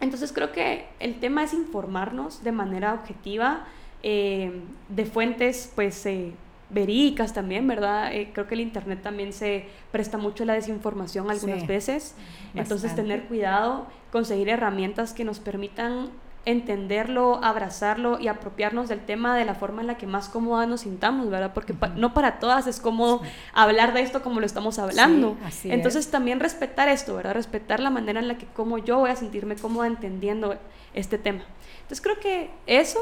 Entonces 0.00 0.32
creo 0.32 0.52
que 0.52 0.86
el 1.00 1.18
tema 1.18 1.42
es 1.42 1.52
informarnos 1.52 2.44
de 2.44 2.52
manera 2.52 2.94
objetiva, 2.94 3.64
eh, 4.02 4.62
de 4.88 5.04
fuentes 5.06 5.72
pues 5.74 6.06
eh, 6.06 6.32
verídicas 6.70 7.34
también, 7.34 7.66
¿verdad? 7.66 8.14
Eh, 8.14 8.30
creo 8.32 8.46
que 8.46 8.54
el 8.54 8.60
Internet 8.60 9.02
también 9.02 9.32
se 9.32 9.66
presta 9.90 10.18
mucho 10.18 10.44
a 10.44 10.46
la 10.46 10.54
desinformación 10.54 11.30
algunas 11.30 11.66
veces. 11.66 12.14
Entonces 12.54 12.94
tener 12.94 13.24
cuidado, 13.24 13.86
conseguir 14.12 14.48
herramientas 14.48 15.12
que 15.12 15.24
nos 15.24 15.40
permitan 15.40 16.10
entenderlo, 16.44 17.40
abrazarlo 17.42 18.18
y 18.18 18.28
apropiarnos 18.28 18.88
del 18.88 19.00
tema 19.00 19.36
de 19.36 19.44
la 19.44 19.54
forma 19.54 19.82
en 19.82 19.86
la 19.86 19.98
que 19.98 20.06
más 20.06 20.28
cómoda 20.28 20.66
nos 20.66 20.82
sintamos, 20.82 21.28
¿verdad? 21.28 21.52
Porque 21.52 21.74
no 21.96 22.14
para 22.14 22.38
todas 22.38 22.66
es 22.66 22.80
cómodo 22.80 23.22
hablar 23.52 23.92
de 23.92 24.00
esto 24.00 24.22
como 24.22 24.40
lo 24.40 24.46
estamos 24.46 24.78
hablando. 24.78 25.36
Entonces 25.64 26.10
también 26.10 26.40
respetar 26.40 26.88
esto, 26.88 27.14
¿verdad? 27.16 27.34
Respetar 27.34 27.80
la 27.80 27.90
manera 27.90 28.20
en 28.20 28.28
la 28.28 28.38
que 28.38 28.46
como 28.46 28.78
yo 28.78 28.98
voy 28.98 29.10
a 29.10 29.16
sentirme 29.16 29.56
cómoda 29.56 29.86
entendiendo 29.86 30.56
este 30.94 31.18
tema. 31.18 31.42
Entonces 31.82 32.02
creo 32.02 32.20
que 32.20 32.50
eso 32.66 32.98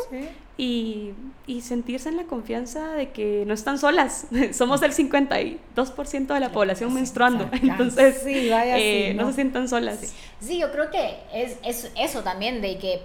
y, 0.57 1.13
y, 1.47 1.61
sentirse 1.61 2.09
en 2.09 2.17
la 2.17 2.25
confianza 2.25 2.93
de 2.93 3.11
que 3.11 3.45
no 3.45 3.53
están 3.53 3.79
solas. 3.79 4.27
Somos 4.53 4.81
el 4.83 4.93
52% 4.93 6.27
de 6.27 6.41
la 6.41 6.51
población 6.51 6.95
menstruando. 6.95 7.51
Entonces 7.63 8.23
eh, 8.27 9.13
no. 9.17 9.27
se 9.29 9.35
sientan 9.35 9.69
solas. 9.69 10.15
Sí, 10.41 10.61
yo 10.61 10.71
creo 10.71 10.91
que 10.91 11.19
es, 11.33 11.59
es 11.65 11.91
eso 11.97 12.23
también, 12.23 12.61
de 12.63 12.79
que 12.79 13.03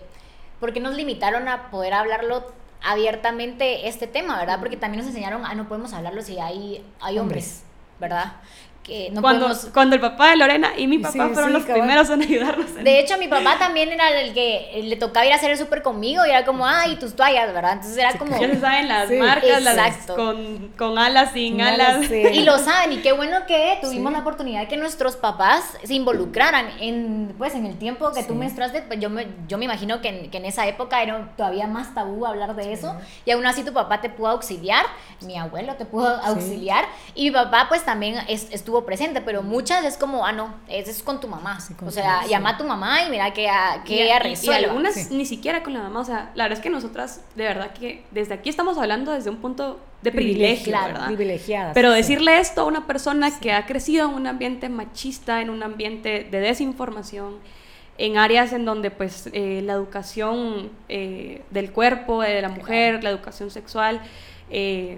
porque 0.62 0.80
nos 0.80 0.96
limitaron 0.96 1.50
a 1.50 1.70
poder 1.72 1.94
hablarlo 1.94 2.46
abiertamente 2.82 3.90
este 3.90 4.08
tema, 4.08 4.40
¿verdad? 4.40 4.60
Porque 4.60 4.78
también 4.78 5.00
nos 5.00 5.08
enseñaron, 5.08 5.46
a 5.46 5.54
no 5.56 5.68
podemos 5.68 5.92
hablarlo 5.92 6.22
si 6.22 6.40
hay, 6.40 6.86
hay 7.02 7.20
hombres, 7.20 7.64
¿verdad? 8.00 8.36
Cuando, 9.22 9.50
cuando 9.74 9.96
el 9.96 10.02
papá 10.02 10.32
de 10.32 10.38
Lorena 10.38 10.72
y 10.76 10.88
mi 10.88 10.98
papá 10.98 11.30
fueron 11.30 11.54
los 11.54 11.64
primeros 11.64 12.10
en 12.10 12.24
ayudarnos. 12.24 12.74
De 12.76 13.00
hecho, 13.00 13.18
mi 13.18 13.28
papá 13.28 13.58
también 13.60 13.90
era 13.90 14.10
el 14.22 14.34
que 14.34 14.82
le 14.84 14.96
tocaba 14.96 15.26
ir 15.26 15.34
a 15.34 15.36
hacer 15.36 15.52
el 15.52 15.58
súper 15.58 15.82
conmigo 15.82 16.26
y 16.26 16.30
era 16.30 16.46
como, 16.46 16.66
ay, 16.66 16.96
tus 16.96 17.16
toallas, 17.16 17.54
¿verdad? 17.54 17.74
Entonces 17.74 17.98
era 17.98 18.14
como... 18.18 18.40
Ya 18.40 18.50
se 18.50 18.60
saben 18.60 18.88
las 18.88 19.12
marcas, 19.12 19.62
las 19.62 19.98
con, 20.08 20.70
con, 20.78 20.98
alas, 20.98 21.32
sin 21.34 21.62
alas. 21.62 22.10
Y 22.10 22.44
lo 22.44 22.58
saben, 22.58 22.94
y 22.94 22.98
qué 22.98 23.12
bueno 23.12 23.46
que 23.48 23.78
tuvimos 23.82 24.12
la 24.12 24.20
oportunidad 24.20 24.62
de 24.62 24.68
que 24.68 24.78
nuestros 24.78 25.16
papás 25.16 25.78
se 25.84 25.94
involucraran 25.94 26.68
en, 26.80 27.36
pues, 27.38 27.54
en 27.54 27.66
el 27.66 27.78
tiempo 27.78 28.12
que 28.12 28.24
tú 28.24 28.34
menstruaste. 28.34 28.82
Pues, 28.82 29.00
yo 29.00 29.10
me, 29.10 29.28
yo 29.48 29.58
me 29.58 29.66
imagino 29.66 30.02
que 30.02 30.10
en, 30.10 30.32
que 30.32 30.38
en 30.38 30.46
esa 30.46 30.68
época 30.68 31.04
era 31.04 31.34
todavía 31.38 31.68
más 31.68 31.94
tabú 31.94 32.26
hablar 32.26 32.56
de 32.56 32.74
eso. 32.74 32.96
Y 33.26 33.32
aún 33.32 33.46
así 33.46 33.64
tu 33.64 33.74
papá 33.74 34.02
te 34.02 34.10
pudo 34.10 34.30
auxiliar, 34.30 34.86
mi 35.22 35.38
abuelo 35.38 35.76
te 35.76 35.86
pudo 35.86 36.08
auxiliar. 36.08 36.86
Y 37.14 37.26
mi 37.26 37.32
papá 37.32 37.68
pues 37.70 37.86
también 37.86 38.18
estuvo 38.28 38.71
presente, 38.86 39.22
pero 39.22 39.44
muchas 39.44 39.86
es 39.86 39.98
como, 39.98 40.26
ah, 40.26 40.32
no, 40.32 40.56
eso 40.68 40.90
es 40.90 41.04
con 41.04 41.20
tu 41.20 41.28
mamá. 41.28 41.60
o 41.86 41.92
sea, 41.92 42.26
llama 42.28 42.52
a 42.52 42.58
tu 42.58 42.64
mamá 42.64 43.04
y 43.04 43.10
mira 43.10 43.34
que, 43.34 43.48
que 43.86 44.04
ella 44.04 44.20
resuelva. 44.20 44.62
Y 44.62 44.66
algunas 44.66 45.12
ni 45.12 45.26
siquiera 45.26 45.64
con 45.64 45.74
la 45.74 45.82
mamá, 45.82 46.00
o 46.00 46.06
sea, 46.06 46.32
la 46.36 46.46
verdad 46.46 46.60
es 46.60 46.64
que 46.64 46.70
nosotras, 46.70 47.22
de 47.36 47.44
verdad 47.44 47.72
que 47.74 48.04
desde 48.12 48.34
aquí 48.34 48.50
estamos 48.50 48.78
hablando 48.78 49.12
desde 49.12 49.30
un 49.30 49.38
punto 49.38 49.80
de 50.02 50.12
privilegio, 50.12 50.74
¿verdad? 50.74 51.08
Privilegiada. 51.08 51.74
Pero 51.74 51.92
decirle 51.92 52.40
esto 52.40 52.62
a 52.62 52.66
una 52.66 52.88
persona 52.88 53.40
que 53.40 53.52
ha 53.52 53.66
crecido 53.66 54.10
en 54.10 54.16
un 54.16 54.28
ambiente 54.28 54.70
machista, 54.70 55.42
en 55.42 55.50
un 55.50 55.62
ambiente 55.62 56.28
de 56.30 56.40
desinformación, 56.40 57.36
en 57.98 58.18
áreas 58.18 58.52
en 58.54 58.66
donde 58.66 58.90
pues 58.90 59.30
eh, 59.34 59.62
la 59.64 59.74
educación 59.74 60.72
eh, 60.90 61.44
del 61.52 61.72
cuerpo, 61.72 62.22
de 62.22 62.42
la 62.42 62.50
mujer, 62.50 63.04
la 63.04 63.12
educación 63.12 63.52
sexual, 63.52 64.02
eh, 64.50 64.98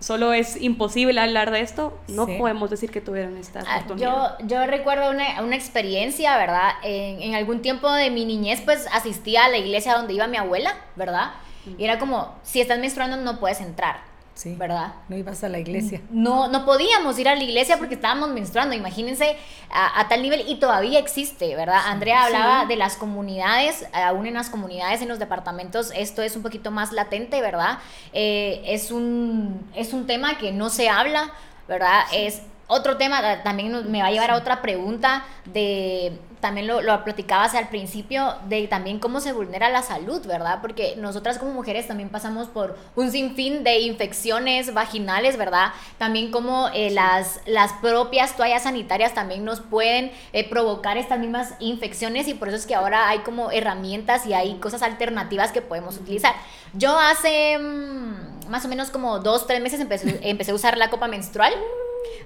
solo 0.00 0.32
es 0.32 0.60
imposible 0.60 1.20
hablar 1.20 1.50
de 1.50 1.60
esto, 1.60 1.98
no 2.08 2.26
podemos 2.26 2.70
decir 2.70 2.90
que 2.90 3.00
tuvieron 3.00 3.36
esta 3.36 3.60
ah, 3.66 3.76
oportunidad. 3.76 4.38
Yo, 4.38 4.46
yo 4.46 4.66
recuerdo 4.66 5.10
una, 5.10 5.42
una 5.42 5.56
experiencia, 5.56 6.36
¿verdad? 6.36 6.72
En, 6.82 7.22
en, 7.22 7.34
algún 7.34 7.62
tiempo 7.62 7.90
de 7.92 8.10
mi 8.10 8.24
niñez, 8.24 8.60
pues 8.62 8.86
asistía 8.92 9.44
a 9.44 9.48
la 9.48 9.58
iglesia 9.58 9.94
donde 9.94 10.14
iba 10.14 10.26
mi 10.26 10.36
abuela, 10.36 10.74
¿verdad? 10.96 11.32
Y 11.78 11.84
era 11.84 11.98
como, 11.98 12.34
si 12.42 12.60
estás 12.60 12.78
menstruando 12.78 13.16
no 13.16 13.38
puedes 13.38 13.60
entrar. 13.60 14.11
Sí. 14.34 14.54
¿Verdad? 14.58 14.94
No 15.08 15.16
ibas 15.16 15.44
a 15.44 15.48
la 15.48 15.58
iglesia. 15.58 16.00
No, 16.10 16.48
no 16.48 16.64
podíamos 16.64 17.18
ir 17.18 17.28
a 17.28 17.34
la 17.34 17.42
iglesia 17.42 17.76
porque 17.76 17.94
estábamos 17.94 18.30
menstruando, 18.30 18.74
imagínense 18.74 19.36
a, 19.70 20.00
a 20.00 20.08
tal 20.08 20.22
nivel 20.22 20.44
y 20.48 20.56
todavía 20.56 20.98
existe, 20.98 21.54
¿verdad? 21.54 21.82
Andrea 21.86 22.24
hablaba 22.24 22.64
de 22.64 22.76
las 22.76 22.96
comunidades, 22.96 23.86
aún 23.92 24.26
en 24.26 24.34
las 24.34 24.48
comunidades, 24.48 25.02
en 25.02 25.08
los 25.08 25.18
departamentos, 25.18 25.92
esto 25.94 26.22
es 26.22 26.34
un 26.34 26.42
poquito 26.42 26.70
más 26.70 26.92
latente, 26.92 27.40
¿verdad? 27.42 27.78
Eh, 28.14 28.62
es, 28.66 28.90
un, 28.90 29.70
es 29.74 29.92
un 29.92 30.06
tema 30.06 30.38
que 30.38 30.50
no 30.50 30.70
se 30.70 30.88
habla, 30.88 31.30
¿verdad? 31.68 32.00
Es 32.12 32.42
otro 32.68 32.96
tema, 32.96 33.42
también 33.42 33.90
me 33.90 34.00
va 34.00 34.06
a 34.06 34.10
llevar 34.10 34.30
a 34.30 34.36
otra 34.36 34.62
pregunta 34.62 35.24
de 35.44 36.18
también 36.42 36.66
lo, 36.66 36.82
lo 36.82 37.04
platicabas 37.04 37.54
al 37.54 37.68
principio, 37.68 38.34
de 38.48 38.66
también 38.66 38.98
cómo 38.98 39.20
se 39.20 39.32
vulnera 39.32 39.70
la 39.70 39.82
salud, 39.82 40.26
¿verdad? 40.26 40.58
Porque 40.60 40.96
nosotras 40.96 41.38
como 41.38 41.52
mujeres 41.52 41.86
también 41.86 42.08
pasamos 42.08 42.48
por 42.48 42.76
un 42.96 43.12
sinfín 43.12 43.62
de 43.62 43.78
infecciones 43.78 44.74
vaginales, 44.74 45.38
¿verdad? 45.38 45.72
También 45.98 46.32
como 46.32 46.68
eh, 46.74 46.90
las, 46.90 47.40
las 47.46 47.72
propias 47.74 48.36
toallas 48.36 48.64
sanitarias 48.64 49.14
también 49.14 49.44
nos 49.44 49.60
pueden 49.60 50.10
eh, 50.32 50.48
provocar 50.48 50.98
estas 50.98 51.20
mismas 51.20 51.54
infecciones 51.60 52.26
y 52.26 52.34
por 52.34 52.48
eso 52.48 52.56
es 52.56 52.66
que 52.66 52.74
ahora 52.74 53.08
hay 53.08 53.20
como 53.20 53.52
herramientas 53.52 54.26
y 54.26 54.34
hay 54.34 54.56
cosas 54.56 54.82
alternativas 54.82 55.52
que 55.52 55.62
podemos 55.62 55.96
utilizar. 55.96 56.34
Yo 56.74 56.98
hace 56.98 57.56
mm, 57.56 58.48
más 58.50 58.64
o 58.64 58.68
menos 58.68 58.90
como 58.90 59.20
dos, 59.20 59.46
tres 59.46 59.62
meses 59.62 59.78
empecé, 59.78 60.18
empecé 60.28 60.50
a 60.50 60.54
usar 60.54 60.76
la 60.76 60.90
copa 60.90 61.06
menstrual. 61.06 61.52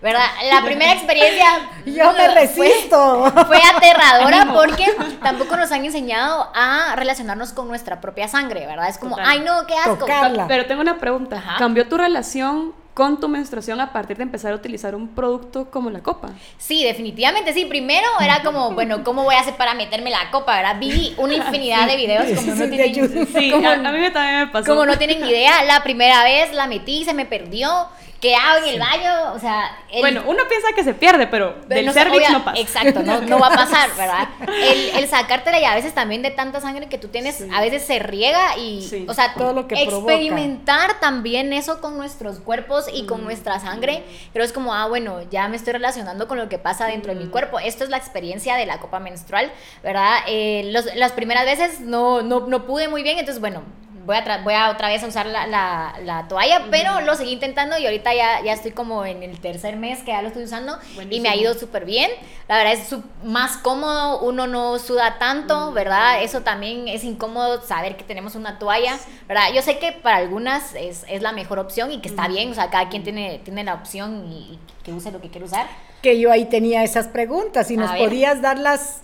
¿Verdad? 0.02 0.26
La 0.50 0.62
primera 0.64 0.92
experiencia... 0.92 1.46
Yo 1.86 2.12
me 2.12 2.28
resisto. 2.28 3.30
Fue, 3.32 3.44
fue 3.46 3.58
aterradora 3.74 4.48
porque 4.52 4.86
tampoco 5.22 5.56
nos 5.56 5.70
han 5.72 5.84
enseñado 5.84 6.50
a 6.54 6.94
relacionarnos 6.96 7.52
con 7.52 7.68
nuestra 7.68 8.00
propia 8.00 8.28
sangre, 8.28 8.66
¿verdad? 8.66 8.88
Es 8.88 8.98
como, 8.98 9.16
Total. 9.16 9.30
ay 9.30 9.40
no, 9.40 9.66
qué 9.66 9.74
asco. 9.76 9.96
Tocarla. 9.96 10.46
Pero 10.48 10.66
tengo 10.66 10.80
una 10.80 10.98
pregunta. 10.98 11.36
Ajá. 11.36 11.56
¿Cambió 11.58 11.88
tu 11.88 11.96
relación 11.96 12.74
con 12.94 13.20
tu 13.20 13.28
menstruación 13.28 13.78
a 13.80 13.92
partir 13.92 14.16
de 14.16 14.22
empezar 14.22 14.52
a 14.52 14.56
utilizar 14.56 14.94
un 14.94 15.08
producto 15.08 15.70
como 15.70 15.90
la 15.90 16.00
copa? 16.00 16.30
Sí, 16.58 16.82
definitivamente 16.82 17.52
sí. 17.52 17.66
Primero 17.66 18.06
era 18.20 18.42
como, 18.42 18.70
bueno, 18.74 19.04
¿cómo 19.04 19.22
voy 19.24 19.34
a 19.34 19.40
hacer 19.40 19.54
para 19.56 19.74
meterme 19.74 20.10
la 20.10 20.30
copa, 20.30 20.56
verdad? 20.56 20.76
Vi 20.80 21.14
una 21.18 21.34
infinidad 21.34 21.86
de 21.86 21.96
videos 21.96 22.24
como 22.24 22.40
Sí, 22.40 22.58
no 22.58 22.68
tienen, 22.68 22.80
ayuda. 22.80 23.26
Sí, 23.38 23.50
como- 23.50 23.68
a, 23.68 23.72
a 23.74 23.76
mí 23.76 23.98
me- 23.98 24.10
también 24.10 24.38
me 24.40 24.46
pasó. 24.48 24.66
como 24.72 24.86
no 24.86 24.96
tienen 24.98 25.24
idea. 25.24 25.62
La 25.64 25.82
primera 25.82 26.24
vez 26.24 26.52
la 26.54 26.66
metí, 26.66 27.04
se 27.04 27.12
me 27.14 27.26
perdió. 27.26 27.86
¿Qué 28.20 28.34
hago 28.34 28.64
en 28.64 28.74
el 28.74 28.80
baño? 28.80 29.32
O 29.34 29.38
sea, 29.38 29.76
el- 29.92 30.00
Bueno, 30.00 30.22
uno 30.26 30.42
piensa 30.48 30.68
que 30.74 30.82
se 30.82 30.94
pierde, 30.94 31.26
pero 31.26 31.54
Pero 31.68 31.68
del 31.68 31.86
no 31.86 31.92
cervix 31.92 32.16
obvia- 32.16 32.30
no 32.32 32.44
pasa. 32.44 32.58
Exacto, 32.60 33.02
no, 33.02 33.20
no 33.20 33.38
va 33.38 33.48
a 33.48 33.56
pasar, 33.56 33.90
¿verdad? 33.96 34.28
El, 34.48 34.90
el 34.96 35.08
sacártela 35.08 35.60
y 35.60 35.64
a 35.64 35.74
veces 35.74 35.94
también 35.94 36.22
de 36.22 36.30
tanta 36.30 36.60
sangre 36.60 36.88
que 36.88 36.96
tú 36.98 37.08
tienes, 37.08 37.44
a 37.52 37.60
veces 37.60 37.84
se 37.84 37.98
riega 37.98 38.56
y, 38.56 38.82
Sí. 38.82 39.04
o 39.08 39.12
sea, 39.14 39.34
Todo 39.34 39.52
lo 39.52 39.68
que 39.68 39.76
experimentar 39.82 40.98
también 41.00 41.52
eso 41.52 41.80
con 41.80 41.96
nuestros 41.96 42.38
cuerpos 42.40 42.86
y 42.92 43.06
con 43.06 43.22
nuestra 43.24 43.60
sangre, 43.60 44.02
creo 44.32 44.44
es 44.44 44.52
como, 44.52 44.72
ah, 44.74 44.86
bueno, 44.88 45.20
ya 45.30 45.48
me 45.48 45.56
estoy 45.56 45.74
relacionando 45.74 46.26
con 46.26 46.38
lo 46.38 46.48
que 46.48 46.58
pasa 46.58 46.86
dentro 46.86 47.12
de 47.14 47.20
mi 47.20 47.26
cuerpo. 47.30 47.58
Esto 47.58 47.84
es 47.84 47.90
la 47.90 47.96
experiencia 47.98 48.56
de 48.56 48.66
la 48.66 48.78
copa 48.78 48.98
menstrual, 48.98 49.52
¿verdad? 49.82 50.18
Eh, 50.26 50.70
los- 50.72 50.94
las 50.94 51.12
primeras 51.12 51.44
veces 51.44 51.80
no, 51.80 52.22
no, 52.22 52.40
no 52.46 52.66
pude 52.66 52.88
muy 52.88 53.02
bien, 53.02 53.18
entonces, 53.18 53.40
bueno, 53.40 53.62
voy 54.06 54.16
a, 54.16 54.38
voy 54.42 54.54
a 54.54 54.70
otra 54.70 54.88
vez 54.88 55.02
a 55.02 55.06
usar 55.08 55.26
la, 55.26 55.46
la, 55.46 55.94
la 56.02 56.28
toalla, 56.28 56.66
pero 56.70 57.00
lo 57.02 57.14
seguí 57.16 57.32
intentando 57.32 57.76
y 57.76 57.84
ahorita 57.84 58.14
ya, 58.14 58.40
ya 58.42 58.52
estoy 58.54 58.70
como 58.70 59.04
en 59.04 59.22
el 59.22 59.38
tercer 59.40 59.76
mes 59.76 59.98
que 60.00 60.12
ya 60.12 60.22
lo 60.22 60.28
estoy 60.28 60.44
usando 60.44 60.78
y 61.10 61.20
me 61.20 61.28
ha 61.28 61.32
Buenísimo. 61.32 61.34
ido 61.34 61.54
súper 61.54 61.84
bien. 61.84 62.10
La 62.48 62.56
verdad 62.58 62.74
es 62.74 62.94
más 63.24 63.56
cómodo, 63.58 64.20
uno 64.20 64.46
no 64.46 64.78
suda 64.78 65.18
tanto, 65.18 65.72
¿verdad? 65.72 66.22
Eso 66.22 66.42
también 66.42 66.88
es 66.88 67.02
incómodo 67.04 67.60
saber 67.62 67.96
que 67.96 68.04
tenemos 68.04 68.36
una 68.36 68.58
toalla, 68.58 68.96
¿verdad? 69.28 69.48
Yo 69.54 69.62
sé 69.62 69.78
que 69.78 69.92
para 69.92 70.16
algunas 70.18 70.74
es, 70.76 71.04
es 71.08 71.20
la 71.22 71.32
mejor 71.32 71.58
opción 71.58 71.90
y 71.92 72.00
que 72.00 72.08
está 72.08 72.28
bien, 72.28 72.50
o 72.50 72.54
sea, 72.54 72.70
cada 72.70 72.88
quien 72.88 73.02
tiene, 73.02 73.40
tiene 73.44 73.64
la 73.64 73.74
opción 73.74 74.26
y, 74.30 74.54
y 74.54 74.58
que 74.84 74.92
use 74.92 75.10
lo 75.10 75.20
que 75.20 75.28
quiere 75.30 75.44
usar. 75.46 75.66
Que 76.02 76.20
yo 76.20 76.30
ahí 76.30 76.44
tenía 76.44 76.84
esas 76.84 77.08
preguntas 77.08 77.70
y 77.72 77.76
A 77.76 77.80
nos 77.80 77.90
ver. 77.92 77.98
podías 77.98 78.40
dar 78.40 78.58
las 78.58 79.00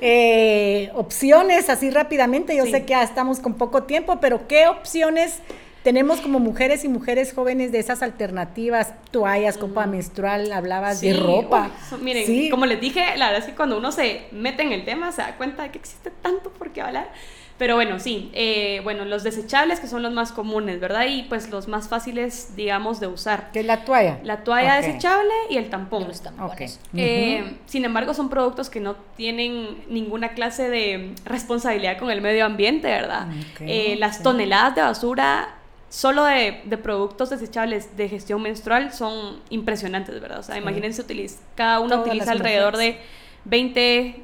eh, 0.00 0.90
opciones 0.94 1.68
así 1.68 1.90
rápidamente. 1.90 2.56
Yo 2.56 2.64
Sí. 2.64 2.70
sé 2.72 2.82
que 2.82 2.90
ya 2.90 3.02
estamos 3.02 3.40
con 3.40 3.54
poco 3.54 3.82
tiempo, 3.84 4.18
pero 4.20 4.46
¿qué 4.48 4.66
opciones 4.68 5.40
tenemos 5.82 6.20
como 6.20 6.38
mujeres 6.40 6.84
y 6.84 6.88
mujeres 6.88 7.32
jóvenes 7.32 7.72
de 7.72 7.78
esas 7.78 8.02
alternativas? 8.02 8.92
Toallas, 9.10 9.56
copa 9.58 9.86
menstrual, 9.86 10.52
hablabas 10.52 11.00
de 11.00 11.14
ropa. 11.14 11.70
uy, 11.72 11.86
so- 11.88 11.98
miren, 11.98 12.26
Sí. 12.26 12.50
como 12.50 12.66
les 12.66 12.80
dije, 12.80 13.00
la 13.16 13.26
verdad 13.26 13.40
es 13.44 13.50
que 13.50 13.56
cuando 13.56 13.78
uno 13.78 13.90
se 13.92 14.22
mete 14.32 14.62
en 14.62 14.72
el 14.72 14.84
tema 14.84 15.10
se 15.12 15.22
da 15.22 15.36
cuenta 15.36 15.62
de 15.64 15.70
que 15.70 15.78
existe 15.78 16.10
tanto 16.22 16.50
por 16.50 16.70
qué 16.72 16.82
hablar. 16.82 17.08
Pero 17.60 17.74
bueno, 17.74 17.98
sí, 18.00 18.30
eh, 18.32 18.80
bueno, 18.84 19.04
los 19.04 19.22
desechables 19.22 19.80
que 19.80 19.86
son 19.86 20.02
los 20.02 20.14
más 20.14 20.32
comunes, 20.32 20.80
¿verdad? 20.80 21.04
Y 21.06 21.24
pues 21.24 21.50
los 21.50 21.68
más 21.68 21.88
fáciles, 21.90 22.56
digamos, 22.56 23.00
de 23.00 23.06
usar. 23.06 23.50
¿Qué 23.52 23.60
es 23.60 23.66
la 23.66 23.84
toalla? 23.84 24.18
La 24.24 24.44
toalla 24.44 24.76
desechable 24.76 25.30
y 25.50 25.58
el 25.58 25.68
tampón. 25.68 26.08
Los 26.08 26.22
tampones. 26.22 26.80
Eh, 26.96 27.58
Sin 27.66 27.84
embargo, 27.84 28.14
son 28.14 28.30
productos 28.30 28.70
que 28.70 28.80
no 28.80 28.96
tienen 29.14 29.84
ninguna 29.90 30.30
clase 30.30 30.70
de 30.70 31.14
responsabilidad 31.26 31.98
con 31.98 32.10
el 32.10 32.22
medio 32.22 32.46
ambiente, 32.46 32.88
¿verdad? 32.88 33.28
Ok, 33.28 33.60
Eh, 33.60 33.96
las 33.98 34.16
sí. 34.16 34.22
toneladas 34.22 34.74
de 34.74 34.80
basura 34.80 35.56
solo 35.90 36.24
de, 36.24 36.62
de 36.64 36.78
productos 36.78 37.28
desechables 37.28 37.94
de 37.96 38.08
gestión 38.08 38.40
menstrual 38.40 38.90
son 38.94 39.40
impresionantes, 39.50 40.18
¿verdad? 40.18 40.38
O 40.38 40.42
sea, 40.42 40.54
Sí. 40.54 40.62
imagínense, 40.62 41.02
utiliz- 41.06 41.36
cada 41.56 41.80
uno 41.80 41.96
Todas 41.96 42.06
utiliza 42.06 42.32
alrededor 42.32 42.72
mujeres. 42.72 42.96
de 42.96 43.02
20 43.44 44.22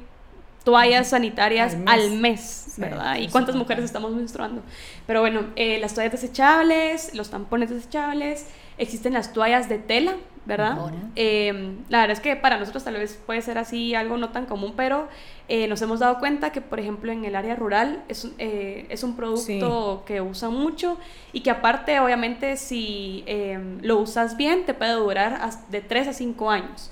toallas 0.67 1.11
sanitarias 1.11 1.77
Al 1.85 1.87
al 1.87 2.11
mes. 2.11 2.41
Sí, 2.75 2.81
¿verdad? 2.81 3.15
sí, 3.15 3.21
¿Y 3.21 3.27
cuántas 3.29 3.53
sí. 3.53 3.59
mujeres 3.59 3.85
estamos 3.85 4.11
menstruando? 4.11 4.63
Pero 5.05 5.21
bueno, 5.21 5.45
eh, 5.55 5.79
las 5.79 5.93
toallas 5.93 6.11
desechables, 6.11 7.13
los 7.15 7.29
tampones 7.29 7.69
desechables, 7.69 8.47
existen 8.77 9.13
las 9.13 9.31
toallas 9.31 9.69
de 9.69 9.77
tela, 9.77 10.17
¿verdad? 10.47 10.77
Eh, 11.15 11.75
la 11.89 11.99
verdad 12.01 12.13
es 12.17 12.19
que 12.21 12.35
para 12.35 12.57
nosotros 12.57 12.83
tal 12.83 12.93
vez 12.95 13.19
puede 13.25 13.41
ser 13.41 13.57
así 13.57 13.93
algo 13.95 14.17
no 14.17 14.29
tan 14.29 14.45
común, 14.45 14.73
pero 14.75 15.07
eh, 15.49 15.67
nos 15.67 15.81
hemos 15.81 15.99
dado 15.99 16.19
cuenta 16.19 16.51
que, 16.51 16.61
por 16.61 16.79
ejemplo, 16.79 17.11
en 17.11 17.25
el 17.25 17.35
área 17.35 17.55
rural 17.55 18.03
es, 18.07 18.23
un- 18.25 18.33
eh, 18.37 18.85
es 18.89 19.03
un 19.03 19.15
producto 19.15 20.03
que 20.05 20.21
usan 20.21 20.53
mucho 20.53 20.97
y 21.33 21.41
que 21.41 21.49
aparte, 21.51 21.99
obviamente, 21.99 22.57
si 22.57 23.23
eh, 23.27 23.59
lo 23.81 23.97
usas 23.97 24.37
bien, 24.37 24.65
te 24.65 24.73
puede 24.73 24.93
durar 24.93 25.49
de 25.69 25.81
3 25.81 26.07
a 26.07 26.13
5 26.13 26.49
años. 26.49 26.91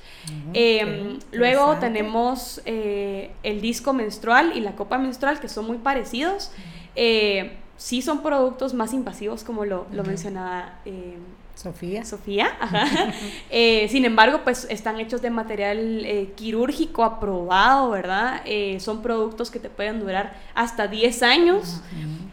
Ok, 0.49 0.55
luego 1.33 1.65
tenemos 1.79 2.61
el 2.65 3.61
disco 3.61 3.93
menstrual 3.93 4.53
y 4.55 4.61
la 4.61 4.75
copa 4.75 4.97
menstrual, 4.97 5.39
que 5.39 5.49
son 5.49 5.65
muy 5.67 5.77
parecidos. 5.77 6.51
Sí 7.77 8.01
son 8.01 8.23
productos 8.23 8.73
más 8.73 8.93
invasivos, 8.93 9.43
como 9.43 9.65
lo, 9.65 9.85
lo 9.91 10.03
mencionaba 10.07 10.79
eh, 10.85 11.17
Sofía. 11.55 12.05
Sofía. 12.05 12.55
ajá. 12.59 12.85
Eh, 13.49 13.87
sin 13.89 14.05
embargo, 14.05 14.41
pues 14.43 14.67
están 14.69 14.99
hechos 14.99 15.21
de 15.21 15.29
material 15.29 16.05
eh, 16.05 16.33
quirúrgico 16.35 17.03
aprobado, 17.03 17.91
¿verdad? 17.91 18.41
Eh, 18.45 18.79
son 18.79 19.01
productos 19.01 19.49
que 19.49 19.59
te 19.59 19.69
pueden 19.69 19.99
durar 19.99 20.35
hasta 20.53 20.87
10 20.87 21.23
años. 21.23 21.81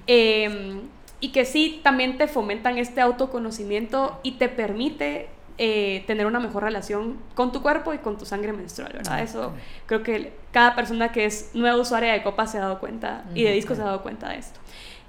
Eh, 0.06 0.80
y 1.20 1.28
que 1.28 1.44
sí 1.44 1.80
también 1.84 2.18
te 2.18 2.26
fomentan 2.26 2.78
este 2.78 3.00
autoconocimiento 3.00 4.18
y 4.24 4.32
te 4.32 4.48
permite 4.48 5.28
eh, 5.56 6.02
tener 6.08 6.26
una 6.26 6.40
mejor 6.40 6.64
relación 6.64 7.18
con 7.36 7.52
tu 7.52 7.62
cuerpo 7.62 7.94
y 7.94 7.98
con 7.98 8.18
tu 8.18 8.24
sangre 8.24 8.52
menstrual, 8.52 8.92
¿verdad? 8.94 9.22
Eso 9.22 9.52
creo 9.86 10.02
que 10.02 10.32
cada 10.50 10.74
persona 10.74 11.12
que 11.12 11.24
es 11.24 11.50
nueva 11.54 11.76
usuaria 11.76 12.12
de 12.12 12.24
copa 12.24 12.48
se 12.48 12.58
ha 12.58 12.62
dado 12.62 12.80
cuenta 12.80 13.24
y 13.34 13.44
de 13.44 13.52
disco 13.52 13.76
se 13.76 13.82
ha 13.82 13.84
dado 13.84 14.02
cuenta 14.02 14.30
de 14.30 14.38
esto. 14.38 14.58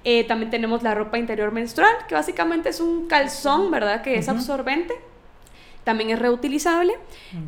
Eh, 0.04 0.24
también 0.24 0.50
tenemos 0.50 0.82
la 0.82 0.94
ropa 0.94 1.18
interior 1.18 1.50
menstrual, 1.52 1.92
que 2.08 2.14
básicamente 2.14 2.68
es 2.68 2.80
un 2.80 3.06
calzón, 3.08 3.70
¿verdad? 3.70 4.02
Que 4.02 4.16
es 4.18 4.28
absorbente. 4.28 4.94
También 5.82 6.08
es 6.10 6.18
reutilizable. 6.18 6.94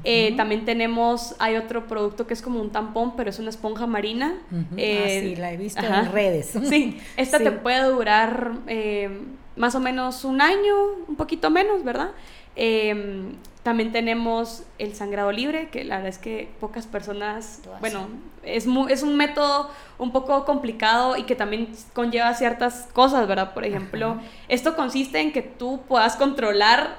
Eh, 0.05 0.35
también 0.37 0.65
tenemos, 0.67 1.35
hay 1.39 1.57
otro 1.57 1.87
producto 1.87 2.27
que 2.27 2.35
es 2.35 2.43
como 2.43 2.61
un 2.61 2.71
tampón, 2.71 3.17
pero 3.17 3.31
es 3.31 3.39
una 3.39 3.49
esponja 3.51 3.87
marina. 3.87 4.35
Eh, 4.77 5.03
ah, 5.05 5.09
sí, 5.29 5.37
la 5.37 5.53
he 5.53 5.57
visto 5.57 5.81
ajá. 5.81 6.01
en 6.01 6.13
redes. 6.13 6.53
Sí, 6.65 6.99
esta 7.17 7.39
Sí. 7.39 7.45
te 7.45 7.53
puede 7.53 7.83
durar 7.85 8.53
eh, 8.67 9.09
más 9.57 9.75
o 9.75 9.81
menos 9.81 10.25
un 10.25 10.43
año, 10.43 10.75
un 11.09 11.17
poquito 11.17 11.49
menos, 11.51 11.83
¿verdad? 11.83 12.11
Eh, 12.57 13.33
también 13.63 13.91
tenemos 13.91 14.63
el 14.79 14.95
sangrado 14.95 15.33
libre, 15.33 15.69
que 15.71 15.83
la 15.85 15.97
verdad 15.97 16.11
es 16.11 16.19
que 16.19 16.49
pocas 16.61 16.87
personas, 16.87 17.63
bueno, 17.81 18.09
es, 18.45 18.67
mu- 18.69 18.87
es 18.89 19.03
un 19.03 19.17
método 19.17 19.69
un 19.99 20.13
poco 20.13 20.45
complicado 20.45 21.17
y 21.17 21.25
que 21.25 21.35
también 21.35 21.69
conlleva 21.93 22.33
ciertas 22.35 22.89
cosas, 22.93 23.27
¿verdad? 23.27 23.55
Por 23.55 23.65
ejemplo, 23.65 24.11
Ajá. 24.13 24.21
esto 24.49 24.77
consiste 24.77 25.19
en 25.21 25.33
que 25.33 25.43
tú 25.43 25.81
puedas 25.89 26.15
controlar 26.15 26.97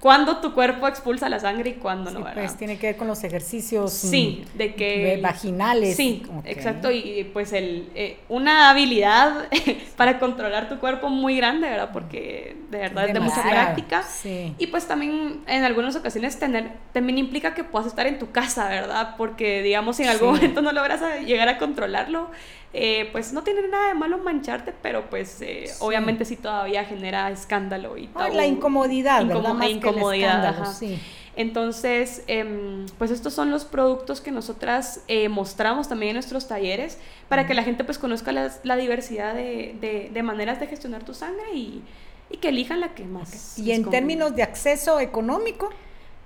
cuándo 0.00 0.36
tu 0.38 0.54
cuerpo 0.54 0.86
expulsa 0.86 1.28
la 1.28 1.40
sangre 1.40 1.70
y 1.70 1.72
cuándo 1.74 2.10
no, 2.10 2.18
Sí, 2.18 2.24
¿verdad? 2.24 2.40
pues 2.42 2.56
tiene 2.56 2.78
que 2.78 2.86
ver 2.88 2.96
con 2.96 3.08
los 3.08 3.24
ejercicios 3.24 3.92
Sí, 3.92 4.44
mm, 4.54 4.58
de 4.58 4.74
que... 4.74 5.18
vaginales. 5.22 5.96
Sí, 5.96 6.22
exacto. 6.44 6.90
Y 6.92 7.28
pues 7.32 7.52
el, 7.52 7.88
eh, 7.96 8.18
una 8.28 8.70
habilidad 8.70 9.48
para 9.96 10.18
controlar 10.20 10.68
tu 10.68 10.78
cuerpo 10.78 11.08
muy 11.08 11.36
grande, 11.36 11.68
¿verdad? 11.68 11.90
Porque 11.92 12.56
de 12.70 12.78
verdad 12.78 13.06
es 13.08 13.14
de 13.14 13.20
mucha 13.20 13.42
práctica. 13.42 14.02
sí. 14.02 14.54
Y 14.58 14.68
pues 14.68 14.86
también 14.86 15.40
en 15.46 15.64
algunas 15.64 15.96
ocasiones 15.96 16.38
tener, 16.38 16.70
también 16.92 17.18
implica 17.18 17.54
que 17.54 17.64
puedas 17.64 17.88
estar 17.88 18.06
en 18.06 18.18
tu 18.18 18.30
casa, 18.30 18.68
¿verdad? 18.68 19.14
Porque 19.16 19.62
digamos 19.62 19.96
si 19.96 20.04
en 20.04 20.10
algún 20.10 20.34
Sí. 20.36 20.40
momento 20.42 20.62
no 20.62 20.72
logras 20.72 21.00
llegar 21.26 21.48
a 21.48 21.58
controlarlo, 21.58 22.30
eh, 22.74 23.08
pues 23.12 23.32
no 23.32 23.42
tiene 23.42 23.66
nada 23.68 23.88
de 23.88 23.94
malo 23.94 24.18
mancharte, 24.18 24.74
pero 24.82 25.08
pues 25.08 25.40
eh, 25.40 25.64
Sí. 25.68 25.74
obviamente 25.80 26.24
sí 26.24 26.36
todavía 26.36 26.84
genera 26.84 27.30
escándalo 27.30 27.96
y 27.96 28.08
Ah, 28.14 28.18
tabú. 28.26 28.34
la 28.36 28.46
incomodidad, 28.46 29.22
Incomo- 29.22 29.28
¿verdad? 29.42 29.54
Más 29.54 29.66
que 29.66 29.70
el 29.72 29.76
incomodidad, 29.78 30.72
sí. 30.74 30.98
Entonces, 31.36 32.24
em, 32.26 32.84
pues 32.98 33.10
estos 33.12 33.32
son 33.32 33.50
los 33.52 33.64
productos 33.64 34.20
que 34.20 34.32
nosotras 34.32 35.02
eh, 35.08 35.28
mostramos 35.28 35.88
también 35.88 36.10
en 36.10 36.14
nuestros 36.16 36.48
talleres 36.48 36.98
para 37.28 37.46
que 37.46 37.54
la 37.54 37.62
gente 37.62 37.84
pues 37.84 37.96
conozca 37.96 38.32
las- 38.32 38.60
la 38.64 38.76
diversidad 38.76 39.34
de, 39.34 39.76
de- 39.80 40.10
de 40.12 40.22
maneras 40.24 40.58
de 40.58 40.66
gestionar 40.66 41.04
tu 41.04 41.14
sangre 41.14 41.44
y, 41.54 41.82
y 42.28 42.38
que 42.38 42.48
elijan 42.48 42.80
la 42.80 42.88
que 42.94 43.04
más. 43.04 43.56
Y 43.58 43.70
en 43.72 43.88
términos 43.88 44.34
de 44.34 44.42
acceso 44.42 45.00
económico, 45.00 45.70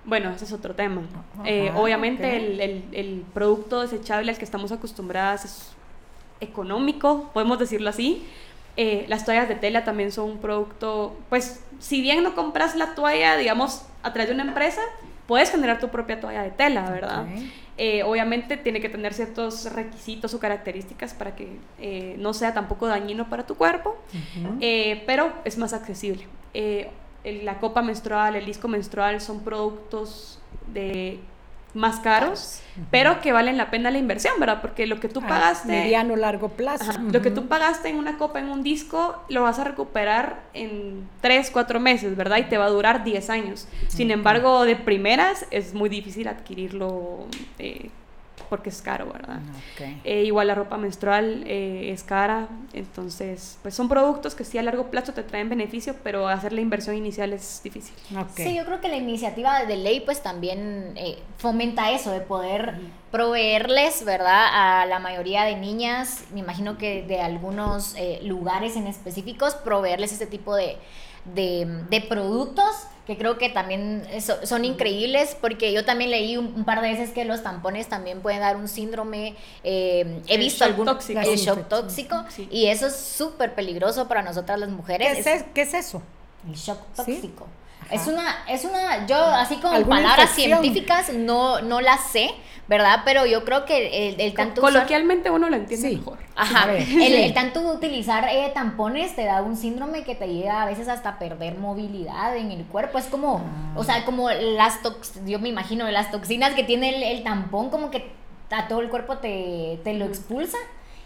Bueno, 0.05 0.30
ese 0.30 0.47
es 0.47 0.53
otro 0.53 0.74
tema. 0.74 1.03
Ajá, 1.34 1.43
Eh, 1.49 1.70
obviamente 1.76 2.26
ok. 2.26 2.32
el, 2.43 2.61
el- 2.61 2.84
el 2.90 3.24
producto 3.32 3.82
desechable 3.82 4.32
al 4.32 4.36
que 4.38 4.45
estamos 4.45 4.72
acostumbradas 4.72 5.45
es 5.45 5.68
económico, 6.43 7.30
podemos 7.32 7.59
decirlo 7.59 7.88
así. 7.88 8.26
Eh, 8.76 9.05
las 9.09 9.24
toallas 9.24 9.49
de 9.49 9.55
tela 9.55 9.84
también 9.84 10.12
son 10.12 10.30
un 10.30 10.38
producto, 10.38 11.14
pues 11.28 11.62
si 11.78 12.01
bien 12.01 12.22
no 12.22 12.34
compras 12.34 12.74
la 12.74 12.95
toalla, 12.95 13.36
digamos, 13.36 13.84
a 14.03 14.12
través 14.12 14.28
de 14.28 14.34
una 14.34 14.45
empresa, 14.45 14.80
puedes 15.26 15.51
generar 15.51 15.78
tu 15.78 15.88
propia 15.88 16.20
toalla 16.20 16.43
de 16.43 16.51
tela, 16.51 16.90
¿verdad? 16.90 17.26
Eh, 17.76 18.03
obviamente 18.03 18.57
tiene 18.57 18.80
que 18.80 18.88
tener 18.88 19.12
ciertos 19.14 19.72
requisitos 19.72 20.32
o 20.34 20.38
características 20.38 21.14
para 21.14 21.36
que 21.36 21.59
eh, 21.80 22.16
no 22.18 22.32
sea 22.32 22.55
tampoco 22.55 22.86
dañino 22.86 23.28
para 23.28 23.47
tu 23.47 23.57
cuerpo, 23.57 23.97
pero 25.07 25.32
es 25.45 25.59
más 25.59 25.72
accesible. 25.72 26.26
La 27.24 27.59
copa 27.61 27.82
menstrual, 27.82 28.36
el 28.36 28.47
disco 28.47 28.68
menstrual 28.68 29.20
son 29.20 29.45
productos 29.45 30.40
de 30.72 31.20
más 31.75 32.01
caros, 32.01 32.61
pero 32.91 33.20
que 33.20 33.33
valen 33.33 33.57
la 33.57 33.70
pena 33.70 33.91
la 33.91 33.99
inversión, 33.99 34.35
¿verdad? 34.39 34.61
Porque 34.61 34.87
lo 34.87 35.01
que 35.01 35.09
tú 35.09 35.20
A 35.20 35.27
pagaste... 35.29 35.68
mediano 35.68 36.16
largo 36.16 36.51
plazo. 36.51 36.91
Ajá, 36.91 37.01
Lo 37.01 37.23
que 37.23 37.31
tú 37.31 37.47
pagaste 37.47 37.89
en 37.89 37.97
una 37.97 38.18
copa, 38.18 38.41
en 38.41 38.49
un 38.49 38.62
disco, 38.62 39.23
lo 39.29 39.43
vas 39.43 39.59
a 39.59 39.64
recuperar 39.64 40.41
en 40.53 41.09
3, 41.20 41.51
4 41.51 41.81
meses, 41.81 42.16
¿verdad? 42.16 42.39
Y 42.39 42.45
te 42.45 42.59
va 42.59 42.66
a 42.66 42.70
durar 42.70 43.05
10 43.05 43.31
años. 43.31 43.68
Sin 43.89 44.11
embargo, 44.11 44.64
de 44.64 44.77
primeras 44.77 45.47
es 45.51 45.75
muy 45.75 45.89
difícil 45.89 46.29
adquirirlo 46.29 47.27
eh, 47.59 47.91
porque 48.53 48.68
es 48.68 48.82
caro, 48.82 49.11
¿verdad? 49.11 49.38
Ok. 49.72 49.80
Eh, 50.05 50.24
igual 50.24 50.46
la 50.46 50.55
ropa 50.55 50.76
menstrual 50.76 51.42
eh, 51.46 51.90
es 51.90 52.03
cara, 52.03 52.48
entonces, 52.74 53.57
pues 53.62 53.74
son 53.74 53.88
productos 53.88 54.34
que 54.34 54.44
sí 54.44 54.59
a 54.59 54.62
largo 54.62 54.90
plazo 54.90 55.14
te 55.14 55.22
traen 55.22 55.48
beneficio, 55.48 55.96
pero 56.05 56.28
hacer 56.28 56.53
la 56.53 56.61
inversión 56.61 56.94
inicial 56.94 57.32
es 57.32 57.62
difícil. 57.64 57.94
Sí, 58.36 58.55
yo 58.55 58.66
creo 58.66 58.78
que 58.82 58.88
la 58.88 58.98
iniciativa 58.98 59.64
de 59.64 59.76
ley 59.78 60.00
pues 60.00 60.22
también 60.22 60.92
eh, 60.96 61.18
fomenta 61.38 61.92
eso, 61.92 62.11
de 62.11 62.20
poder 62.20 62.74
proveerles, 63.11 64.05
¿verdad? 64.05 64.48
A 64.53 64.84
la 64.84 64.98
mayoría 64.98 65.44
de 65.44 65.57
niñas, 65.57 66.24
me 66.34 66.40
imagino 66.40 66.76
que 66.76 67.05
de 67.05 67.22
algunos 67.22 67.94
eh, 67.96 68.20
lugares 68.22 68.76
en 68.76 68.86
específicos, 68.86 69.55
proveerles 69.55 70.12
este 70.12 70.26
tipo 70.26 70.55
de, 70.55 70.76
de, 71.24 71.84
de 71.88 72.00
productos 72.03 72.66
que 73.07 73.18
creo 73.18 73.36
que 73.36 73.48
también 73.48 74.07
so- 74.20 74.46
son 74.46 74.64
increíbles 74.64 75.36
porque 75.40 75.72
yo 75.72 75.84
también 75.84 76.11
leí 76.11 76.36
un, 76.36 76.46
un 76.55 76.64
par 76.64 76.80
de 76.80 76.88
veces 76.90 77.11
que 77.11 77.24
los 77.24 77.42
tampones 77.42 77.88
también 77.88 78.20
pueden 78.20 78.40
dar 78.40 78.57
un 78.57 78.68
síndrome, 78.68 79.34
eh, 79.64 80.20
he 80.28 80.34
El 80.34 80.40
visto 80.40 80.64
shock 80.64 80.70
algún 80.70 80.86
tóxico. 80.86 81.20
el 81.20 81.36
shock 81.36 81.68
tóxico 81.68 82.24
Sí. 82.28 82.48
y 82.50 82.66
eso 82.66 82.86
es 82.86 82.94
súper 82.96 83.55
peligroso 83.55 84.07
para 84.07 84.22
nosotras 84.22 84.59
las 84.61 84.68
¿Qué 84.68 84.74
mujeres. 84.74 85.18
es, 85.18 85.26
es- 85.26 85.44
qué 85.55 85.62
es 85.62 85.74
eso? 85.74 86.03
El 86.48 86.55
shock 86.55 86.78
¿Sí? 87.05 87.32
Ajá. 87.87 87.95
Es 87.95 88.07
una, 88.07 88.37
es 88.49 88.64
una, 88.64 89.07
yo 89.07 89.16
así 89.16 89.59
¿Alguna 89.76 89.97
palabras 89.97 90.30
infección? 90.30 90.61
científicas 90.62 91.12
no, 91.12 91.61
no 91.62 91.80
las 91.80 92.01
sé, 92.11 92.30
¿verdad? 92.68 93.01
Pero 93.05 93.26
yo 93.26 93.45
creo 93.45 93.64
que 93.64 94.09
el, 94.09 94.20
el 94.20 94.35
tanto 94.35 94.61
usar- 94.62 94.72
Coloquialmente 94.72 95.30
uno 95.30 95.51
lo 95.51 95.57
entiende 95.57 95.91
Sí. 95.91 95.97
mejor. 95.97 96.18
Ajá, 96.35 96.72
el, 96.72 97.01
el 97.14 97.35
tanto 97.35 97.61
utilizar 97.61 98.26
eh, 98.30 98.51
tampones 98.55 99.14
te 99.14 99.24
da 99.24 99.43
un 99.43 99.57
síndrome 99.57 100.03
que 100.05 100.14
te 100.14 100.26
llega 100.28 100.62
a 100.62 100.66
veces 100.66 100.89
hasta 100.89 101.18
perder 101.18 101.59
movilidad 101.59 102.37
en 102.37 102.51
el 102.51 102.64
cuerpo. 102.64 102.99
Es 102.99 103.07
como, 103.07 103.39
Ah. 103.45 103.74
o 103.78 103.85
sea, 103.85 104.05
como 104.05 104.30
las 104.30 104.80
toxinas, 104.83 105.28
yo 105.28 105.39
me 105.39 105.49
imagino, 105.51 105.89
las 105.91 106.11
toxinas 106.11 106.55
que 106.55 106.64
tiene 106.64 106.97
el, 106.97 107.03
el 107.03 107.22
tampón, 107.24 107.68
como 107.70 107.91
que 107.91 108.12
a 108.51 108.68
todo 108.68 108.80
el 108.80 108.89
cuerpo 108.89 109.18
te, 109.18 109.80
te 109.85 109.95
lo 109.95 110.05
expulsa. 110.07 110.59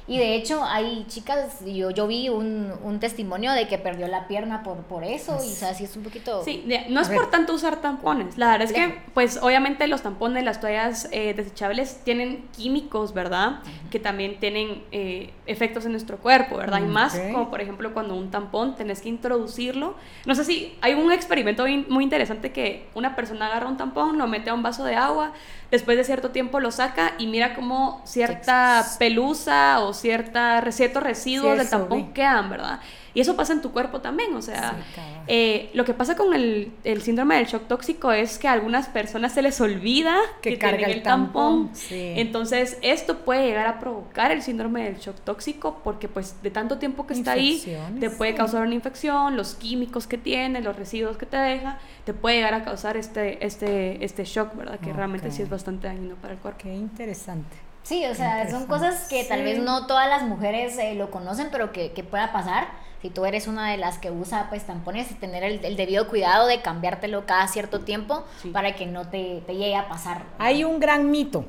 Y 0.09 0.19
de 0.19 0.37
hecho 0.37 0.63
hay 0.65 1.05
chicas, 1.09 1.65
yo, 1.65 1.91
yo 1.91 2.07
vi 2.07 2.29
un, 2.29 2.73
un 2.83 3.01
testimonio 3.01 3.53
de 3.53 3.67
que 3.67 3.77
perdió 3.77 4.07
la 4.07 4.29
pierna 4.29 4.63
por, 4.63 4.79
por 4.85 5.03
eso, 5.03 5.39
y 5.45 5.53
o 5.53 5.55
sea, 5.55 5.75
sí 5.75 5.85
es 5.85 5.97
un 5.97 6.05
poquito... 6.05 6.45
Sí, 6.45 6.65
no 6.89 7.01
es 7.01 7.09
por 7.09 7.31
tanto 7.31 7.55
usar 7.55 7.81
tampones. 7.81 8.39
La 8.39 8.53
verdad 8.53 8.69
es 8.69 8.73
que, 8.73 9.01
pues 9.15 9.39
obviamente 9.43 9.87
los 9.89 10.03
tampones, 10.03 10.45
las 10.45 10.61
toallas 10.61 11.09
eh, 11.11 11.35
desechables 11.35 12.03
tienen 12.05 12.49
químicos, 12.57 13.15
¿verdad? 13.15 13.61
Que 13.91 13.99
también 13.99 14.39
tienen 14.39 14.85
eh, 14.93 15.33
efectos 15.47 15.85
en 15.87 15.93
nuestro 15.93 16.19
cuerpo, 16.19 16.57
¿verdad? 16.57 16.81
Y 16.81 16.87
más 16.87 17.19
como 17.33 17.51
por 17.51 17.61
ejemplo 17.61 17.93
cuando 17.93 18.15
un 18.15 18.31
tampón 18.31 18.77
tenés 18.77 19.01
que 19.01 19.09
introducirlo. 19.09 19.97
No 20.25 20.35
sé 20.35 20.45
si 20.45 20.77
hay 20.83 20.95
un 20.95 21.13
experimento 21.13 21.65
muy 21.89 22.05
interesante 22.05 22.53
que 22.53 22.89
una 22.95 23.17
persona 23.17 23.47
agarra 23.47 23.69
un 23.69 23.77
tampón, 23.77 24.19
lo 24.19 24.27
mete 24.27 24.51
a 24.51 24.55
un 24.55 24.63
vaso 24.63 24.85
de 24.85 24.95
agua, 24.95 25.33
después 25.71 25.97
de 25.97 26.05
cierto 26.05 26.31
tiempo 26.31 26.61
lo 26.61 26.71
saca 26.71 27.15
y 27.19 27.27
mira 27.27 27.55
cómo 27.55 28.01
cierta 28.05 28.85
pelusa 28.99 29.81
o 29.81 29.93
cierta 29.93 30.63
ciertos 30.71 31.03
residuos 31.03 31.53
Sí, 31.53 31.59
del 31.59 31.69
tampón 31.69 32.13
quedan, 32.13 32.51
¿verdad? 32.51 32.81
Y 33.17 33.21
eso 33.23 33.35
pasa 33.35 33.55
en 33.55 33.63
tu 33.63 33.73
cuerpo 33.73 34.01
también, 34.01 34.35
o 34.37 34.43
sea, 34.43 34.77
Sí, 34.95 35.25
eh, 35.27 35.71
lo 35.75 35.85
que 35.87 35.95
pasa 35.95 36.17
con 36.17 36.35
el, 36.35 36.73
el 36.85 37.01
síndrome 37.03 37.37
del 37.37 37.47
shock 37.47 37.67
tóxico 37.67 38.13
es 38.13 38.39
que 38.39 38.47
a 38.47 38.53
algunas 38.53 38.89
personas 38.89 39.33
se 39.33 39.41
les 39.43 39.61
olvida 39.61 40.17
Que 40.43 40.51
que, 40.51 40.59
carga 40.59 40.77
tienen 40.77 40.91
el 40.91 40.97
el 40.99 41.03
tampón. 41.03 41.69
tampón, 41.69 41.75
sí. 41.75 42.13
Entonces, 42.17 42.79
esto 42.83 43.25
puede 43.25 43.47
llegar 43.47 43.67
a 43.67 43.79
provocar 43.81 44.31
el 44.33 44.43
síndrome 44.43 44.85
del 44.85 44.99
shock 44.99 45.17
tóxico 45.25 45.81
porque 45.83 46.09
pues 46.09 46.43
de 46.43 46.51
tanto 46.51 46.79
tiempo 46.79 47.07
que 47.07 47.15
está 47.15 47.33
ahí, 47.33 47.65
te 47.99 48.11
puede 48.11 48.33
sí. 48.33 48.37
causar 48.37 48.63
una 48.63 48.75
infección, 48.75 49.37
los 49.37 49.55
químicos 49.55 50.07
que 50.07 50.19
tiene, 50.19 50.61
los 50.61 50.77
residuos 50.77 51.17
que 51.17 51.27
te 51.27 51.39
deja, 51.39 51.79
te 52.05 52.13
puede 52.15 52.37
llegar 52.37 52.55
a 52.55 52.65
causar 52.65 52.97
este, 52.97 53.45
este, 53.45 54.05
este 54.05 54.25
shock, 54.25 54.55
¿verdad? 54.57 54.79
Que 54.81 54.93
realmente 54.93 55.31
sí 55.31 55.43
es 55.43 55.49
bastante 55.49 55.89
dañino 55.89 56.17
para 56.17 56.35
el 56.35 56.39
cuerpo. 56.41 56.61
Qué 56.63 56.75
interesante. 56.75 57.57
Sí, 57.83 58.05
o 58.07 58.15
sea, 58.15 58.51
son 58.51 58.67
cosas 58.67 59.07
que 59.09 59.25
tal 59.25 59.43
vez 59.45 59.59
no 59.61 59.87
todas 59.87 60.09
las 60.09 60.23
mujeres 60.23 60.77
eh, 60.79 60.95
lo 60.95 61.11
conocen, 61.11 61.49
pero 61.53 61.73
que, 61.73 61.93
que 61.93 62.03
pueda 62.03 62.33
pasar. 62.33 62.67
Si 63.07 63.11
tú 63.13 63.25
eres 63.25 63.47
una 63.47 63.71
de 63.71 63.77
las 63.77 63.99
que 63.99 64.11
usa 64.11 64.47
pues 64.51 64.65
tampones 64.67 65.09
y 65.13 65.15
tener 65.15 65.45
el, 65.45 65.65
el 65.65 65.77
debido 65.77 66.09
cuidado 66.09 66.49
de 66.49 66.61
cambiártelo 66.61 67.25
cada 67.25 67.47
cierto 67.47 67.83
tiempo 67.83 68.25
Sí. 68.43 68.49
para 68.49 68.75
que 68.75 68.85
no 68.85 69.09
te, 69.09 69.45
te 69.47 69.53
llegue 69.55 69.77
a 69.77 69.87
pasar. 69.89 70.25
Hay 70.39 70.65
un 70.65 70.81
gran 70.81 71.09
mito, 71.13 71.45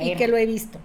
y 0.00 0.14
que 0.16 0.28
lo 0.28 0.36
he 0.36 0.44
visto, 0.44 0.78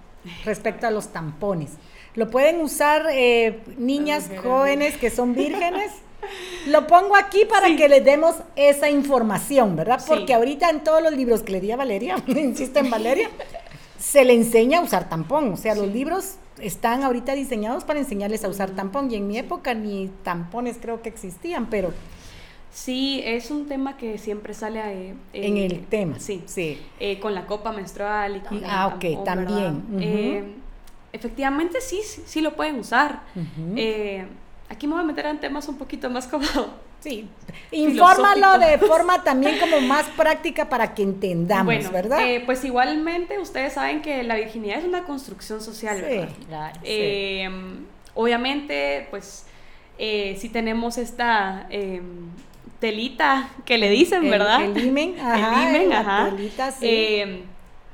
respecto 0.45 0.87
a 0.87 0.91
los 0.91 1.09
tampones. 1.09 1.71
Lo 2.15 2.29
pueden 2.29 2.61
usar 2.61 3.05
eh, 3.11 3.59
niñas 3.77 4.29
jóvenes 4.41 4.95
que 4.95 5.09
son 5.09 5.35
vírgenes. 5.35 5.91
Lo 6.67 6.87
pongo 6.87 7.17
aquí 7.17 7.43
para 7.43 7.75
que 7.75 7.89
les 7.89 8.05
demos 8.05 8.35
esa 8.55 8.89
información, 8.89 9.75
¿verdad? 9.75 9.99
Sí. 9.99 10.05
Porque 10.07 10.33
ahorita 10.33 10.69
en 10.69 10.85
todos 10.85 11.03
los 11.03 11.11
libros 11.11 11.43
que 11.43 11.51
le 11.51 11.59
di 11.59 11.71
a 11.73 11.75
Valeria, 11.75 12.15
insisto 12.27 12.79
en 12.79 12.89
Valeria, 12.89 13.29
se 14.07 14.23
le 14.23 14.33
enseña 14.33 14.79
a 14.79 14.81
usar 14.81 15.09
tampón. 15.09 15.51
O 15.51 15.57
sea, 15.57 15.75
los 15.75 15.87
libros 15.87 16.35
están 16.59 17.03
ahorita 17.03 17.33
diseñados 17.33 17.83
para 17.83 17.99
enseñarles 17.99 18.45
a 18.45 18.47
usar 18.47 18.71
tampón. 18.71 19.11
Y 19.11 19.15
en 19.15 19.27
mi 19.27 19.37
época 19.37 19.73
ni 19.73 20.09
tampones 20.23 20.77
creo 20.81 21.01
que 21.01 21.09
existían, 21.09 21.65
pero 21.69 21.91
Sí, 22.69 23.21
es 23.25 23.49
un 23.49 23.65
tema 23.65 23.97
que 23.97 24.19
siempre 24.19 24.53
sale 24.53 24.79
eh, 24.79 25.15
en 25.33 25.57
eh, 25.57 25.65
el 25.65 25.85
tema. 25.85 26.19
Sí, 26.19 26.43
sí. 26.45 26.79
eh, 26.99 27.19
con 27.19 27.33
la 27.33 27.47
copa 27.47 27.71
menstrual 27.71 28.35
y 28.35 28.39
con 28.41 28.57
el 28.59 28.65
Ah, 28.65 28.93
ok, 28.95 29.25
también. 29.25 29.83
Eh, 29.99 30.43
efectivamente 31.11 31.81
sí, 31.81 32.01
sí, 32.03 32.21
sí 32.25 32.39
lo 32.39 32.55
pueden 32.55 32.79
usar. 32.79 33.23
Aquí 34.69 34.87
me 34.87 34.93
voy 34.93 35.03
a 35.03 35.05
meter 35.05 35.25
en 35.27 35.39
temas 35.39 35.67
un 35.67 35.77
poquito 35.77 36.09
más 36.09 36.27
como... 36.27 36.45
Sí, 36.99 37.29
infórmalo 37.71 38.57
de 38.57 38.79
forma 38.79 39.23
también 39.23 39.59
como 39.59 39.79
más 39.81 40.05
práctica 40.17 40.67
para 40.67 40.95
que 40.95 41.03
entendamos, 41.03 41.65
bueno, 41.65 41.91
¿verdad? 41.91 42.19
eh, 42.27 42.41
pues 42.43 42.65
igualmente 42.65 43.37
ustedes 43.37 43.73
saben 43.73 44.01
que 44.01 44.23
la 44.23 44.35
virginidad 44.35 44.79
es 44.79 44.85
una 44.85 45.03
construcción 45.03 45.61
social, 45.61 45.97
Sí. 45.97 46.03
¿verdad? 46.03 46.29
Claro. 46.47 46.79
Eh, 46.83 47.49
obviamente, 48.15 49.07
pues 49.11 49.45
eh, 49.99 50.37
si 50.39 50.49
tenemos 50.49 50.97
esta 50.97 51.67
eh, 51.69 52.01
telita 52.79 53.49
que 53.63 53.77
le 53.77 53.89
dicen, 53.91 54.23
El- 54.25 54.31
¿verdad? 54.31 54.63
el 54.65 54.85
himen, 54.87 55.19
ajá, 55.21 55.69
el 55.69 55.75
himen, 55.75 55.89
la 55.89 55.99
ajá. 55.99 56.29
telita, 56.31 56.71
sí. 56.71 57.43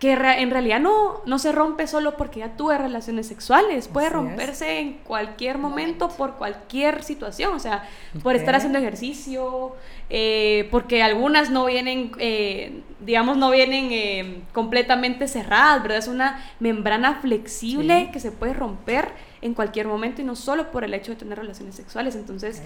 Que 0.04 0.12
en 0.12 0.51
realidad 0.51 0.82
no, 0.82 1.22
no 1.26 1.39
se 1.39 1.54
rompe 1.54 1.88
solo 1.88 2.18
porque 2.18 2.41
ya 2.41 2.58
tuve 2.58 2.78
relaciones 2.78 3.26
sexuales, 3.26 3.88
puede 3.88 4.10
romperse 4.10 4.80
en 4.80 4.95
cualquier 4.95 5.58
momento, 5.58 6.10
por 6.10 6.34
cualquier 6.34 7.04
situación, 7.04 7.56
o 7.56 7.60
sea, 7.60 7.88
por 8.22 8.36
estar 8.36 8.54
haciendo 8.54 8.80
ejercicio, 8.80 9.78
eh, 10.10 10.68
porque 10.72 11.01
algunas 11.04 11.51
no 11.51 11.64
vienen, 11.68 12.12
eh, 12.18 12.82
digamos, 12.99 13.38
no 13.38 13.49
vienen 13.49 13.93
eh, 13.93 14.41
completamente 14.51 15.30
cerradas, 15.30 15.82
¿verdad? 15.82 15.99
Es 15.99 16.10
una 16.10 16.51
membrana 16.60 17.22
flexible 17.22 18.10
que 18.12 18.20
se 18.20 18.34
puede 18.34 18.54
romper 18.54 19.08
en 19.41 19.54
cualquier 19.54 19.88
momento 19.88 20.22
y 20.22 20.26
no 20.26 20.36
solo 20.36 20.70
por 20.70 20.84
el 20.84 20.93
hecho 20.93 21.14
de 21.14 21.18
tener 21.18 21.38
relaciones 21.38 21.76
sexuales, 21.76 22.18
entonces 22.18 22.62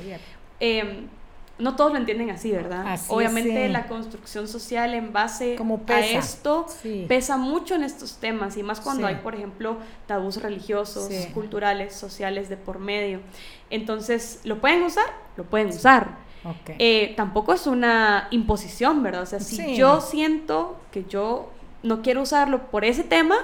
no 1.59 1.75
todos 1.75 1.91
lo 1.91 1.97
entienden 1.97 2.29
así, 2.29 2.51
¿verdad? 2.51 2.99
Obviamente 3.07 3.67
la 3.69 3.87
construcción 3.87 4.47
social 4.47 4.93
en 4.93 5.11
base 5.11 5.57
a 5.87 5.99
esto 5.99 6.67
pesa 7.07 7.37
mucho 7.37 7.75
en 7.75 7.83
estos 7.83 8.17
temas 8.17 8.57
y 8.57 8.63
más 8.63 8.79
cuando 8.79 9.07
hay, 9.07 9.15
por 9.15 9.35
ejemplo, 9.35 9.77
tabús 10.05 10.41
religiosos, 10.41 11.09
culturales, 11.33 11.95
sociales 11.95 12.49
de 12.49 12.57
por 12.57 12.79
medio. 12.79 13.21
Entonces, 13.69 14.41
¿lo 14.43 14.59
pueden 14.59 14.83
usar? 14.83 15.05
Lo 15.35 15.43
pueden 15.45 15.69
usar. 15.69 16.17
Eh, 16.79 17.13
tampoco 17.17 17.53
es 17.53 17.67
una 17.67 18.27
imposición, 18.31 19.03
¿verdad? 19.03 19.23
O 19.23 19.25
sea, 19.25 19.39
si 19.39 19.75
yo 19.75 20.01
siento 20.01 20.79
que 20.91 21.05
yo 21.05 21.51
no 21.83 22.01
quiero 22.01 22.21
usarlo 22.21 22.69
por 22.69 22.85
ese 22.85 23.03
tema, 23.03 23.35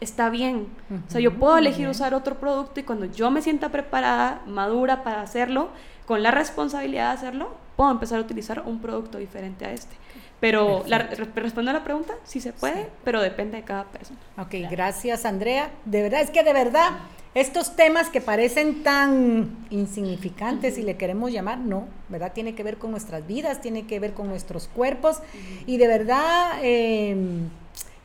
está 0.00 0.30
bien. 0.30 0.68
O 1.08 1.10
sea, 1.10 1.20
yo 1.20 1.34
puedo 1.34 1.56
elegir 1.56 1.88
usar 1.88 2.14
otro 2.14 2.38
producto 2.38 2.78
y 2.80 2.82
cuando 2.82 3.06
yo 3.06 3.30
me 3.30 3.42
sienta 3.42 3.70
preparada, 3.70 4.42
madura 4.46 5.02
para 5.02 5.22
hacerlo, 5.22 5.70
con 6.06 6.22
la 6.22 6.30
responsabilidad 6.30 7.10
de 7.10 7.14
hacerlo, 7.14 7.54
puedo 7.76 7.90
empezar 7.90 8.18
a 8.18 8.22
utilizar 8.22 8.62
un 8.66 8.80
producto 8.80 9.18
diferente 9.18 9.64
a 9.64 9.72
este. 9.72 9.96
Pero 10.40 10.84
la, 10.86 10.98
respondo 10.98 11.70
a 11.70 11.74
la 11.74 11.84
pregunta, 11.84 12.14
sí 12.24 12.40
se 12.40 12.52
puede, 12.52 12.88
pero 13.02 13.22
depende 13.22 13.56
de 13.56 13.62
cada 13.62 13.84
persona. 13.84 14.18
Ok, 14.36 14.54
gracias 14.70 15.24
Andrea. 15.24 15.70
De 15.86 16.02
verdad, 16.02 16.20
es 16.20 16.30
que 16.30 16.42
de 16.42 16.52
verdad, 16.52 16.90
estos 17.34 17.76
temas 17.76 18.10
que 18.10 18.20
parecen 18.20 18.82
tan 18.82 19.66
insignificantes, 19.70 20.74
si 20.74 20.82
le 20.82 20.96
queremos 20.96 21.32
llamar, 21.32 21.58
no, 21.58 21.86
¿verdad? 22.10 22.32
Tiene 22.34 22.54
que 22.54 22.62
ver 22.62 22.76
con 22.76 22.90
nuestras 22.90 23.26
vidas, 23.26 23.62
tiene 23.62 23.86
que 23.86 23.98
ver 24.00 24.12
con 24.12 24.28
nuestros 24.28 24.68
cuerpos. 24.68 25.20
Y 25.66 25.78
de 25.78 25.88
verdad... 25.88 26.58
Eh, 26.62 27.16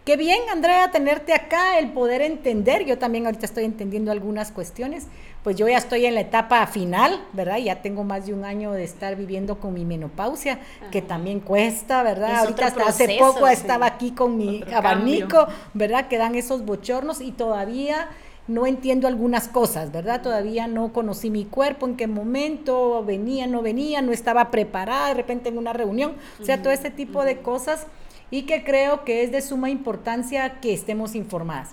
Qué 0.10 0.18
bien, 0.18 0.40
Andrea, 0.52 0.90
tenerte 0.90 1.34
acá, 1.36 1.78
el 1.78 1.92
poder 1.92 2.24
entender. 2.24 2.84
Yo 2.84 2.98
también 2.98 3.28
ahorita 3.28 3.46
estoy 3.46 3.66
entendiendo 3.66 4.12
algunas 4.12 4.52
cuestiones. 4.52 5.06
Pues 5.44 5.56
yo 5.56 5.68
ya 5.70 5.78
estoy 5.78 6.06
en 6.06 6.16
la 6.16 6.22
etapa 6.22 6.66
final, 6.68 7.22
¿verdad? 7.32 7.58
Ya 7.58 7.82
tengo 7.82 8.04
más 8.04 8.26
de 8.26 8.34
un 8.34 8.44
año 8.44 8.74
de 8.74 8.84
estar 8.84 9.16
viviendo 9.16 9.60
con 9.60 9.74
mi 9.74 9.86
menopausia, 9.86 10.60
que 10.92 11.02
también 11.02 11.40
cuesta, 11.40 12.04
¿verdad? 12.04 12.40
ahorita 12.40 12.68
hasta 12.68 12.88
hace 12.88 13.18
poco 13.18 13.48
estaba 13.48 13.86
aquí 13.86 14.12
con 14.12 14.38
mi 14.38 14.64
abanico, 14.74 15.48
¿verdad? 15.74 16.08
Que 16.08 16.18
dan 16.18 16.36
esos 16.36 16.66
bochornos 16.66 17.22
y 17.22 17.32
todavía 17.32 18.10
no 18.50 18.66
entiendo 18.66 19.08
algunas 19.08 19.48
cosas, 19.48 19.92
¿verdad? 19.92 20.22
Todavía 20.22 20.68
no 20.68 20.92
conocí 20.92 21.30
mi 21.30 21.46
cuerpo, 21.46 21.88
en 21.88 21.96
qué 21.96 22.08
momento 22.08 23.04
venía, 23.06 23.46
no 23.48 23.62
venía, 23.62 24.02
no 24.02 24.12
estaba 24.12 24.50
preparada 24.52 25.10
de 25.10 25.14
repente 25.14 25.50
en 25.50 25.58
una 25.58 25.72
reunión, 25.72 26.16
o 26.42 26.44
sea, 26.44 26.62
todo 26.62 26.74
ese 26.74 26.90
tipo 26.90 27.24
de 27.24 27.38
cosas 27.38 27.86
y 28.32 28.44
que 28.44 28.64
creo 28.64 29.06
que 29.06 29.24
es 29.24 29.32
de 29.32 29.42
suma 29.42 29.70
importancia 29.70 30.60
que 30.62 30.74
estemos 30.74 31.16
informadas. 31.16 31.70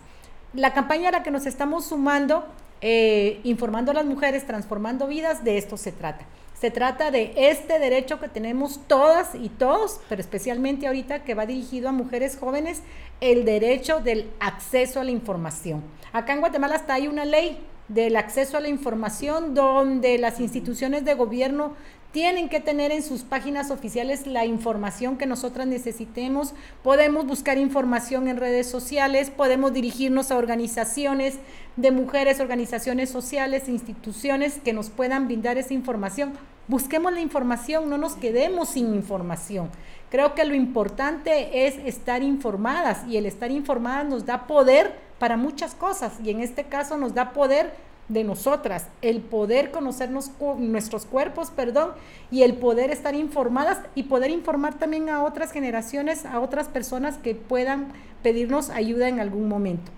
La 0.52 0.72
campaña 0.72 1.08
a 1.08 1.12
la 1.12 1.22
que 1.22 1.30
nos 1.30 1.46
estamos 1.46 1.86
sumando, 1.86 2.44
eh, 2.80 3.40
informando 3.44 3.90
a 3.90 3.94
las 3.94 4.04
mujeres, 4.04 4.46
transformando 4.46 5.06
vidas, 5.06 5.44
de 5.44 5.58
esto 5.58 5.76
se 5.76 5.92
trata. 5.92 6.24
Se 6.58 6.70
trata 6.70 7.10
de 7.10 7.32
este 7.36 7.78
derecho 7.78 8.18
que 8.18 8.28
tenemos 8.28 8.80
todas 8.86 9.34
y 9.34 9.50
todos, 9.50 10.00
pero 10.08 10.22
especialmente 10.22 10.86
ahorita 10.86 11.22
que 11.22 11.34
va 11.34 11.44
dirigido 11.44 11.90
a 11.90 11.92
mujeres 11.92 12.38
jóvenes, 12.38 12.82
el 13.20 13.44
derecho 13.44 14.00
del 14.00 14.30
acceso 14.40 15.00
a 15.00 15.04
la 15.04 15.10
información. 15.10 15.82
Acá 16.12 16.32
en 16.32 16.40
Guatemala 16.40 16.76
hasta 16.76 16.94
hay 16.94 17.08
una 17.08 17.26
ley 17.26 17.58
del 17.88 18.16
acceso 18.16 18.56
a 18.56 18.60
la 18.60 18.68
información 18.68 19.54
donde 19.54 20.18
las 20.18 20.40
instituciones 20.40 21.04
de 21.04 21.14
gobierno 21.14 21.74
tienen 22.16 22.48
que 22.48 22.60
tener 22.60 22.92
en 22.92 23.02
sus 23.02 23.24
páginas 23.24 23.70
oficiales 23.70 24.26
la 24.26 24.46
información 24.46 25.18
que 25.18 25.26
nosotras 25.26 25.66
necesitemos. 25.66 26.54
Podemos 26.82 27.26
buscar 27.26 27.58
información 27.58 28.26
en 28.26 28.38
redes 28.38 28.70
sociales, 28.70 29.28
podemos 29.28 29.74
dirigirnos 29.74 30.30
a 30.30 30.38
organizaciones 30.38 31.34
de 31.76 31.90
mujeres, 31.90 32.40
organizaciones 32.40 33.10
sociales, 33.10 33.68
instituciones 33.68 34.58
que 34.64 34.72
nos 34.72 34.88
puedan 34.88 35.26
brindar 35.26 35.58
esa 35.58 35.74
información. 35.74 36.32
Busquemos 36.68 37.12
la 37.12 37.20
información, 37.20 37.90
no 37.90 37.98
nos 37.98 38.14
quedemos 38.14 38.70
sin 38.70 38.94
información. 38.94 39.68
Creo 40.10 40.34
que 40.34 40.46
lo 40.46 40.54
importante 40.54 41.66
es 41.66 41.76
estar 41.84 42.22
informadas 42.22 43.06
y 43.06 43.18
el 43.18 43.26
estar 43.26 43.50
informadas 43.50 44.06
nos 44.06 44.24
da 44.24 44.46
poder 44.46 44.98
para 45.18 45.36
muchas 45.36 45.74
cosas 45.74 46.14
y 46.24 46.30
en 46.30 46.40
este 46.40 46.64
caso 46.64 46.96
nos 46.96 47.12
da 47.12 47.34
poder 47.34 47.74
de 48.08 48.24
nosotras, 48.24 48.86
el 49.02 49.20
poder 49.20 49.70
conocernos 49.70 50.30
nuestros 50.58 51.06
cuerpos, 51.06 51.50
perdón, 51.50 51.92
y 52.30 52.42
el 52.42 52.54
poder 52.54 52.90
estar 52.90 53.14
informadas 53.14 53.80
y 53.94 54.04
poder 54.04 54.30
informar 54.30 54.78
también 54.78 55.08
a 55.08 55.24
otras 55.24 55.52
generaciones, 55.52 56.24
a 56.24 56.40
otras 56.40 56.68
personas 56.68 57.18
que 57.18 57.34
puedan 57.34 57.88
pedirnos 58.22 58.70
ayuda 58.70 59.08
en 59.08 59.20
algún 59.20 59.48
momento. 59.48 59.90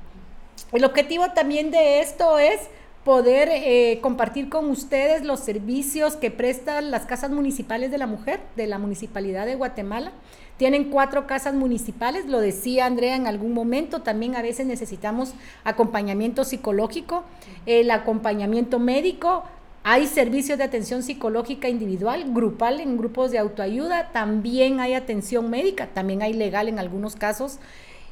El 0.72 0.84
objetivo 0.84 1.32
también 1.34 1.70
de 1.70 2.00
esto 2.00 2.38
es 2.38 2.60
poder 3.08 3.48
eh, 3.50 4.00
compartir 4.02 4.50
con 4.50 4.68
ustedes 4.68 5.24
los 5.24 5.40
servicios 5.40 6.14
que 6.16 6.30
prestan 6.30 6.90
las 6.90 7.06
casas 7.06 7.30
municipales 7.30 7.90
de 7.90 7.96
la 7.96 8.06
mujer 8.06 8.38
de 8.54 8.66
la 8.66 8.78
Municipalidad 8.78 9.46
de 9.46 9.54
Guatemala. 9.54 10.12
Tienen 10.58 10.90
cuatro 10.90 11.26
casas 11.26 11.54
municipales, 11.54 12.26
lo 12.26 12.38
decía 12.38 12.84
Andrea 12.84 13.16
en 13.16 13.26
algún 13.26 13.54
momento, 13.54 14.02
también 14.02 14.36
a 14.36 14.42
veces 14.42 14.66
necesitamos 14.66 15.32
acompañamiento 15.64 16.44
psicológico, 16.44 17.24
el 17.64 17.90
acompañamiento 17.92 18.78
médico, 18.78 19.44
hay 19.84 20.06
servicios 20.06 20.58
de 20.58 20.64
atención 20.64 21.02
psicológica 21.02 21.70
individual, 21.70 22.26
grupal 22.34 22.78
en 22.78 22.98
grupos 22.98 23.30
de 23.30 23.38
autoayuda, 23.38 24.12
también 24.12 24.80
hay 24.80 24.92
atención 24.92 25.48
médica, 25.48 25.86
también 25.94 26.20
hay 26.20 26.34
legal 26.34 26.68
en 26.68 26.78
algunos 26.78 27.16
casos 27.16 27.58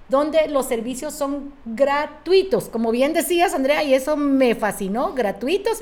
donde 0.08 0.48
los 0.48 0.66
servicios 0.66 1.14
son 1.14 1.52
gratuitos, 1.64 2.68
como 2.68 2.92
bien 2.92 3.12
decías, 3.12 3.54
Andrea, 3.54 3.82
y 3.82 3.94
eso 3.94 4.16
me 4.16 4.54
fascinó, 4.54 5.14
gratuitos, 5.14 5.80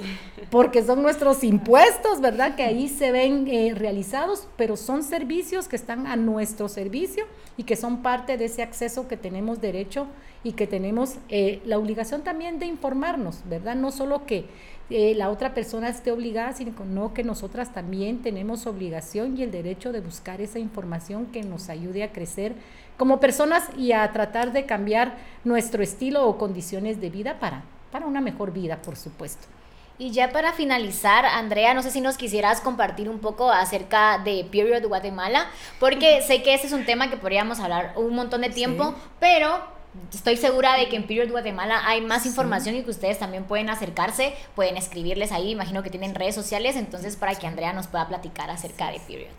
porque 0.50 0.82
son 0.82 1.02
nuestros 1.02 1.44
impuestos, 1.44 2.20
¿verdad? 2.20 2.54
Que 2.56 2.62
ahí 2.62 2.88
se 2.88 3.12
ven 3.12 3.46
eh, 3.48 3.74
realizados, 3.74 4.48
pero 4.56 4.76
son 4.76 5.02
servicios 5.02 5.68
que 5.68 5.76
están 5.76 6.06
a 6.06 6.16
nuestro 6.16 6.68
servicio 6.68 7.24
y 7.56 7.64
que 7.64 7.76
son 7.76 8.02
parte 8.02 8.38
de 8.38 8.46
ese 8.46 8.62
acceso 8.62 9.08
que 9.08 9.16
tenemos 9.16 9.60
derecho 9.60 10.06
y 10.42 10.52
que 10.52 10.66
tenemos 10.66 11.16
eh, 11.28 11.60
la 11.64 11.78
obligación 11.78 12.22
también 12.22 12.58
de 12.58 12.66
informarnos, 12.66 13.40
¿verdad? 13.48 13.74
No 13.74 13.92
solo 13.92 14.26
que 14.26 14.46
eh, 14.90 15.14
la 15.14 15.30
otra 15.30 15.54
persona 15.54 15.88
esté 15.88 16.12
obligada, 16.12 16.52
sino 16.52 16.72
no 16.84 17.14
que 17.14 17.24
nosotras 17.24 17.72
también 17.72 18.20
tenemos 18.20 18.66
obligación 18.66 19.38
y 19.38 19.42
el 19.42 19.50
derecho 19.50 19.92
de 19.92 20.00
buscar 20.00 20.42
esa 20.42 20.58
información 20.58 21.26
que 21.26 21.42
nos 21.42 21.70
ayude 21.70 22.04
a 22.04 22.12
crecer 22.12 22.54
como 22.96 23.20
personas 23.20 23.64
y 23.76 23.92
a 23.92 24.10
tratar 24.12 24.52
de 24.52 24.66
cambiar 24.66 25.16
nuestro 25.44 25.82
estilo 25.82 26.26
o 26.26 26.38
condiciones 26.38 27.00
de 27.00 27.10
vida 27.10 27.38
para, 27.40 27.62
para 27.90 28.06
una 28.06 28.20
mejor 28.20 28.52
vida, 28.52 28.82
por 28.82 28.96
supuesto. 28.96 29.46
Y 29.96 30.10
ya 30.10 30.32
para 30.32 30.52
finalizar, 30.52 31.24
Andrea, 31.24 31.72
no 31.72 31.82
sé 31.82 31.92
si 31.92 32.00
nos 32.00 32.16
quisieras 32.16 32.60
compartir 32.60 33.08
un 33.08 33.20
poco 33.20 33.52
acerca 33.52 34.18
de 34.18 34.44
Period 34.50 34.84
Guatemala, 34.88 35.46
porque 35.78 36.20
sé 36.22 36.42
que 36.42 36.54
ese 36.54 36.66
es 36.66 36.72
un 36.72 36.84
tema 36.84 37.10
que 37.10 37.16
podríamos 37.16 37.60
hablar 37.60 37.92
un 37.94 38.12
montón 38.12 38.40
de 38.40 38.50
tiempo, 38.50 38.94
pero 39.20 39.60
estoy 40.12 40.36
segura 40.36 40.76
de 40.76 40.88
que 40.88 40.96
en 40.96 41.06
Period 41.06 41.30
Guatemala 41.30 41.82
hay 41.86 42.00
más 42.00 42.26
información 42.26 42.74
y 42.74 42.82
que 42.82 42.90
ustedes 42.90 43.20
también 43.20 43.44
pueden 43.44 43.70
acercarse, 43.70 44.34
pueden 44.56 44.76
escribirles 44.76 45.30
ahí, 45.30 45.50
imagino 45.50 45.84
que 45.84 45.90
tienen 45.90 46.16
redes 46.16 46.34
sociales, 46.34 46.74
entonces 46.74 47.14
para 47.14 47.36
que 47.36 47.46
Andrea 47.46 47.72
nos 47.72 47.86
pueda 47.86 48.08
platicar 48.08 48.50
acerca 48.50 48.90
de 48.90 48.98
Period. 48.98 49.30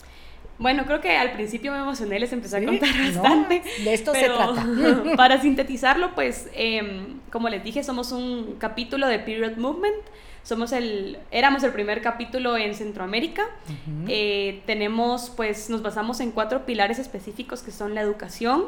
Bueno, 0.57 0.85
creo 0.85 1.01
que 1.01 1.17
al 1.17 1.33
principio 1.33 1.71
me 1.71 1.79
emocioné, 1.79 2.19
les 2.19 2.31
empecé 2.31 2.57
a 2.57 2.65
contar 2.65 2.89
bastante. 2.97 3.61
de 3.83 3.93
esto 3.93 4.13
se 4.13 4.25
trata. 4.25 4.65
para 5.17 5.41
sintetizarlo, 5.41 6.15
pues, 6.15 6.49
em, 6.53 7.19
como 7.29 7.49
les 7.49 7.63
dije, 7.63 7.83
somos 7.83 8.11
un 8.11 8.55
capítulo 8.57 9.07
de 9.07 9.19
Period 9.19 9.57
Movement. 9.57 9.95
Somos 10.43 10.73
el, 10.73 11.17
éramos 11.31 11.63
el 11.63 11.71
primer 11.71 12.01
capítulo 12.01 12.55
en 12.55 12.75
Centroamérica. 12.75 13.47
Eh, 14.07 14.61
tenemos, 14.67 15.31
pues, 15.35 15.71
nos 15.71 15.81
basamos 15.81 16.19
en 16.19 16.29
cuatro 16.29 16.67
pilares 16.67 16.99
específicos 16.99 17.63
que 17.63 17.71
son 17.71 17.95
la 17.95 18.01
educación, 18.01 18.65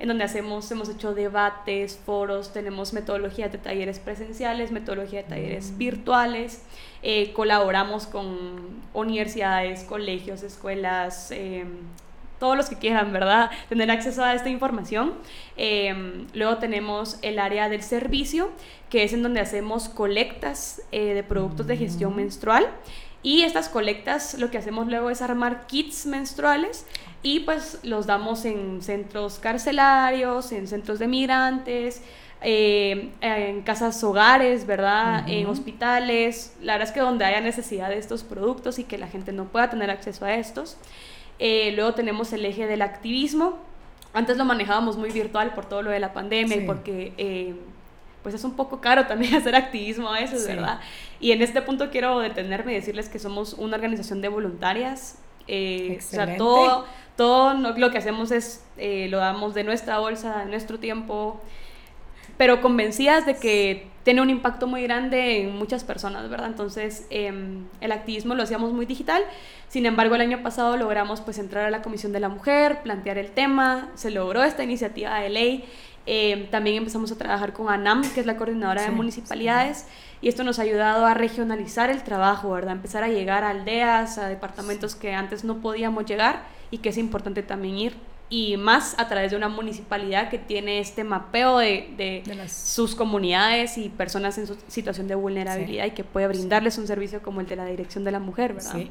en 0.00 0.08
donde 0.08 0.24
hacemos, 0.24 0.68
hemos 0.72 0.88
hecho 0.88 1.14
debates, 1.14 2.00
foros, 2.04 2.52
tenemos 2.52 2.92
metodología 2.92 3.48
de 3.48 3.58
talleres 3.58 4.00
presenciales, 4.00 4.72
metodología 4.72 5.22
de 5.22 5.28
talleres 5.28 5.70
mm. 5.70 5.78
virtuales, 5.78 6.62
eh, 7.02 7.32
colaboramos 7.32 8.06
con 8.06 8.80
universidades, 8.92 9.84
colegios, 9.84 10.42
escuelas, 10.42 11.30
eh, 11.30 11.64
todos 12.40 12.56
los 12.56 12.68
que 12.68 12.76
quieran, 12.76 13.12
¿verdad? 13.12 13.50
Tener 13.68 13.90
acceso 13.90 14.24
a 14.24 14.34
esta 14.34 14.48
información. 14.48 15.14
Em, 15.56 16.26
luego 16.34 16.56
tenemos 16.56 17.18
el 17.22 17.38
área 17.38 17.68
del 17.68 17.82
servicio, 17.82 18.50
que 18.88 19.04
es 19.04 19.12
en 19.12 19.22
donde 19.22 19.40
hacemos 19.40 19.88
colectas 19.88 20.82
eh, 20.90 21.14
de 21.14 21.22
productos 21.22 21.66
de 21.66 21.76
gestión 21.76 22.16
menstrual. 22.16 22.66
Y 23.22 23.42
estas 23.42 23.68
colectas 23.68 24.38
lo 24.38 24.50
que 24.50 24.56
hacemos 24.56 24.88
luego 24.88 25.10
es 25.10 25.20
armar 25.20 25.66
kits 25.66 26.06
menstruales 26.06 26.86
y 27.22 27.40
pues 27.40 27.78
los 27.82 28.06
damos 28.06 28.46
en 28.46 28.80
centros 28.80 29.38
carcelarios, 29.38 30.52
en 30.52 30.66
centros 30.66 30.98
de 30.98 31.06
migrantes, 31.06 32.02
eh, 32.42 33.10
en 33.20 33.60
casas 33.62 34.02
hogares, 34.02 34.66
¿verdad? 34.66 35.28
En 35.28 35.46
hospitales, 35.46 36.56
la 36.62 36.74
verdad 36.74 36.88
es 36.88 36.94
que 36.94 37.00
donde 37.00 37.24
haya 37.26 37.40
necesidad 37.40 37.90
de 37.90 37.98
estos 37.98 38.24
productos 38.24 38.78
y 38.78 38.84
que 38.84 38.96
la 38.96 39.08
gente 39.08 39.32
no 39.32 39.44
pueda 39.44 39.68
tener 39.68 39.90
acceso 39.90 40.24
a 40.24 40.34
estos. 40.34 40.78
Eh, 41.38 41.72
luego 41.74 41.92
tenemos 41.92 42.32
el 42.32 42.44
eje 42.46 42.66
del 42.66 42.80
activismo. 42.80 43.58
Antes 44.14 44.38
lo 44.38 44.44
manejábamos 44.46 44.96
muy 44.96 45.10
virtual 45.10 45.52
por 45.54 45.66
todo 45.66 45.82
lo 45.82 45.90
de 45.90 46.00
la 46.00 46.14
pandemia 46.14 46.56
y 46.56 46.66
porque 46.66 47.12
eh, 47.18 47.54
pues 48.22 48.34
es 48.34 48.42
un 48.42 48.56
poco 48.56 48.80
caro 48.80 49.06
también 49.06 49.34
hacer 49.36 49.54
activismo 49.54 50.08
a 50.08 50.20
veces, 50.20 50.46
¿verdad? 50.46 50.80
Y 51.20 51.32
en 51.32 51.42
este 51.42 51.60
punto 51.60 51.90
quiero 51.90 52.20
detenerme 52.20 52.72
y 52.72 52.76
decirles 52.76 53.10
que 53.10 53.18
somos 53.18 53.52
una 53.52 53.76
organización 53.76 54.22
de 54.22 54.28
voluntarias. 54.28 55.18
Eh, 55.46 55.98
o 55.98 56.02
sea, 56.02 56.36
todo, 56.36 56.86
todo 57.16 57.54
lo 57.54 57.90
que 57.90 57.98
hacemos 57.98 58.30
es, 58.30 58.64
lo 58.78 59.18
damos 59.18 59.52
de 59.52 59.64
nuestra 59.64 59.98
bolsa, 59.98 60.38
de 60.38 60.46
nuestro 60.46 60.78
tiempo 60.78 61.40
pero 62.40 62.62
convencidas 62.62 63.26
de 63.26 63.36
que 63.36 63.86
tiene 64.02 64.22
un 64.22 64.30
impacto 64.30 64.66
muy 64.66 64.82
grande 64.82 65.42
en 65.42 65.58
muchas 65.58 65.84
personas, 65.84 66.30
¿verdad? 66.30 66.46
Entonces, 66.46 67.06
em, 67.10 67.66
el 67.82 67.92
activismo 67.92 68.34
lo 68.34 68.42
hacíamos 68.42 68.72
muy 68.72 68.86
digital, 68.86 69.22
sin 69.68 69.84
embargo, 69.84 70.14
el 70.14 70.22
año 70.22 70.42
pasado 70.42 70.78
logramos 70.78 71.20
pues 71.20 71.36
entrar 71.36 71.66
a 71.66 71.70
la 71.70 71.82
Comisión 71.82 72.12
de 72.12 72.20
la 72.20 72.30
Mujer, 72.30 72.80
plantear 72.82 73.18
el 73.18 73.30
tema, 73.30 73.90
se 73.94 74.10
logró 74.10 74.42
esta 74.42 74.62
iniciativa 74.64 75.20
de 75.20 75.28
ley, 75.28 75.64
em, 76.06 76.48
también 76.48 76.76
empezamos 76.76 77.12
a 77.12 77.18
trabajar 77.18 77.52
con 77.52 77.68
ANAM, 77.68 78.10
que 78.14 78.20
es 78.20 78.26
la 78.26 78.38
coordinadora 78.38 78.84
de 78.84 78.90
municipalidades, 78.90 79.86
y 80.22 80.28
esto 80.28 80.42
nos 80.42 80.58
ha 80.58 80.62
ayudado 80.62 81.04
a 81.04 81.12
regionalizar 81.12 81.90
el 81.90 82.02
trabajo, 82.04 82.52
¿verdad? 82.52 82.72
Empezar 82.72 83.04
a 83.04 83.08
llegar 83.08 83.44
a 83.44 83.50
aldeas, 83.50 84.16
a 84.16 84.28
departamentos 84.28 84.96
que 84.96 85.12
antes 85.12 85.44
no 85.44 85.58
podíamos 85.58 86.06
llegar 86.06 86.44
y 86.70 86.78
que 86.78 86.88
es 86.88 86.96
importante 86.96 87.42
también 87.42 87.76
ir 87.76 88.09
y 88.32 88.56
más 88.56 88.94
a 88.96 89.08
través 89.08 89.32
de 89.32 89.36
una 89.36 89.48
municipalidad 89.48 90.30
que 90.30 90.38
tiene 90.38 90.78
este 90.78 91.02
mapeo 91.02 91.58
de, 91.58 92.22
sus 92.46 92.94
comunidades 92.94 93.76
y 93.76 93.88
personas 93.88 94.38
en 94.38 94.46
situación 94.68 95.08
de 95.08 95.16
vulnerabilidad 95.16 95.86
y 95.86 95.90
que 95.90 96.04
puede 96.04 96.28
brindarles 96.28 96.78
un 96.78 96.86
servicio 96.86 97.22
como 97.22 97.40
el 97.40 97.48
de 97.48 97.56
la 97.56 97.66
Dirección 97.66 98.04
de 98.04 98.12
la 98.12 98.20
Mujer, 98.20 98.54
¿verdad? 98.54 98.82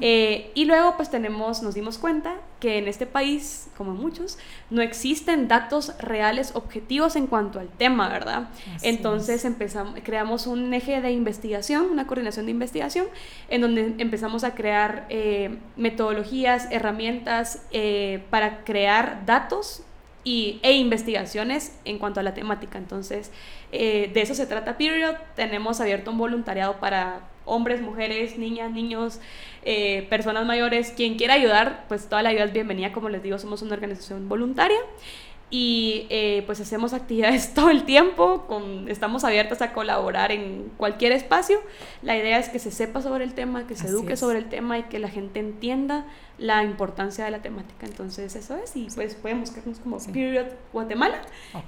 Eh, 0.00 0.50
y 0.54 0.64
luego 0.64 0.96
pues 0.96 1.10
tenemos, 1.10 1.62
nos 1.62 1.74
dimos 1.74 1.96
cuenta 1.96 2.34
que 2.58 2.78
en 2.78 2.88
este 2.88 3.06
país, 3.06 3.68
como 3.76 3.92
muchos, 3.94 4.36
no 4.68 4.82
existen 4.82 5.46
datos 5.46 5.96
reales 5.98 6.50
objetivos 6.54 7.14
en 7.14 7.28
cuanto 7.28 7.60
al 7.60 7.68
tema, 7.68 8.08
¿verdad? 8.08 8.48
Entonces 8.82 9.44
empezamos, 9.44 10.00
creamos 10.02 10.48
un 10.48 10.74
eje 10.74 11.00
de 11.00 11.12
investigación, 11.12 11.84
una 11.88 12.08
coordinación 12.08 12.46
de 12.46 12.50
investigación, 12.50 13.06
en 13.48 13.60
donde 13.60 13.94
empezamos 13.98 14.42
a 14.42 14.56
crear 14.56 15.06
eh, 15.08 15.58
metodologías, 15.76 16.66
herramientas 16.72 17.62
eh, 17.70 18.24
para 18.30 18.64
crear 18.64 18.71
crear 18.72 19.26
datos 19.26 19.82
y, 20.24 20.60
e 20.62 20.72
investigaciones 20.72 21.78
en 21.84 21.98
cuanto 21.98 22.20
a 22.20 22.22
la 22.22 22.32
temática. 22.32 22.78
Entonces, 22.78 23.30
eh, 23.70 24.10
de 24.14 24.22
eso 24.22 24.34
se 24.34 24.46
trata. 24.46 24.78
Tenemos 25.36 25.80
abierto 25.82 26.10
un 26.10 26.16
voluntariado 26.16 26.80
para 26.80 27.20
hombres, 27.44 27.82
mujeres, 27.82 28.38
niñas, 28.38 28.70
niños, 28.70 29.20
eh, 29.62 30.06
personas 30.08 30.46
mayores. 30.46 30.94
Quien 30.96 31.16
quiera 31.16 31.34
ayudar, 31.34 31.84
pues 31.88 32.08
toda 32.08 32.22
la 32.22 32.30
ayuda 32.30 32.44
es 32.44 32.52
bienvenida. 32.54 32.92
Como 32.92 33.10
les 33.10 33.22
digo, 33.22 33.38
somos 33.38 33.60
una 33.60 33.74
organización 33.74 34.26
voluntaria 34.26 34.78
y 35.52 36.06
eh, 36.08 36.42
pues 36.46 36.60
hacemos 36.60 36.94
actividades 36.94 37.52
todo 37.54 37.68
el 37.68 37.84
tiempo, 37.84 38.46
con, 38.48 38.88
estamos 38.88 39.22
abiertas 39.22 39.60
a 39.60 39.74
colaborar 39.74 40.32
en 40.32 40.72
cualquier 40.78 41.12
espacio. 41.12 41.60
La 42.00 42.16
idea 42.16 42.38
es 42.38 42.48
que 42.48 42.58
se 42.58 42.70
sepa 42.70 43.02
sobre 43.02 43.24
el 43.24 43.34
tema, 43.34 43.66
que 43.66 43.76
se 43.76 43.88
eduque 43.88 44.16
sobre 44.16 44.38
el 44.38 44.48
tema 44.48 44.78
y 44.78 44.84
que 44.84 44.98
la 44.98 45.08
gente 45.08 45.40
entienda 45.40 46.06
la 46.38 46.64
importancia 46.64 47.26
de 47.26 47.30
la 47.30 47.42
temática. 47.42 47.84
Entonces 47.86 48.34
eso 48.34 48.56
es 48.56 48.74
y 48.74 48.88
pues 48.94 49.14
pueden 49.14 49.40
buscarnos 49.40 49.78
como 49.78 49.98
Period 49.98 50.46
Guatemala 50.72 51.20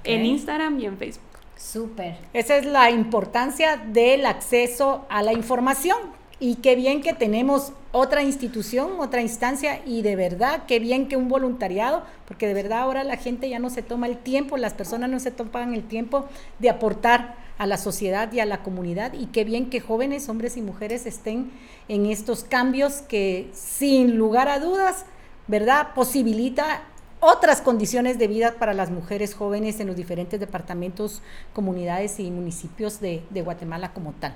en 0.03 0.25
Instagram 0.25 0.79
y 0.79 0.87
en 0.87 0.97
Facebook. 0.97 1.23
Súper. 1.55 2.17
Esa 2.33 2.57
es 2.57 2.65
la 2.65 2.89
importancia 2.89 3.77
del 3.77 4.25
acceso 4.25 5.05
a 5.09 5.21
la 5.21 5.31
información 5.31 5.97
y 6.39 6.55
qué 6.55 6.75
bien 6.75 7.01
que 7.01 7.13
tenemos 7.13 7.71
otra 7.91 8.21
institución, 8.21 8.99
otra 8.99 9.21
instancia 9.21 9.81
y 9.85 10.01
de 10.01 10.15
verdad, 10.15 10.63
qué 10.67 10.79
bien 10.79 11.07
que 11.07 11.15
un 11.15 11.29
voluntariado, 11.29 12.03
porque 12.27 12.47
de 12.47 12.53
verdad 12.53 12.79
ahora 12.79 13.03
la 13.03 13.17
gente 13.17 13.49
ya 13.49 13.59
no 13.59 13.69
se 13.69 13.81
toma 13.81 14.07
el 14.07 14.17
tiempo, 14.17 14.57
las 14.57 14.73
personas 14.73 15.09
no 15.09 15.19
se 15.19 15.31
toman 15.31 15.73
el 15.73 15.83
tiempo 15.83 16.25
de 16.59 16.69
aportar 16.69 17.35
a 17.57 17.65
la 17.65 17.77
sociedad 17.77 18.31
y 18.33 18.41
a 18.41 18.45
la 18.45 18.63
comunidad 18.63 19.13
y 19.13 19.27
qué 19.27 19.45
bien 19.45 19.69
que 19.69 19.79
jóvenes, 19.79 20.27
hombres 20.27 20.57
y 20.57 20.61
mujeres 20.61 21.05
estén 21.05 21.51
en 21.87 22.05
estos 22.05 22.43
cambios 22.43 22.95
que 22.95 23.49
sin 23.53 24.17
lugar 24.17 24.49
a 24.49 24.59
dudas, 24.59 25.05
¿verdad? 25.47 25.93
Posibilita 25.95 26.83
otras 27.21 27.61
condiciones 27.61 28.19
de 28.19 28.27
vida 28.27 28.55
para 28.59 28.73
las 28.73 28.91
mujeres 28.91 29.33
jóvenes 29.33 29.79
en 29.79 29.87
los 29.87 29.95
diferentes 29.95 30.37
departamentos, 30.37 31.21
comunidades 31.53 32.19
y 32.19 32.29
municipios 32.29 32.99
de, 32.99 33.23
de 33.29 33.41
Guatemala 33.41 33.93
como 33.93 34.11
tal. 34.11 34.35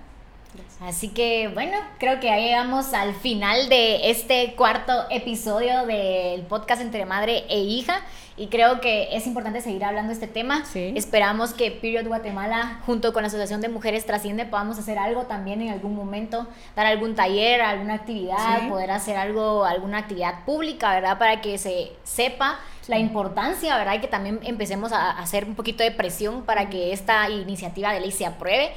Así 0.81 1.09
que 1.09 1.49
bueno, 1.53 1.77
creo 1.99 2.19
que 2.19 2.27
ya 2.27 2.37
llegamos 2.37 2.93
al 2.93 3.13
final 3.13 3.69
de 3.69 4.09
este 4.09 4.55
cuarto 4.55 4.93
episodio 5.09 5.85
del 5.85 6.41
podcast 6.43 6.81
entre 6.81 7.05
madre 7.05 7.43
e 7.49 7.59
hija 7.59 8.01
y 8.37 8.47
creo 8.47 8.79
que 8.79 9.09
es 9.11 9.27
importante 9.27 9.59
seguir 9.59 9.83
hablando 9.83 10.07
de 10.07 10.13
este 10.13 10.27
tema. 10.27 10.63
Esperamos 10.73 11.53
que 11.53 11.71
Period 11.71 12.07
Guatemala 12.07 12.79
junto 12.85 13.11
con 13.11 13.23
la 13.23 13.27
Asociación 13.27 13.59
de 13.59 13.67
Mujeres 13.67 14.05
Trasciende 14.05 14.45
podamos 14.45 14.79
hacer 14.79 14.97
algo 14.97 15.23
también 15.23 15.61
en 15.61 15.73
algún 15.73 15.93
momento, 15.93 16.47
dar 16.75 16.85
algún 16.85 17.15
taller, 17.15 17.61
alguna 17.61 17.95
actividad, 17.95 18.69
poder 18.69 18.91
hacer 18.91 19.17
algo, 19.17 19.65
alguna 19.65 19.97
actividad 19.97 20.45
pública, 20.45 20.93
¿verdad? 20.93 21.19
Para 21.19 21.41
que 21.41 21.57
se 21.57 21.91
sepa 22.03 22.57
la 22.89 22.97
importancia, 22.97 23.77
¿verdad? 23.77 23.93
Y 23.93 23.99
que 23.99 24.07
también 24.07 24.39
empecemos 24.41 24.91
a 24.93 25.11
hacer 25.11 25.45
un 25.45 25.53
poquito 25.53 25.83
de 25.83 25.91
presión 25.91 26.41
para 26.41 26.71
que 26.71 26.91
esta 26.91 27.29
iniciativa 27.29 27.93
de 27.93 27.99
ley 27.99 28.11
se 28.11 28.25
apruebe 28.25 28.71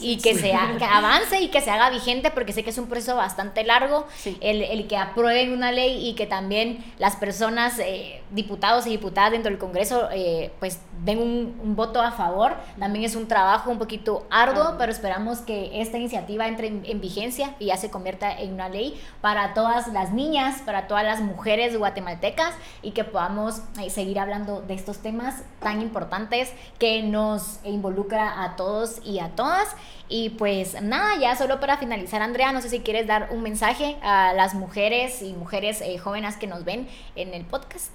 y 0.00 0.18
que, 0.18 0.34
se 0.34 0.52
avance 0.52 1.40
y 1.40 1.48
que 1.48 1.62
se 1.62 1.70
haga 1.70 1.88
vigente, 1.88 2.30
porque 2.30 2.52
sé 2.52 2.62
que 2.62 2.68
es 2.68 2.76
un 2.76 2.88
proceso 2.88 3.16
bastante 3.16 3.64
largo, 3.64 4.06
el, 4.42 4.62
el, 4.62 4.86
que 4.86 4.98
aprueben 4.98 5.54
una 5.54 5.72
ley 5.72 6.06
y 6.06 6.14
que 6.14 6.26
también 6.26 6.84
las 6.98 7.16
personas, 7.16 7.78
eh, 7.78 8.22
diputados 8.32 8.86
y 8.86 8.90
diputadas 8.90 9.32
dentro 9.32 9.50
del 9.50 9.58
Congreso, 9.58 10.10
eh, 10.12 10.52
pues 10.58 10.80
den 11.02 11.18
un, 11.18 11.58
un, 11.62 11.74
voto 11.74 12.02
a 12.02 12.12
favor. 12.12 12.56
También 12.78 13.06
es 13.06 13.16
un 13.16 13.28
trabajo 13.28 13.70
un 13.70 13.78
poquito 13.78 14.26
arduo, 14.30 14.74
pero 14.76 14.92
esperamos 14.92 15.38
que 15.38 15.80
esta 15.80 15.96
iniciativa 15.96 16.46
entre 16.46 16.66
en, 16.66 17.00
vigencia 17.00 17.54
y 17.58 17.66
ya 17.66 17.78
se 17.78 17.90
convierta 17.90 18.30
en 18.32 18.52
una 18.52 18.68
ley 18.68 19.00
para 19.22 19.54
todas 19.54 19.88
las 19.88 20.12
niñas, 20.12 20.60
para 20.66 20.86
todas 20.86 21.04
las 21.04 21.20
mujeres 21.20 21.78
guatemaltecas 21.78 22.54
y 22.82 22.90
que 22.90 23.04
podamos 23.04 23.53
eh, 23.80 23.90
seguir 23.90 24.18
hablando 24.18 24.60
de 24.62 24.74
estos 24.74 24.98
temas 24.98 25.42
tan 25.60 25.80
importantes 25.80 26.52
que 26.78 27.02
nos 27.02 27.60
involucra 27.64 28.42
a 28.42 28.56
todos 28.56 29.00
y 29.04 29.18
a 29.18 29.30
todas. 29.30 29.74
Y 30.08 30.30
pues 30.30 30.80
nada, 30.82 31.18
ya 31.18 31.36
solo 31.36 31.60
para 31.60 31.76
finalizar, 31.76 32.22
Andrea, 32.22 32.52
no 32.52 32.60
sé 32.60 32.68
si 32.68 32.80
quieres 32.80 33.06
dar 33.06 33.28
un 33.32 33.42
mensaje 33.42 33.96
a 34.02 34.32
las 34.34 34.54
mujeres 34.54 35.22
y 35.22 35.32
mujeres 35.32 35.80
eh, 35.80 35.98
jóvenes 35.98 36.36
que 36.36 36.46
nos 36.46 36.64
ven 36.64 36.88
en 37.16 37.34
el 37.34 37.44
podcast. 37.44 37.90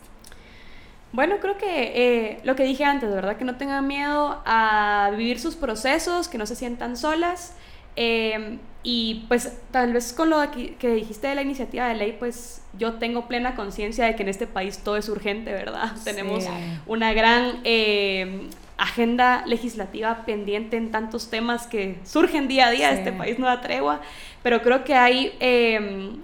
Bueno, 1.11 1.37
creo 1.39 1.57
que 1.57 2.27
eh, 2.27 2.39
lo 2.43 2.55
que 2.55 2.63
dije 2.63 2.83
antes, 2.83 3.11
¿verdad? 3.11 3.37
Que 3.37 3.45
no 3.45 3.57
tengan 3.57 3.87
miedo 3.87 4.41
a 4.45 5.09
vivir 5.17 5.39
sus 5.39 5.55
procesos, 5.55 6.27
que 6.27 6.37
no 6.37 6.45
se 6.45 6.55
sientan 6.55 6.97
solas. 6.97 7.55
Em, 8.01 8.59
y 8.81 9.25
pues 9.27 9.57
tal 9.71 9.91
vez 9.91 10.13
con 10.13 10.29
lo 10.29 10.37
que 10.51 10.93
dijiste 10.93 11.27
de 11.27 11.35
la 11.35 11.41
iniciativa 11.41 11.85
de 11.89 11.95
ley, 11.95 12.15
pues 12.17 12.61
yo 12.77 12.93
tengo 12.93 13.27
plena 13.27 13.55
conciencia 13.55 14.05
de 14.05 14.15
que 14.15 14.23
en 14.23 14.29
este 14.29 14.47
país 14.47 14.77
todo 14.77 14.95
es 14.95 15.09
urgente, 15.09 15.51
¿verdad? 15.51 15.91
Tenemos 16.05 16.45
una 16.87 17.11
gran 17.11 17.59
em, 17.65 18.47
agenda 18.77 19.43
legislativa 19.45 20.23
pendiente 20.25 20.77
en 20.77 20.91
tantos 20.91 21.29
temas 21.29 21.67
que 21.67 21.97
surgen 22.05 22.47
día 22.47 22.67
a 22.67 22.71
día, 22.71 22.91
este 22.93 23.11
país 23.11 23.37
no 23.37 23.47
da 23.47 23.59
tregua, 23.59 23.99
pero 24.43 24.61
creo 24.61 24.85
que 24.85 24.95
hay 24.95 25.33
em, 25.41 26.21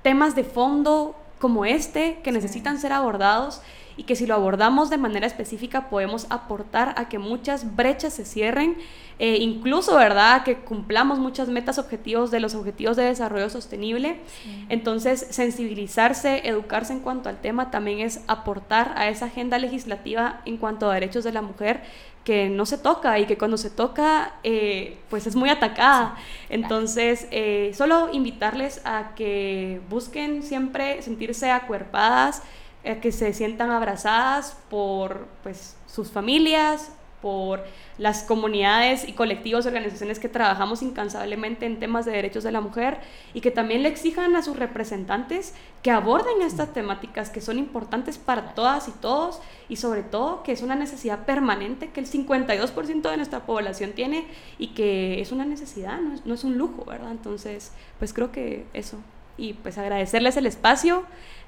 temas 0.00 0.34
de 0.34 0.44
fondo 0.44 1.14
como 1.38 1.66
este 1.66 2.20
que 2.24 2.32
necesitan 2.32 2.78
ser 2.78 2.94
abordados 2.94 3.60
y 3.96 4.04
que 4.04 4.16
si 4.16 4.26
lo 4.26 4.34
abordamos 4.34 4.90
de 4.90 4.98
manera 4.98 5.26
específica 5.26 5.88
podemos 5.88 6.26
aportar 6.30 6.94
a 6.96 7.08
que 7.08 7.18
muchas 7.18 7.76
brechas 7.76 8.14
se 8.14 8.24
cierren, 8.24 8.76
eh, 9.18 9.38
incluso, 9.40 9.94
¿verdad?, 9.96 10.42
que 10.42 10.56
cumplamos 10.56 11.18
muchas 11.18 11.48
metas 11.48 11.78
objetivos 11.78 12.30
de 12.30 12.40
los 12.40 12.54
objetivos 12.54 12.96
de 12.96 13.04
desarrollo 13.04 13.50
sostenible. 13.50 14.20
Entonces, 14.68 15.26
sensibilizarse, 15.30 16.48
educarse 16.48 16.92
en 16.92 17.00
cuanto 17.00 17.28
al 17.28 17.40
tema 17.40 17.70
también 17.70 18.00
es 18.00 18.20
aportar 18.26 18.94
a 18.96 19.08
esa 19.08 19.26
agenda 19.26 19.58
legislativa 19.58 20.40
en 20.44 20.56
cuanto 20.56 20.90
a 20.90 20.94
derechos 20.94 21.24
de 21.24 21.32
la 21.32 21.42
mujer 21.42 21.82
que 22.24 22.48
no 22.48 22.66
se 22.66 22.78
toca 22.78 23.18
y 23.18 23.26
que 23.26 23.36
cuando 23.36 23.56
se 23.56 23.70
toca 23.70 24.34
eh, 24.44 24.98
pues 25.10 25.26
es 25.26 25.36
muy 25.36 25.50
atacada. 25.50 26.16
Entonces, 26.48 27.26
eh, 27.30 27.72
solo 27.74 28.10
invitarles 28.12 28.80
a 28.84 29.14
que 29.14 29.80
busquen 29.88 30.42
siempre 30.42 31.02
sentirse 31.02 31.50
acuerpadas, 31.50 32.42
que 32.82 33.12
se 33.12 33.32
sientan 33.32 33.70
abrazadas 33.70 34.56
por 34.68 35.26
pues, 35.42 35.76
sus 35.86 36.10
familias, 36.10 36.90
por 37.22 37.60
las 37.98 38.24
comunidades 38.24 39.08
y 39.08 39.12
colectivos, 39.12 39.64
organizaciones 39.64 40.18
que 40.18 40.28
trabajamos 40.28 40.82
incansablemente 40.82 41.64
en 41.64 41.78
temas 41.78 42.04
de 42.04 42.10
derechos 42.10 42.42
de 42.42 42.50
la 42.50 42.60
mujer 42.60 42.98
y 43.32 43.40
que 43.40 43.52
también 43.52 43.84
le 43.84 43.88
exijan 43.88 44.34
a 44.34 44.42
sus 44.42 44.58
representantes 44.58 45.54
que 45.82 45.92
aborden 45.92 46.42
estas 46.42 46.72
temáticas 46.72 47.30
que 47.30 47.40
son 47.40 47.58
importantes 47.58 48.18
para 48.18 48.54
todas 48.54 48.88
y 48.88 48.90
todos 48.90 49.40
y 49.68 49.76
sobre 49.76 50.02
todo 50.02 50.42
que 50.42 50.50
es 50.50 50.62
una 50.62 50.74
necesidad 50.74 51.24
permanente 51.24 51.90
que 51.90 52.00
el 52.00 52.06
52% 52.06 53.08
de 53.08 53.16
nuestra 53.16 53.46
población 53.46 53.92
tiene 53.92 54.26
y 54.58 54.68
que 54.68 55.20
es 55.20 55.30
una 55.30 55.44
necesidad, 55.44 56.00
no 56.00 56.14
es, 56.14 56.26
no 56.26 56.34
es 56.34 56.42
un 56.42 56.58
lujo, 56.58 56.84
¿verdad? 56.84 57.12
Entonces, 57.12 57.72
pues 58.00 58.12
creo 58.12 58.32
que 58.32 58.66
eso. 58.74 58.98
Y 59.38 59.54
pues 59.54 59.78
agradecerles 59.78 60.36
el 60.36 60.46
espacio 60.46 61.04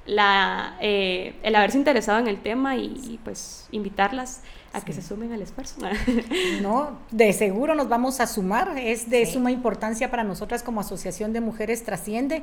la, 0.07 0.76
eh, 0.80 1.34
el 1.42 1.55
haberse 1.55 1.78
interesado 1.78 2.18
en 2.18 2.28
el 2.28 2.40
tema 2.40 2.76
y, 2.76 3.18
pues 3.24 3.68
invitarlas 3.70 4.42
a 4.72 4.84
que 4.84 4.92
se 4.92 5.02
sumen 5.02 5.32
al 5.32 5.42
esfuerzo. 5.42 5.76
No, 6.62 6.98
de 7.11 7.32
seguro 7.32 7.74
nos 7.74 7.88
vamos 7.88 8.20
a 8.20 8.26
sumar, 8.26 8.76
es 8.78 9.11
de 9.11 9.24
suma 9.26 9.50
importancia 9.50 10.11
para 10.11 10.24
nosotras 10.24 10.62
como 10.62 10.80
Asociación 10.80 11.32
de 11.32 11.40
Mujeres 11.40 11.84
Trasciende 11.84 12.42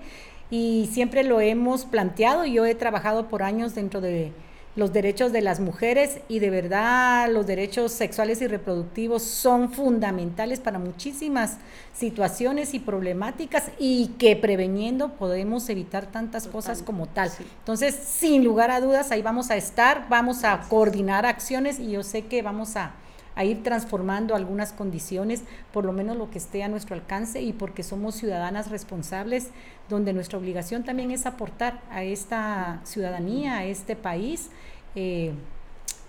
y 0.49 0.89
siempre 0.91 1.23
lo 1.23 1.41
hemos 1.41 1.85
planteado, 1.85 2.45
yo 2.45 2.65
he 2.65 2.75
trabajado 2.75 3.27
por 3.27 3.43
años 3.43 3.75
dentro 3.75 4.01
de 4.01 4.31
los 4.75 4.93
derechos 4.93 5.31
de 5.33 5.41
las 5.41 5.59
mujeres 5.59 6.19
y 6.29 6.39
de 6.39 6.49
verdad 6.49 7.29
los 7.29 7.45
derechos 7.45 7.91
sexuales 7.91 8.41
y 8.41 8.47
reproductivos 8.47 9.21
son 9.21 9.71
fundamentales 9.71 10.59
para 10.59 10.79
muchísimas 10.79 11.57
situaciones 11.93 12.73
y 12.73 12.79
problemáticas 12.79 13.71
y 13.79 14.07
que 14.17 14.35
preveniendo 14.35 15.09
podemos 15.13 15.67
evitar 15.69 16.05
tantas 16.05 16.47
cosas 16.47 16.81
como 16.81 17.07
tal. 17.07 17.31
Entonces, 17.59 17.95
sin 17.95 18.43
lugar 18.43 18.71
a 18.71 18.79
dudas, 18.79 19.11
ahí 19.11 19.21
vamos 19.21 19.51
a 19.51 19.57
estar, 19.57 20.07
vamos 20.09 20.43
a 20.43 20.61
coordinar 20.69 21.25
acciones 21.25 21.79
y 21.79 21.91
yo 21.91 22.03
sé 22.03 22.25
que 22.25 22.41
vamos 22.41 22.77
a, 22.77 22.93
a 23.35 23.45
ir 23.45 23.63
transformando 23.63 24.35
algunas 24.35 24.73
condiciones, 24.73 25.43
por 25.71 25.85
lo 25.85 25.93
menos 25.93 26.17
lo 26.17 26.29
que 26.29 26.37
esté 26.37 26.63
a 26.63 26.67
nuestro 26.67 26.95
alcance 26.95 27.41
y 27.41 27.53
porque 27.53 27.83
somos 27.83 28.15
ciudadanas 28.15 28.69
responsables, 28.69 29.49
donde 29.89 30.13
nuestra 30.13 30.37
obligación 30.37 30.83
también 30.83 31.11
es 31.11 31.25
aportar 31.25 31.81
a 31.89 32.03
esta 32.03 32.81
ciudadanía, 32.83 33.57
a 33.57 33.65
este 33.65 33.95
país. 33.95 34.49
Eh, 34.95 35.33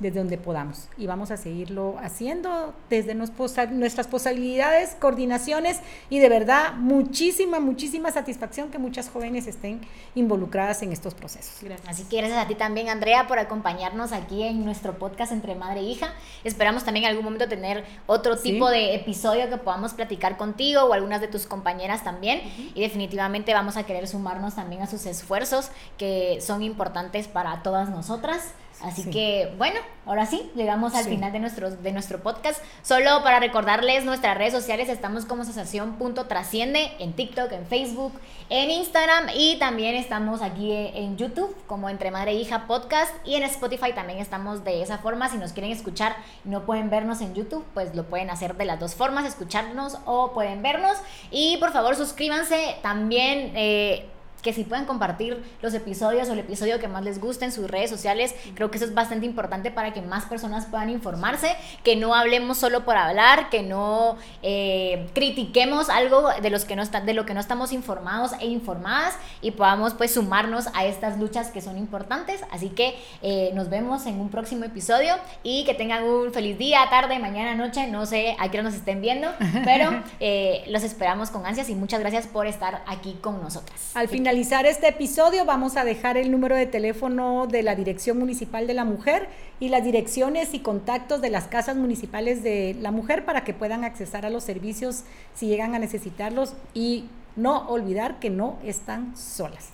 desde 0.03 0.19
donde 0.19 0.37
podamos. 0.37 0.89
Y 0.99 1.07
vamos 1.07 1.31
a 1.31 1.37
seguirlo 1.37 1.97
haciendo 2.03 2.75
desde 2.91 3.15
nuestras 3.15 4.07
posibilidades, 4.07 4.97
coordinaciones 5.01 5.81
y 6.11 6.19
de 6.19 6.29
verdad 6.29 6.75
muchísima, 6.75 7.61
muchísima 7.61 8.11
satisfacción 8.11 8.71
que 8.71 8.79
muchas 8.79 9.09
jóvenes 9.09 9.47
estén 9.47 9.81
involucradas 10.15 10.83
en 10.83 10.93
estos 10.93 11.15
procesos. 11.15 11.63
Así 11.87 12.05
que 12.05 12.19
gracias 12.19 12.45
a 12.45 12.49
ti 12.49 12.55
también, 12.55 12.89
Andrea, 12.89 13.27
por 13.27 13.39
acompañarnos 13.39 14.13
aquí 14.13 14.43
en 14.43 14.65
nuestro 14.65 14.99
podcast 14.99 15.33
entre 15.33 15.55
madre 15.55 15.81
e 15.81 15.85
hija. 15.85 16.13
Esperamos 16.45 16.85
también 16.85 17.05
en 17.05 17.11
algún 17.11 17.25
momento 17.25 17.49
tener 17.49 17.85
otro 18.07 18.37
tipo 18.37 18.69
de 18.69 18.95
episodio 18.95 19.49
que 19.49 19.57
podamos 19.57 19.95
platicar 19.95 20.37
contigo 20.37 20.83
o 20.83 20.93
algunas 20.93 21.21
de 21.21 21.29
tus 21.29 21.47
compañeras 21.47 22.05
también. 22.05 22.43
Y 22.75 22.81
definitivamente 22.81 23.55
vamos 23.55 23.77
a 23.77 23.85
querer 23.85 24.09
sumarnos 24.09 24.57
también 24.57 24.83
a 24.83 24.87
sus 24.87 25.07
esfuerzos 25.07 25.71
que 25.97 26.41
son 26.41 26.63
importantes 26.63 27.29
para 27.29 27.63
todas 27.63 27.89
nosotras. 27.89 28.53
Así 28.83 29.11
que, 29.11 29.53
bueno, 29.59 29.79
ahora 30.07 30.27
sí, 30.27 30.51
llegamos 30.55 30.95
al 30.95 31.05
final 31.05 31.33
de 31.33 31.39
nuestro, 31.39 31.71
de 31.71 31.93
nuestro 31.93 32.23
podcast. 32.23 32.63
Solo 32.83 33.23
para 33.23 33.41
recordarles 33.41 34.05
nuestras 34.05 34.37
redes 34.37 34.53
sociales, 34.53 34.89
estamos 34.89 35.25
como 35.25 35.43
asociación.trasciende 35.43 36.93
en 36.99 37.13
TikTok, 37.13 37.53
en 37.53 37.67
Facebook, 37.67 38.13
en 38.51 38.71
Instagram 38.71 39.29
y 39.35 39.59
también 39.59 39.95
estamos 39.95 40.43
aquí 40.43 40.73
en 40.73 41.17
YouTube 41.17 41.57
como 41.67 41.89
Entre 41.89 42.11
Madre 42.11 42.33
e 42.33 42.35
Hija 42.35 42.67
Podcast 42.67 43.15
y 43.25 43.37
en 43.37 43.45
Spotify 43.45 43.93
también 43.95 44.19
estamos 44.19 44.65
de 44.65 44.83
esa 44.83 44.99
forma. 44.99 45.29
Si 45.29 45.39
nos 45.39 45.53
quieren 45.53 45.73
escuchar 45.73 46.17
y 46.45 46.49
no 46.49 46.67
pueden 46.67 46.91
vernos 46.91 47.21
en 47.21 47.35
YouTube, 47.35 47.65
pues 47.75 47.95
lo 47.95 48.05
pueden 48.05 48.31
hacer 48.31 48.57
de 48.57 48.65
las 48.65 48.81
dos 48.81 48.95
formas, 48.95 49.25
escucharnos 49.25 49.99
o 50.05 50.33
pueden 50.33 50.63
vernos. 50.63 50.99
Y 51.31 51.57
por 51.59 51.73
favor 51.73 51.97
suscríbanse 51.97 52.77
también. 52.83 53.53
Eh, 53.55 54.09
que 54.43 54.53
si 54.53 54.65
pueden 54.65 54.85
compartir 54.85 55.43
los 55.63 55.73
episodios 55.75 56.29
o 56.29 56.33
el 56.33 56.41
episodio 56.41 56.79
que 56.81 56.89
más 56.89 57.05
les 57.05 57.21
guste 57.21 57.45
en 57.45 57.53
sus 57.53 57.71
redes 57.71 57.91
sociales, 57.91 58.35
creo 58.55 58.71
que 58.71 58.77
eso 58.77 58.87
es 58.87 58.95
bastante 58.95 59.25
importante 59.25 59.71
para 59.71 59.93
que 59.93 60.03
más 60.03 60.25
personas 60.27 60.67
puedan 60.67 60.91
informarse, 60.91 61.55
que 61.85 61.97
no 61.97 62.15
hablemos 62.15 62.59
solo 62.59 62.85
por 62.85 62.97
hablar, 62.97 63.51
que 63.51 63.63
no 63.63 64.17
eh, 64.43 65.09
critiquemos 65.15 65.89
algo 65.89 66.29
de, 66.41 66.51
los 66.51 66.65
que 66.65 66.77
no 66.77 66.83
está, 66.83 67.01
de 67.01 67.15
lo 67.15 67.25
que 67.25 67.35
no 67.35 67.41
estamos 67.41 67.73
informados 67.73 68.33
e 68.41 68.47
informadas 68.47 69.17
y 69.41 69.53
podamos 69.53 69.95
pues 69.95 70.13
sumarnos 70.15 70.67
a 70.75 70.85
estas 70.85 71.19
luchas 71.19 71.51
que 71.51 71.61
son 71.61 71.79
importantes. 71.79 72.41
Así 72.51 72.71
que 72.71 72.97
eh, 73.23 73.51
nos 73.55 73.71
vemos 73.71 74.07
en 74.07 74.21
un 74.21 74.29
próximo 74.29 74.65
episodio 74.65 75.15
y 75.43 75.65
que 75.65 75.75
tengan 75.75 76.03
un 76.03 76.33
feliz 76.33 76.59
día, 76.59 76.81
tarde, 76.91 77.19
mañana, 77.19 77.55
noche, 77.55 77.87
no 77.87 78.07
sé 78.07 78.37
a 78.39 78.51
qué 78.51 78.63
nos 78.63 78.75
estén 78.75 79.01
viendo, 79.01 79.29
pero 79.65 80.03
eh, 80.21 80.65
los 80.69 80.83
esperamos 80.83 81.31
con 81.31 81.47
ansias 81.47 81.69
y 81.69 81.75
muchas 81.75 82.01
gracias 82.01 82.27
por 82.27 82.47
estar 82.47 82.83
aquí 82.87 83.19
con 83.21 83.41
nosotras. 83.41 83.95
Al 83.95 84.09
final 84.09 84.32
finalizar 84.33 84.65
este 84.65 84.89
episodio 84.89 85.45
vamos 85.45 85.77
a 85.77 85.85
dejar 85.85 86.17
el 86.17 86.31
número 86.31 86.57
de 86.57 86.65
teléfono 86.65 87.47
de 87.47 87.63
la 87.63 87.75
Dirección 87.75 88.19
Municipal 88.19 88.67
de 88.67 88.73
la 88.73 88.87
Mujer 88.87 89.29
y 89.61 89.69
las 89.69 89.85
direcciones 89.85 90.55
y 90.55 90.61
contactos 90.61 91.21
de 91.21 91.29
las 91.29 91.49
casas 91.49 91.77
municipales 91.77 92.43
de 92.43 92.75
la 92.81 92.93
mujer 92.93 93.27
para 93.27 93.45
que 93.45 93.53
puedan 93.53 93.85
accesar 93.85 94.25
a 94.25 94.31
los 94.31 94.43
servicios 94.43 95.03
si 95.35 95.49
llegan 95.49 95.75
a 95.75 95.79
necesitarlos 95.79 96.55
y 96.73 97.11
no 97.37 97.69
olvidar 97.69 98.21
que 98.21 98.31
no 98.31 98.57
están 98.65 99.15
solas. 99.19 99.69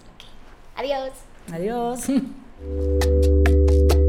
Adiós. 0.75 1.13
Adiós. 1.53 2.01